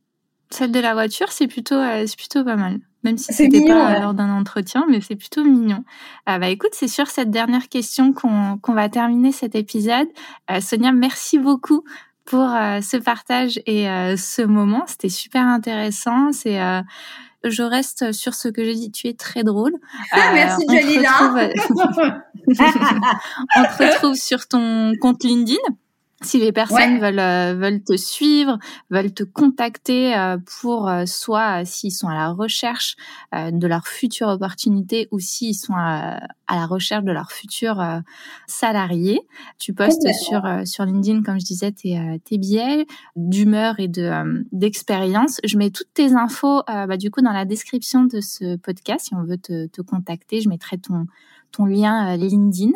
celle 0.50 0.70
de 0.70 0.80
la 0.80 0.92
voiture, 0.92 1.30
c'est 1.30 1.46
plutôt 1.46 1.80
c'est 2.06 2.16
plutôt 2.16 2.44
pas 2.44 2.56
mal. 2.56 2.78
Même 3.04 3.16
si 3.16 3.32
c'était 3.32 3.64
pas 3.64 4.00
lors 4.00 4.12
d'un 4.12 4.30
entretien, 4.30 4.84
mais 4.90 5.00
c'est 5.00 5.16
plutôt 5.16 5.44
mignon. 5.44 5.82
Ah 6.26 6.38
bah 6.38 6.48
écoute, 6.48 6.72
c'est 6.72 6.88
sur 6.88 7.06
cette 7.06 7.30
dernière 7.30 7.70
question 7.70 8.12
qu'on 8.12 8.58
qu'on 8.58 8.74
va 8.74 8.90
terminer 8.90 9.32
cet 9.32 9.54
épisode. 9.54 10.08
Sonia, 10.60 10.92
merci 10.92 11.38
beaucoup 11.38 11.84
pour 12.26 12.50
ce 12.50 12.98
partage 12.98 13.62
et 13.64 13.84
ce 14.18 14.42
moment. 14.42 14.84
C'était 14.88 15.08
super 15.08 15.46
intéressant. 15.46 16.32
C'est 16.32 16.60
je 17.44 17.62
reste 17.62 18.12
sur 18.12 18.34
ce 18.34 18.48
que 18.48 18.64
j'ai 18.64 18.74
dit. 18.74 18.90
Tu 18.90 19.08
es 19.08 19.14
très 19.14 19.44
drôle. 19.44 19.74
Ah, 20.12 20.30
merci 20.34 20.66
Jalila. 20.68 21.34
on 23.56 23.62
te 23.62 23.82
retrouve 23.82 24.14
sur 24.14 24.46
ton 24.48 24.92
compte 25.00 25.24
LinkedIn. 25.24 25.56
Si 26.22 26.40
les 26.40 26.50
personnes 26.50 26.98
veulent 26.98 27.20
euh, 27.20 27.54
veulent 27.54 27.82
te 27.82 27.96
suivre, 27.96 28.58
veulent 28.90 29.14
te 29.14 29.22
contacter 29.22 30.16
euh, 30.16 30.36
pour 30.60 30.88
euh, 30.88 31.06
soit 31.06 31.64
s'ils 31.64 31.92
sont 31.92 32.08
à 32.08 32.14
la 32.14 32.30
recherche 32.30 32.96
de 33.32 33.66
leur 33.66 33.86
future 33.86 34.28
opportunité 34.28 35.06
ou 35.12 35.20
s'ils 35.20 35.54
sont 35.54 35.74
à, 35.76 36.18
la 36.48 36.66
recherche 36.66 37.04
de 37.04 37.12
leur 37.12 37.30
futur 37.30 37.84
salarié, 38.46 39.20
tu 39.58 39.74
postes 39.74 40.08
sur 40.14 40.42
sur 40.64 40.84
LinkedIn 40.84 41.22
comme 41.22 41.38
je 41.38 41.44
disais 41.44 41.72
tes 41.72 42.20
tes 42.24 42.38
biais 42.38 42.86
d'humeur 43.16 43.78
et 43.78 43.88
de 43.88 44.10
d'expérience. 44.52 45.40
Je 45.44 45.58
mets 45.58 45.70
toutes 45.70 45.92
tes 45.92 46.14
infos 46.14 46.62
bah, 46.66 46.96
du 46.96 47.10
coup 47.10 47.20
dans 47.20 47.32
la 47.32 47.44
description 47.44 48.04
de 48.04 48.20
ce 48.20 48.56
podcast 48.56 49.06
si 49.06 49.14
on 49.14 49.24
veut 49.24 49.38
te, 49.38 49.66
te 49.66 49.82
contacter. 49.82 50.40
Je 50.40 50.48
mettrai 50.48 50.78
ton 50.78 51.06
ton 51.52 51.64
lien 51.66 52.14
euh, 52.14 52.16
LinkedIn. 52.16 52.72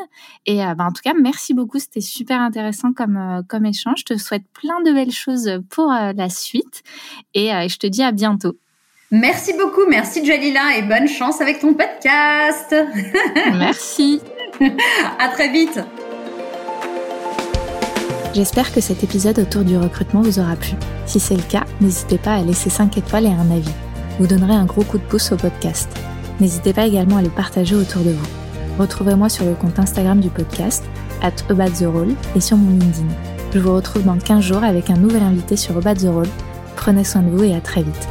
Et 0.46 0.64
euh, 0.64 0.74
bah, 0.74 0.84
en 0.84 0.92
tout 0.92 1.02
cas, 1.02 1.14
merci 1.20 1.54
beaucoup. 1.54 1.78
C'était 1.78 2.00
super 2.00 2.40
intéressant 2.40 2.92
comme, 2.92 3.16
euh, 3.16 3.42
comme 3.48 3.66
échange. 3.66 4.00
Je 4.00 4.14
te 4.14 4.18
souhaite 4.18 4.44
plein 4.52 4.80
de 4.84 4.92
belles 4.92 5.12
choses 5.12 5.60
pour 5.70 5.92
la 5.92 6.28
suite. 6.28 6.82
Et 7.34 7.48
je 7.48 7.76
te 7.78 7.86
dis 7.86 8.02
à 8.02 8.12
bientôt. 8.12 8.56
Merci 9.10 9.52
beaucoup. 9.52 9.86
Merci 9.88 10.24
Jalila 10.24 10.76
et 10.78 10.82
bonne 10.82 11.06
chance 11.06 11.40
avec 11.40 11.60
ton 11.60 11.74
podcast. 11.74 12.74
merci. 13.58 14.20
à 15.18 15.28
très 15.28 15.50
vite. 15.50 15.80
J'espère 18.34 18.72
que 18.72 18.80
cet 18.80 19.04
épisode 19.04 19.38
autour 19.38 19.62
du 19.62 19.76
recrutement 19.76 20.22
vous 20.22 20.38
aura 20.38 20.56
plu. 20.56 20.72
Si 21.04 21.20
c'est 21.20 21.36
le 21.36 21.42
cas, 21.42 21.64
n'hésitez 21.82 22.16
pas 22.16 22.34
à 22.36 22.42
laisser 22.42 22.70
5 22.70 22.96
étoiles 22.96 23.26
et 23.26 23.28
un 23.28 23.50
avis. 23.50 23.74
Vous 24.18 24.26
donnerez 24.26 24.54
un 24.54 24.64
gros 24.64 24.84
coup 24.84 24.98
de 24.98 25.04
pouce 25.04 25.32
au 25.32 25.36
podcast. 25.36 25.90
N'hésitez 26.40 26.72
pas 26.72 26.86
également 26.86 27.18
à 27.18 27.22
le 27.22 27.28
partager 27.28 27.74
autour 27.74 28.02
de 28.02 28.10
vous. 28.10 28.41
Retrouvez-moi 28.78 29.28
sur 29.28 29.44
le 29.44 29.54
compte 29.54 29.78
Instagram 29.78 30.20
du 30.20 30.30
podcast, 30.30 30.84
at 31.22 31.32
et 32.34 32.40
sur 32.40 32.56
mon 32.56 32.70
LinkedIn. 32.70 33.08
Je 33.52 33.58
vous 33.58 33.74
retrouve 33.74 34.04
dans 34.04 34.16
15 34.16 34.42
jours 34.42 34.64
avec 34.64 34.88
un 34.90 34.96
nouvel 34.96 35.22
invité 35.22 35.56
sur 35.56 35.76
About 35.76 36.00
the 36.00 36.08
Roll. 36.08 36.28
Prenez 36.76 37.04
soin 37.04 37.22
de 37.22 37.30
vous 37.30 37.44
et 37.44 37.54
à 37.54 37.60
très 37.60 37.82
vite. 37.82 38.08